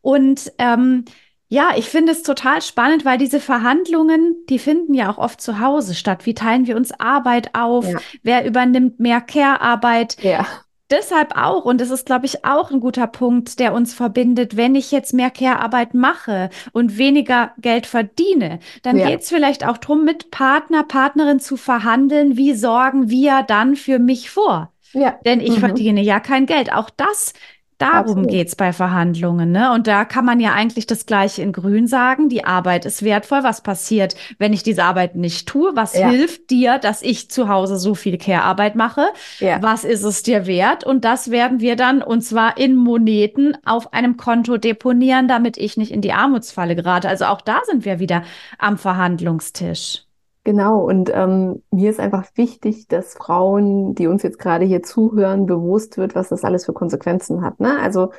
Und 0.00 0.52
ähm, 0.58 1.04
ja, 1.52 1.72
ich 1.76 1.90
finde 1.90 2.12
es 2.12 2.22
total 2.22 2.62
spannend, 2.62 3.04
weil 3.04 3.18
diese 3.18 3.38
Verhandlungen, 3.38 4.36
die 4.48 4.58
finden 4.58 4.94
ja 4.94 5.12
auch 5.12 5.18
oft 5.18 5.38
zu 5.38 5.60
Hause 5.60 5.94
statt. 5.94 6.24
Wie 6.24 6.32
teilen 6.32 6.66
wir 6.66 6.78
uns 6.78 6.98
Arbeit 6.98 7.54
auf? 7.54 7.86
Ja. 7.86 7.98
Wer 8.22 8.46
übernimmt 8.46 9.00
mehr 9.00 9.20
Care-Arbeit? 9.20 10.16
Ja. 10.22 10.46
Deshalb 10.90 11.36
auch, 11.36 11.66
und 11.66 11.78
das 11.82 11.90
ist, 11.90 12.06
glaube 12.06 12.24
ich, 12.24 12.46
auch 12.46 12.70
ein 12.70 12.80
guter 12.80 13.06
Punkt, 13.06 13.58
der 13.58 13.74
uns 13.74 13.92
verbindet, 13.92 14.56
wenn 14.56 14.74
ich 14.74 14.92
jetzt 14.92 15.12
mehr 15.12 15.30
Care-Arbeit 15.30 15.92
mache 15.92 16.48
und 16.72 16.96
weniger 16.96 17.52
Geld 17.58 17.84
verdiene, 17.84 18.58
dann 18.82 18.96
ja. 18.96 19.08
geht 19.08 19.20
es 19.20 19.28
vielleicht 19.28 19.66
auch 19.66 19.76
darum, 19.76 20.06
mit 20.06 20.30
Partner, 20.30 20.84
Partnerin 20.84 21.38
zu 21.38 21.58
verhandeln, 21.58 22.38
wie 22.38 22.54
sorgen 22.54 23.10
wir 23.10 23.42
dann 23.42 23.76
für 23.76 23.98
mich 23.98 24.30
vor? 24.30 24.72
Ja. 24.94 25.18
Denn 25.26 25.40
ich 25.40 25.56
mhm. 25.56 25.60
verdiene 25.60 26.00
ja 26.00 26.18
kein 26.18 26.46
Geld. 26.46 26.72
Auch 26.72 26.88
das 26.88 27.34
Darum 27.82 28.26
geht 28.26 28.48
es 28.48 28.56
bei 28.56 28.72
Verhandlungen. 28.72 29.50
Ne? 29.50 29.72
Und 29.72 29.86
da 29.86 30.04
kann 30.04 30.24
man 30.24 30.40
ja 30.40 30.52
eigentlich 30.52 30.86
das 30.86 31.06
Gleiche 31.06 31.42
in 31.42 31.52
Grün 31.52 31.86
sagen. 31.86 32.28
Die 32.28 32.44
Arbeit 32.44 32.84
ist 32.84 33.02
wertvoll. 33.02 33.42
Was 33.42 33.62
passiert, 33.62 34.14
wenn 34.38 34.52
ich 34.52 34.62
diese 34.62 34.84
Arbeit 34.84 35.16
nicht 35.16 35.48
tue? 35.48 35.72
Was 35.74 35.96
ja. 35.96 36.08
hilft 36.08 36.50
dir, 36.50 36.78
dass 36.78 37.02
ich 37.02 37.30
zu 37.30 37.48
Hause 37.48 37.78
so 37.78 37.94
viel 37.94 38.18
Care-Arbeit 38.18 38.76
mache? 38.76 39.06
Ja. 39.40 39.62
Was 39.62 39.84
ist 39.84 40.04
es 40.04 40.22
dir 40.22 40.46
wert? 40.46 40.84
Und 40.84 41.04
das 41.04 41.30
werden 41.30 41.60
wir 41.60 41.76
dann, 41.76 42.02
und 42.02 42.22
zwar 42.22 42.58
in 42.58 42.76
Moneten, 42.76 43.56
auf 43.64 43.92
einem 43.92 44.16
Konto 44.16 44.56
deponieren, 44.56 45.28
damit 45.28 45.56
ich 45.56 45.76
nicht 45.76 45.92
in 45.92 46.00
die 46.00 46.12
Armutsfalle 46.12 46.76
gerate. 46.76 47.08
Also 47.08 47.26
auch 47.26 47.40
da 47.40 47.60
sind 47.66 47.84
wir 47.84 47.98
wieder 47.98 48.22
am 48.58 48.78
Verhandlungstisch. 48.78 50.04
Genau, 50.44 50.80
und 50.80 51.10
ähm, 51.14 51.62
mir 51.70 51.88
ist 51.88 52.00
einfach 52.00 52.26
wichtig, 52.34 52.88
dass 52.88 53.14
Frauen, 53.14 53.94
die 53.94 54.08
uns 54.08 54.24
jetzt 54.24 54.40
gerade 54.40 54.64
hier 54.64 54.82
zuhören, 54.82 55.46
bewusst 55.46 55.98
wird, 55.98 56.16
was 56.16 56.30
das 56.30 56.42
alles 56.42 56.66
für 56.66 56.72
Konsequenzen 56.72 57.42
hat. 57.42 57.60
Ne? 57.60 57.78
Also 57.80 58.10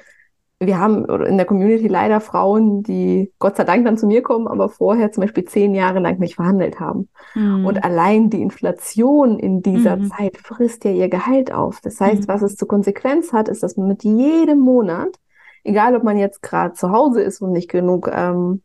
wir 0.59 0.79
haben 0.79 1.05
in 1.25 1.35
der 1.35 1.45
Community 1.45 1.87
leider 1.87 2.21
Frauen, 2.21 2.83
die 2.83 3.33
Gott 3.39 3.57
sei 3.57 3.65
Dank 3.65 3.83
dann 3.83 3.97
zu 3.97 4.07
mir 4.07 4.21
kommen, 4.21 4.47
aber 4.47 4.69
vorher 4.69 5.11
zum 5.11 5.21
Beispiel 5.21 5.43
zehn 5.45 5.75
Jahre 5.75 5.99
lang 5.99 6.19
nicht 6.19 6.35
verhandelt 6.35 6.79
haben. 6.79 7.09
Mhm. 7.35 7.65
Und 7.65 7.83
allein 7.83 8.29
die 8.29 8.41
Inflation 8.41 9.39
in 9.39 9.61
dieser 9.61 9.97
mhm. 9.97 10.09
Zeit 10.09 10.37
frisst 10.37 10.85
ja 10.85 10.91
ihr 10.91 11.09
Gehalt 11.09 11.51
auf. 11.51 11.81
Das 11.81 11.99
heißt, 11.99 12.23
mhm. 12.23 12.27
was 12.27 12.41
es 12.41 12.55
zur 12.55 12.69
Konsequenz 12.69 13.33
hat, 13.33 13.49
ist, 13.49 13.63
dass 13.63 13.77
man 13.77 13.87
mit 13.87 14.03
jedem 14.03 14.59
Monat, 14.59 15.19
egal 15.63 15.95
ob 15.95 16.03
man 16.03 16.17
jetzt 16.17 16.41
gerade 16.41 16.73
zu 16.73 16.91
Hause 16.91 17.21
ist 17.21 17.41
und 17.41 17.51
nicht 17.51 17.69
genug 17.69 18.09
ähm, 18.13 18.61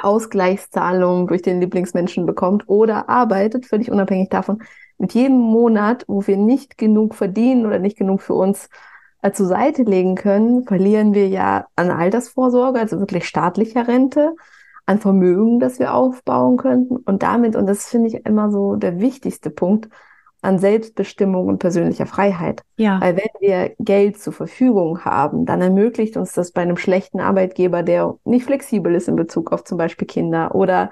Ausgleichszahlungen 0.00 1.26
durch 1.26 1.42
den 1.42 1.60
Lieblingsmenschen 1.60 2.26
bekommt 2.26 2.68
oder 2.68 3.08
arbeitet, 3.08 3.66
völlig 3.66 3.90
unabhängig 3.90 4.28
davon, 4.28 4.62
mit 4.98 5.12
jedem 5.14 5.38
Monat, 5.38 6.04
wo 6.06 6.26
wir 6.26 6.36
nicht 6.36 6.78
genug 6.78 7.14
verdienen 7.14 7.66
oder 7.66 7.78
nicht 7.78 7.98
genug 7.98 8.22
für 8.22 8.34
uns 8.34 8.68
äh, 9.22 9.32
zur 9.32 9.46
Seite 9.46 9.82
legen 9.82 10.14
können, 10.14 10.64
verlieren 10.64 11.14
wir 11.14 11.28
ja 11.28 11.66
an 11.76 11.90
Altersvorsorge, 11.90 12.78
also 12.78 12.98
wirklich 13.00 13.26
staatlicher 13.26 13.88
Rente, 13.88 14.34
an 14.86 14.98
Vermögen, 14.98 15.58
das 15.58 15.78
wir 15.78 15.94
aufbauen 15.94 16.56
könnten. 16.56 16.96
Und 16.96 17.22
damit, 17.22 17.56
und 17.56 17.66
das 17.66 17.86
finde 17.86 18.08
ich 18.08 18.26
immer 18.26 18.50
so 18.50 18.76
der 18.76 19.00
wichtigste 19.00 19.50
Punkt, 19.50 19.88
an 20.42 20.58
Selbstbestimmung 20.58 21.48
und 21.48 21.58
persönlicher 21.58 22.06
Freiheit. 22.06 22.62
Ja. 22.76 23.00
Weil 23.00 23.16
wenn 23.16 23.30
wir 23.40 23.74
Geld 23.78 24.18
zur 24.18 24.32
Verfügung 24.32 25.04
haben, 25.04 25.44
dann 25.46 25.60
ermöglicht 25.60 26.16
uns 26.16 26.32
das 26.32 26.52
bei 26.52 26.62
einem 26.62 26.76
schlechten 26.76 27.20
Arbeitgeber, 27.20 27.82
der 27.82 28.16
nicht 28.24 28.44
flexibel 28.44 28.94
ist 28.94 29.08
in 29.08 29.16
Bezug 29.16 29.52
auf 29.52 29.64
zum 29.64 29.78
Beispiel 29.78 30.06
Kinder 30.06 30.54
oder 30.54 30.90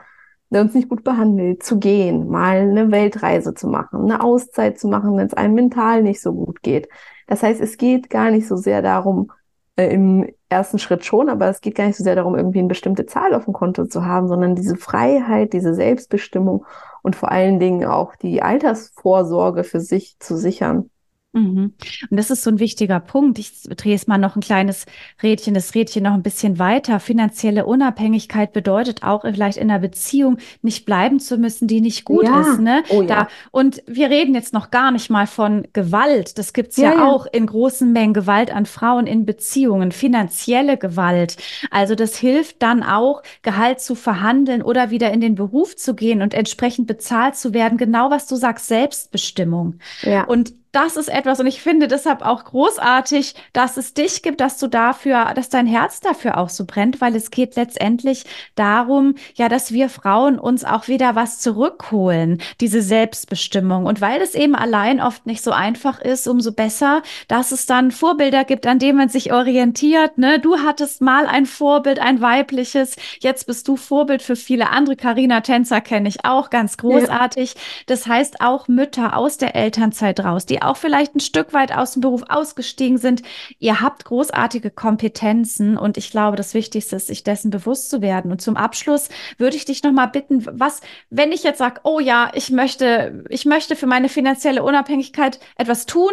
der 0.50 0.62
uns 0.62 0.74
nicht 0.74 0.88
gut 0.88 1.04
behandelt, 1.04 1.62
zu 1.62 1.78
gehen, 1.78 2.28
mal 2.28 2.58
eine 2.58 2.90
Weltreise 2.90 3.54
zu 3.54 3.66
machen, 3.66 4.02
eine 4.02 4.22
Auszeit 4.22 4.78
zu 4.78 4.88
machen, 4.88 5.16
wenn 5.16 5.26
es 5.26 5.34
einem 5.34 5.54
mental 5.54 6.02
nicht 6.02 6.20
so 6.20 6.32
gut 6.32 6.62
geht. 6.62 6.88
Das 7.26 7.42
heißt, 7.42 7.60
es 7.60 7.76
geht 7.76 8.10
gar 8.10 8.30
nicht 8.30 8.46
so 8.46 8.56
sehr 8.56 8.80
darum, 8.80 9.32
äh, 9.76 9.92
im 9.92 10.28
ersten 10.48 10.78
Schritt 10.78 11.04
schon, 11.04 11.28
aber 11.28 11.48
es 11.48 11.60
geht 11.60 11.74
gar 11.74 11.86
nicht 11.86 11.96
so 11.96 12.04
sehr 12.04 12.14
darum, 12.14 12.36
irgendwie 12.36 12.60
eine 12.60 12.68
bestimmte 12.68 13.06
Zahl 13.06 13.34
auf 13.34 13.44
dem 13.44 13.54
Konto 13.54 13.86
zu 13.86 14.04
haben, 14.04 14.28
sondern 14.28 14.54
diese 14.54 14.76
Freiheit, 14.76 15.52
diese 15.52 15.74
Selbstbestimmung 15.74 16.64
und 17.04 17.16
vor 17.16 17.30
allen 17.30 17.60
Dingen 17.60 17.84
auch 17.84 18.16
die 18.16 18.42
Altersvorsorge 18.42 19.62
für 19.62 19.80
sich 19.80 20.18
zu 20.20 20.38
sichern. 20.38 20.90
Mhm. 21.34 21.74
Und 22.10 22.16
das 22.16 22.30
ist 22.30 22.42
so 22.42 22.50
ein 22.50 22.58
wichtiger 22.58 23.00
Punkt. 23.00 23.38
Ich 23.38 23.62
drehe 23.62 23.94
es 23.94 24.06
mal 24.06 24.18
noch 24.18 24.36
ein 24.36 24.40
kleines 24.40 24.86
Rädchen, 25.22 25.52
das 25.52 25.74
Rädchen 25.74 26.04
noch 26.04 26.14
ein 26.14 26.22
bisschen 26.22 26.58
weiter. 26.58 27.00
Finanzielle 27.00 27.66
Unabhängigkeit 27.66 28.52
bedeutet 28.52 29.02
auch 29.02 29.22
vielleicht 29.22 29.58
in 29.58 29.70
einer 29.70 29.80
Beziehung 29.80 30.38
nicht 30.62 30.86
bleiben 30.86 31.18
zu 31.18 31.36
müssen, 31.36 31.66
die 31.68 31.80
nicht 31.80 32.04
gut 32.04 32.24
ja. 32.24 32.40
ist. 32.40 32.60
Ne? 32.60 32.84
Oh, 32.88 33.02
da, 33.02 33.14
ja. 33.14 33.28
Und 33.50 33.82
wir 33.86 34.10
reden 34.10 34.34
jetzt 34.34 34.52
noch 34.52 34.70
gar 34.70 34.92
nicht 34.92 35.10
mal 35.10 35.26
von 35.26 35.66
Gewalt. 35.72 36.38
Das 36.38 36.52
gibt's 36.52 36.76
ja, 36.76 36.94
ja 36.94 37.04
auch 37.06 37.26
in 37.26 37.46
großen 37.46 37.92
Mengen. 37.92 38.14
Gewalt 38.14 38.54
an 38.54 38.64
Frauen 38.64 39.06
in 39.06 39.26
Beziehungen, 39.26 39.92
finanzielle 39.92 40.78
Gewalt. 40.78 41.36
Also 41.70 41.94
das 41.94 42.16
hilft 42.16 42.62
dann 42.62 42.82
auch, 42.82 43.22
Gehalt 43.42 43.80
zu 43.80 43.94
verhandeln 43.94 44.62
oder 44.62 44.90
wieder 44.90 45.12
in 45.12 45.20
den 45.20 45.34
Beruf 45.34 45.74
zu 45.76 45.94
gehen 45.94 46.22
und 46.22 46.32
entsprechend 46.32 46.86
bezahlt 46.86 47.34
zu 47.36 47.52
werden. 47.52 47.76
Genau 47.76 48.10
was 48.10 48.26
du 48.26 48.36
sagst, 48.36 48.68
Selbstbestimmung. 48.68 49.80
Ja. 50.02 50.24
Und 50.24 50.54
das 50.74 50.96
ist 50.96 51.08
etwas 51.08 51.40
und 51.40 51.46
ich 51.46 51.62
finde 51.62 51.88
deshalb 51.88 52.22
auch 52.22 52.44
großartig, 52.44 53.34
dass 53.52 53.76
es 53.76 53.94
dich 53.94 54.22
gibt, 54.22 54.40
dass 54.40 54.58
du 54.58 54.66
dafür, 54.66 55.32
dass 55.34 55.48
dein 55.48 55.66
Herz 55.66 56.00
dafür 56.00 56.36
auch 56.38 56.48
so 56.48 56.64
brennt, 56.64 57.00
weil 57.00 57.14
es 57.14 57.30
geht 57.30 57.54
letztendlich 57.56 58.24
darum, 58.56 59.14
ja, 59.34 59.48
dass 59.48 59.72
wir 59.72 59.88
Frauen 59.88 60.38
uns 60.38 60.64
auch 60.64 60.88
wieder 60.88 61.14
was 61.14 61.38
zurückholen, 61.38 62.40
diese 62.60 62.82
Selbstbestimmung. 62.82 63.86
Und 63.86 64.00
weil 64.00 64.20
es 64.20 64.34
eben 64.34 64.56
allein 64.56 65.00
oft 65.00 65.26
nicht 65.26 65.42
so 65.42 65.52
einfach 65.52 66.00
ist, 66.00 66.26
umso 66.26 66.52
besser, 66.52 67.02
dass 67.28 67.52
es 67.52 67.66
dann 67.66 67.92
Vorbilder 67.92 68.44
gibt, 68.44 68.66
an 68.66 68.80
denen 68.80 68.98
man 68.98 69.08
sich 69.08 69.32
orientiert. 69.32 70.18
Ne? 70.18 70.40
Du 70.40 70.58
hattest 70.58 71.00
mal 71.00 71.26
ein 71.26 71.46
Vorbild, 71.46 72.00
ein 72.00 72.20
weibliches, 72.20 72.96
jetzt 73.20 73.46
bist 73.46 73.68
du 73.68 73.76
Vorbild 73.76 74.22
für 74.22 74.36
viele 74.36 74.70
andere. 74.70 74.96
Karina 74.96 75.40
Tänzer 75.40 75.80
kenne 75.80 76.08
ich 76.08 76.24
auch, 76.24 76.50
ganz 76.50 76.76
großartig. 76.76 77.54
Ja. 77.54 77.60
Das 77.86 78.06
heißt 78.06 78.40
auch 78.40 78.66
Mütter 78.66 79.16
aus 79.16 79.38
der 79.38 79.54
Elternzeit 79.54 80.18
raus, 80.20 80.46
die 80.46 80.63
auch 80.66 80.76
vielleicht 80.76 81.14
ein 81.14 81.20
Stück 81.20 81.52
weit 81.52 81.74
aus 81.76 81.92
dem 81.92 82.02
Beruf 82.02 82.22
ausgestiegen 82.28 82.98
sind. 82.98 83.22
Ihr 83.58 83.80
habt 83.80 84.04
großartige 84.04 84.70
Kompetenzen 84.70 85.76
und 85.76 85.96
ich 85.96 86.10
glaube, 86.10 86.36
das 86.36 86.54
Wichtigste 86.54 86.96
ist, 86.96 87.06
sich 87.06 87.24
dessen 87.24 87.50
bewusst 87.50 87.90
zu 87.90 88.02
werden. 88.02 88.30
Und 88.30 88.40
zum 88.40 88.56
Abschluss 88.56 89.08
würde 89.38 89.56
ich 89.56 89.64
dich 89.64 89.82
noch 89.82 89.92
mal 89.92 90.06
bitten, 90.06 90.46
was, 90.52 90.80
wenn 91.10 91.32
ich 91.32 91.42
jetzt 91.42 91.58
sage, 91.58 91.80
oh 91.84 92.00
ja, 92.00 92.30
ich 92.34 92.50
möchte, 92.50 93.24
ich 93.28 93.44
möchte 93.44 93.76
für 93.76 93.86
meine 93.86 94.08
finanzielle 94.08 94.62
Unabhängigkeit 94.62 95.40
etwas 95.56 95.86
tun, 95.86 96.12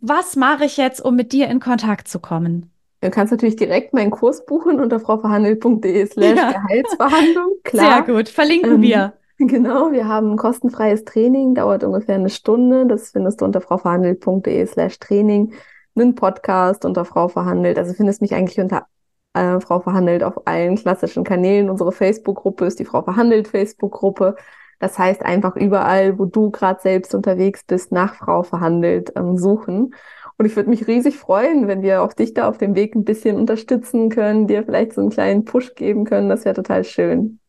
was 0.00 0.36
mache 0.36 0.64
ich 0.64 0.76
jetzt, 0.76 1.00
um 1.00 1.16
mit 1.16 1.32
dir 1.32 1.48
in 1.48 1.60
Kontakt 1.60 2.08
zu 2.08 2.20
kommen? 2.20 2.70
Du 3.00 3.10
kannst 3.10 3.30
natürlich 3.30 3.56
direkt 3.56 3.94
meinen 3.94 4.10
Kurs 4.10 4.44
buchen 4.44 4.80
unter 4.80 4.98
frauverhandelt.de 4.98 6.06
slash 6.06 6.34
Gehaltsverhandlung. 6.34 7.52
Klar. 7.64 8.04
Sehr 8.04 8.14
gut, 8.14 8.28
verlinken 8.28 8.74
ähm, 8.74 8.82
wir. 8.82 9.12
Genau, 9.46 9.92
wir 9.92 10.08
haben 10.08 10.36
kostenfreies 10.36 11.04
Training, 11.04 11.54
dauert 11.54 11.84
ungefähr 11.84 12.16
eine 12.16 12.28
Stunde. 12.28 12.86
Das 12.86 13.10
findest 13.10 13.40
du 13.40 13.44
unter 13.44 13.60
frauverhandelt.de 13.60 14.66
slash 14.66 14.98
Training. 14.98 15.52
Einen 15.94 16.14
Podcast 16.14 16.84
unter 16.84 17.04
Frau 17.04 17.28
Verhandelt. 17.28 17.78
Also 17.78 17.94
findest 17.94 18.20
mich 18.20 18.34
eigentlich 18.34 18.58
unter 18.60 18.86
äh, 19.34 19.60
Frau 19.60 19.80
Verhandelt 19.80 20.24
auf 20.24 20.46
allen 20.46 20.76
klassischen 20.76 21.24
Kanälen. 21.24 21.70
Unsere 21.70 21.92
Facebook-Gruppe 21.92 22.66
ist 22.66 22.78
die 22.80 22.84
Frau 22.84 23.02
Verhandelt 23.02 23.48
Facebook-Gruppe. 23.48 24.36
Das 24.80 24.98
heißt 24.98 25.22
einfach 25.24 25.56
überall, 25.56 26.18
wo 26.18 26.24
du 26.24 26.50
gerade 26.50 26.80
selbst 26.80 27.14
unterwegs 27.14 27.64
bist, 27.64 27.92
nach 27.92 28.16
Frau 28.16 28.42
Verhandelt 28.42 29.12
ähm, 29.16 29.36
suchen. 29.36 29.94
Und 30.36 30.46
ich 30.46 30.54
würde 30.56 30.70
mich 30.70 30.86
riesig 30.86 31.16
freuen, 31.18 31.66
wenn 31.68 31.82
wir 31.82 32.02
auch 32.02 32.12
dich 32.12 32.34
da 32.34 32.48
auf 32.48 32.58
dem 32.58 32.74
Weg 32.76 32.94
ein 32.94 33.04
bisschen 33.04 33.36
unterstützen 33.36 34.08
können, 34.08 34.46
dir 34.48 34.64
vielleicht 34.64 34.94
so 34.94 35.00
einen 35.00 35.10
kleinen 35.10 35.44
Push 35.44 35.74
geben 35.74 36.04
können. 36.04 36.28
Das 36.28 36.44
wäre 36.44 36.54
total 36.54 36.84
schön. 36.84 37.40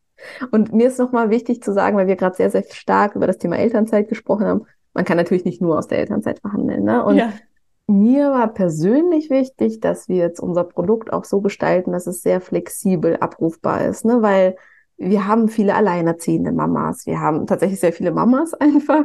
Und 0.50 0.72
mir 0.72 0.88
ist 0.88 0.98
nochmal 0.98 1.30
wichtig 1.30 1.62
zu 1.62 1.72
sagen, 1.72 1.96
weil 1.96 2.06
wir 2.06 2.16
gerade 2.16 2.36
sehr, 2.36 2.50
sehr 2.50 2.64
stark 2.70 3.16
über 3.16 3.26
das 3.26 3.38
Thema 3.38 3.56
Elternzeit 3.56 4.08
gesprochen 4.08 4.46
haben, 4.46 4.66
man 4.94 5.04
kann 5.04 5.16
natürlich 5.16 5.44
nicht 5.44 5.60
nur 5.60 5.78
aus 5.78 5.86
der 5.86 5.98
Elternzeit 5.98 6.40
verhandeln. 6.40 6.84
Ne? 6.84 7.04
Und 7.04 7.16
ja. 7.16 7.32
mir 7.86 8.30
war 8.30 8.48
persönlich 8.48 9.30
wichtig, 9.30 9.80
dass 9.80 10.08
wir 10.08 10.16
jetzt 10.16 10.40
unser 10.40 10.64
Produkt 10.64 11.12
auch 11.12 11.24
so 11.24 11.40
gestalten, 11.40 11.92
dass 11.92 12.06
es 12.06 12.22
sehr 12.22 12.40
flexibel 12.40 13.16
abrufbar 13.16 13.84
ist, 13.86 14.04
ne? 14.04 14.22
weil 14.22 14.56
wir 15.02 15.26
haben 15.26 15.48
viele 15.48 15.74
alleinerziehende 15.74 16.52
Mamas, 16.52 17.06
wir 17.06 17.20
haben 17.20 17.46
tatsächlich 17.46 17.80
sehr 17.80 17.94
viele 17.94 18.12
Mamas 18.12 18.52
einfach, 18.60 19.04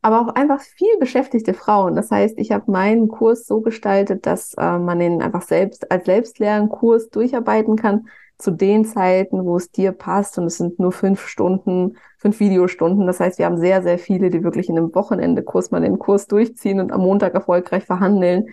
aber 0.00 0.20
auch 0.20 0.28
einfach 0.34 0.60
viel 0.60 0.96
beschäftigte 1.00 1.52
Frauen. 1.52 1.96
Das 1.96 2.10
heißt, 2.10 2.38
ich 2.38 2.52
habe 2.52 2.70
meinen 2.70 3.08
Kurs 3.08 3.44
so 3.46 3.60
gestaltet, 3.60 4.24
dass 4.24 4.54
äh, 4.54 4.78
man 4.78 5.00
ihn 5.00 5.20
einfach 5.20 5.42
selbst 5.42 5.90
als 5.90 6.06
Selbstlernkurs 6.06 7.10
durcharbeiten 7.10 7.74
kann, 7.76 8.06
zu 8.42 8.50
den 8.50 8.84
Zeiten, 8.84 9.44
wo 9.44 9.56
es 9.56 9.70
dir 9.70 9.92
passt. 9.92 10.38
Und 10.38 10.46
es 10.46 10.58
sind 10.58 10.78
nur 10.78 10.92
fünf 10.92 11.26
Stunden, 11.26 11.96
fünf 12.18 12.40
Videostunden. 12.40 13.06
Das 13.06 13.20
heißt, 13.20 13.38
wir 13.38 13.46
haben 13.46 13.58
sehr, 13.58 13.82
sehr 13.82 13.98
viele, 13.98 14.30
die 14.30 14.42
wirklich 14.42 14.68
in 14.68 14.76
einem 14.76 14.94
Wochenende-Kurs 14.94 15.70
mal 15.70 15.80
den 15.80 15.98
Kurs 15.98 16.26
durchziehen 16.26 16.80
und 16.80 16.92
am 16.92 17.00
Montag 17.00 17.34
erfolgreich 17.34 17.84
verhandeln, 17.84 18.48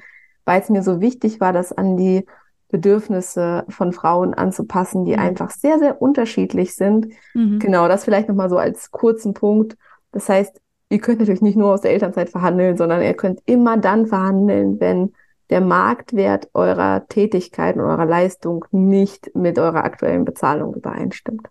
weil 0.46 0.62
es 0.62 0.70
mir 0.70 0.84
so 0.84 1.02
wichtig 1.02 1.40
war, 1.40 1.54
das 1.54 1.72
an 1.72 1.98
die 1.98 2.26
Bedürfnisse 2.70 3.66
von 3.70 3.92
Frauen 3.94 4.34
anzupassen, 4.34 5.04
die 5.04 5.14
mhm. 5.14 5.20
einfach 5.20 5.52
sehr, 5.52 5.80
sehr 5.80 6.02
unterschiedlich 6.02 6.76
sind. 6.76 7.08
Mhm. 7.34 7.60
Genau, 7.60 7.88
das 7.88 8.06
vielleicht 8.06 8.30
nochmal 8.30 8.50
so 8.50 8.58
als 8.58 8.92
kurzen 8.92 9.34
Punkt. 9.34 9.76
Das 10.12 10.30
heißt, 10.30 10.62
ihr 10.90 11.00
könnt 11.00 11.20
natürlich 11.20 11.42
nicht 11.42 11.58
nur 11.58 11.74
aus 11.74 11.82
der 11.82 11.92
Elternzeit 11.92 12.30
verhandeln, 12.30 12.78
sondern 12.78 13.02
ihr 13.02 13.16
könnt 13.16 13.42
immer 13.46 13.78
dann 13.78 14.06
verhandeln, 14.06 14.80
wenn 14.80 15.14
der 15.50 15.62
Marktwert 15.62 16.50
eurer 16.54 17.08
Tätigkeit 17.08 17.76
und 17.76 17.82
eurer 17.82 18.06
Leistung 18.06 18.66
nicht 18.72 19.36
mit 19.36 19.58
eurer 19.58 19.84
aktuellen 19.84 20.26
Bezahlung 20.26 20.76
übereinstimmt. 20.76 21.48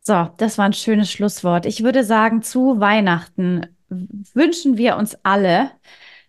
So, 0.00 0.30
das 0.38 0.58
war 0.58 0.64
ein 0.64 0.72
schönes 0.72 1.10
Schlusswort. 1.12 1.64
Ich 1.66 1.84
würde 1.84 2.02
sagen, 2.02 2.42
zu 2.42 2.80
Weihnachten 2.80 3.66
wünschen 3.88 4.76
wir 4.76 4.96
uns 4.96 5.16
alle, 5.22 5.70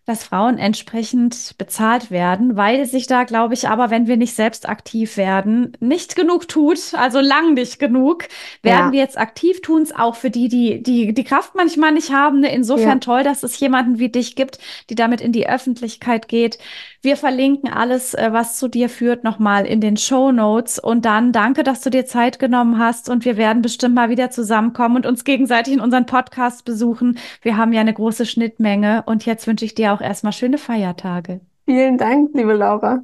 dass 0.06 0.26
Frauen 0.26 0.58
entsprechend 0.58 1.56
bezahlt 1.58 2.12
werden, 2.12 2.58
weil 2.58 2.86
sich 2.86 3.08
da, 3.08 3.24
glaube 3.24 3.54
ich, 3.54 3.70
aber 3.70 3.90
wenn 3.90 4.06
wir 4.06 4.18
nicht 4.18 4.36
selbst 4.36 4.68
aktiv 4.68 5.16
werden, 5.16 5.78
nicht 5.80 6.18
genug 6.18 6.50
tut, 6.50 6.94
also 6.94 7.22
lang 7.22 7.54
nicht 7.54 7.80
genug, 7.80 8.28
werden 8.62 8.88
ja. 8.88 8.92
wir 8.92 9.00
jetzt 9.00 9.18
aktiv 9.18 9.62
tun 9.62 9.82
es 9.82 9.96
auch 9.96 10.16
für 10.16 10.30
die, 10.30 10.50
die, 10.50 10.84
die 10.84 11.14
die 11.14 11.24
Kraft 11.24 11.56
manchmal 11.56 11.94
nicht 11.94 12.12
haben. 12.12 12.42
Ne? 12.42 12.54
Insofern 12.54 12.98
ja. 12.98 13.00
toll, 13.00 13.24
dass 13.24 13.44
es 13.44 13.58
jemanden 13.60 13.98
wie 13.98 14.10
dich 14.10 14.36
gibt, 14.36 14.60
die 14.90 14.96
damit 14.96 15.22
in 15.22 15.32
die 15.32 15.48
Öffentlichkeit 15.48 16.28
geht. 16.28 16.58
Wir 17.04 17.18
verlinken 17.18 17.70
alles, 17.70 18.14
äh, 18.14 18.30
was 18.32 18.58
zu 18.58 18.70
dir 18.70 18.88
führt, 18.88 19.26
nochmal 19.26 19.66
in 19.66 19.82
den 19.82 19.98
Show 19.98 20.32
Notes. 20.32 20.80
Und 20.80 21.04
dann 21.04 21.34
danke, 21.34 21.64
dass 21.64 21.82
du 21.82 21.90
dir 21.90 22.06
Zeit 22.06 22.40
genommen 22.40 22.80
hast. 22.80 23.10
Und 23.10 23.26
wir 23.26 23.36
werden 23.36 23.62
bestimmt 23.62 23.94
mal 23.94 24.10
wieder 24.10 24.30
zusammenkommen 24.32 24.96
und 24.96 25.06
uns 25.06 25.26
gegenseitig 25.26 25.74
in 25.74 25.82
unseren 25.82 26.06
Podcast 26.06 26.64
besuchen. 26.64 27.18
Wir 27.42 27.58
haben 27.58 27.74
ja 27.74 27.82
eine 27.82 27.94
große 27.94 28.26
Schnittmenge. 28.26 29.04
Und 29.06 29.26
jetzt 29.26 29.48
wünsche 29.48 29.66
ich 29.66 29.76
dir 29.76 29.92
auch 29.92 30.00
erstmal 30.00 30.32
schöne 30.32 30.58
Feiertage. 30.58 31.42
Vielen 31.66 31.98
Dank, 31.98 32.30
liebe 32.34 32.54
Laura. 32.54 33.04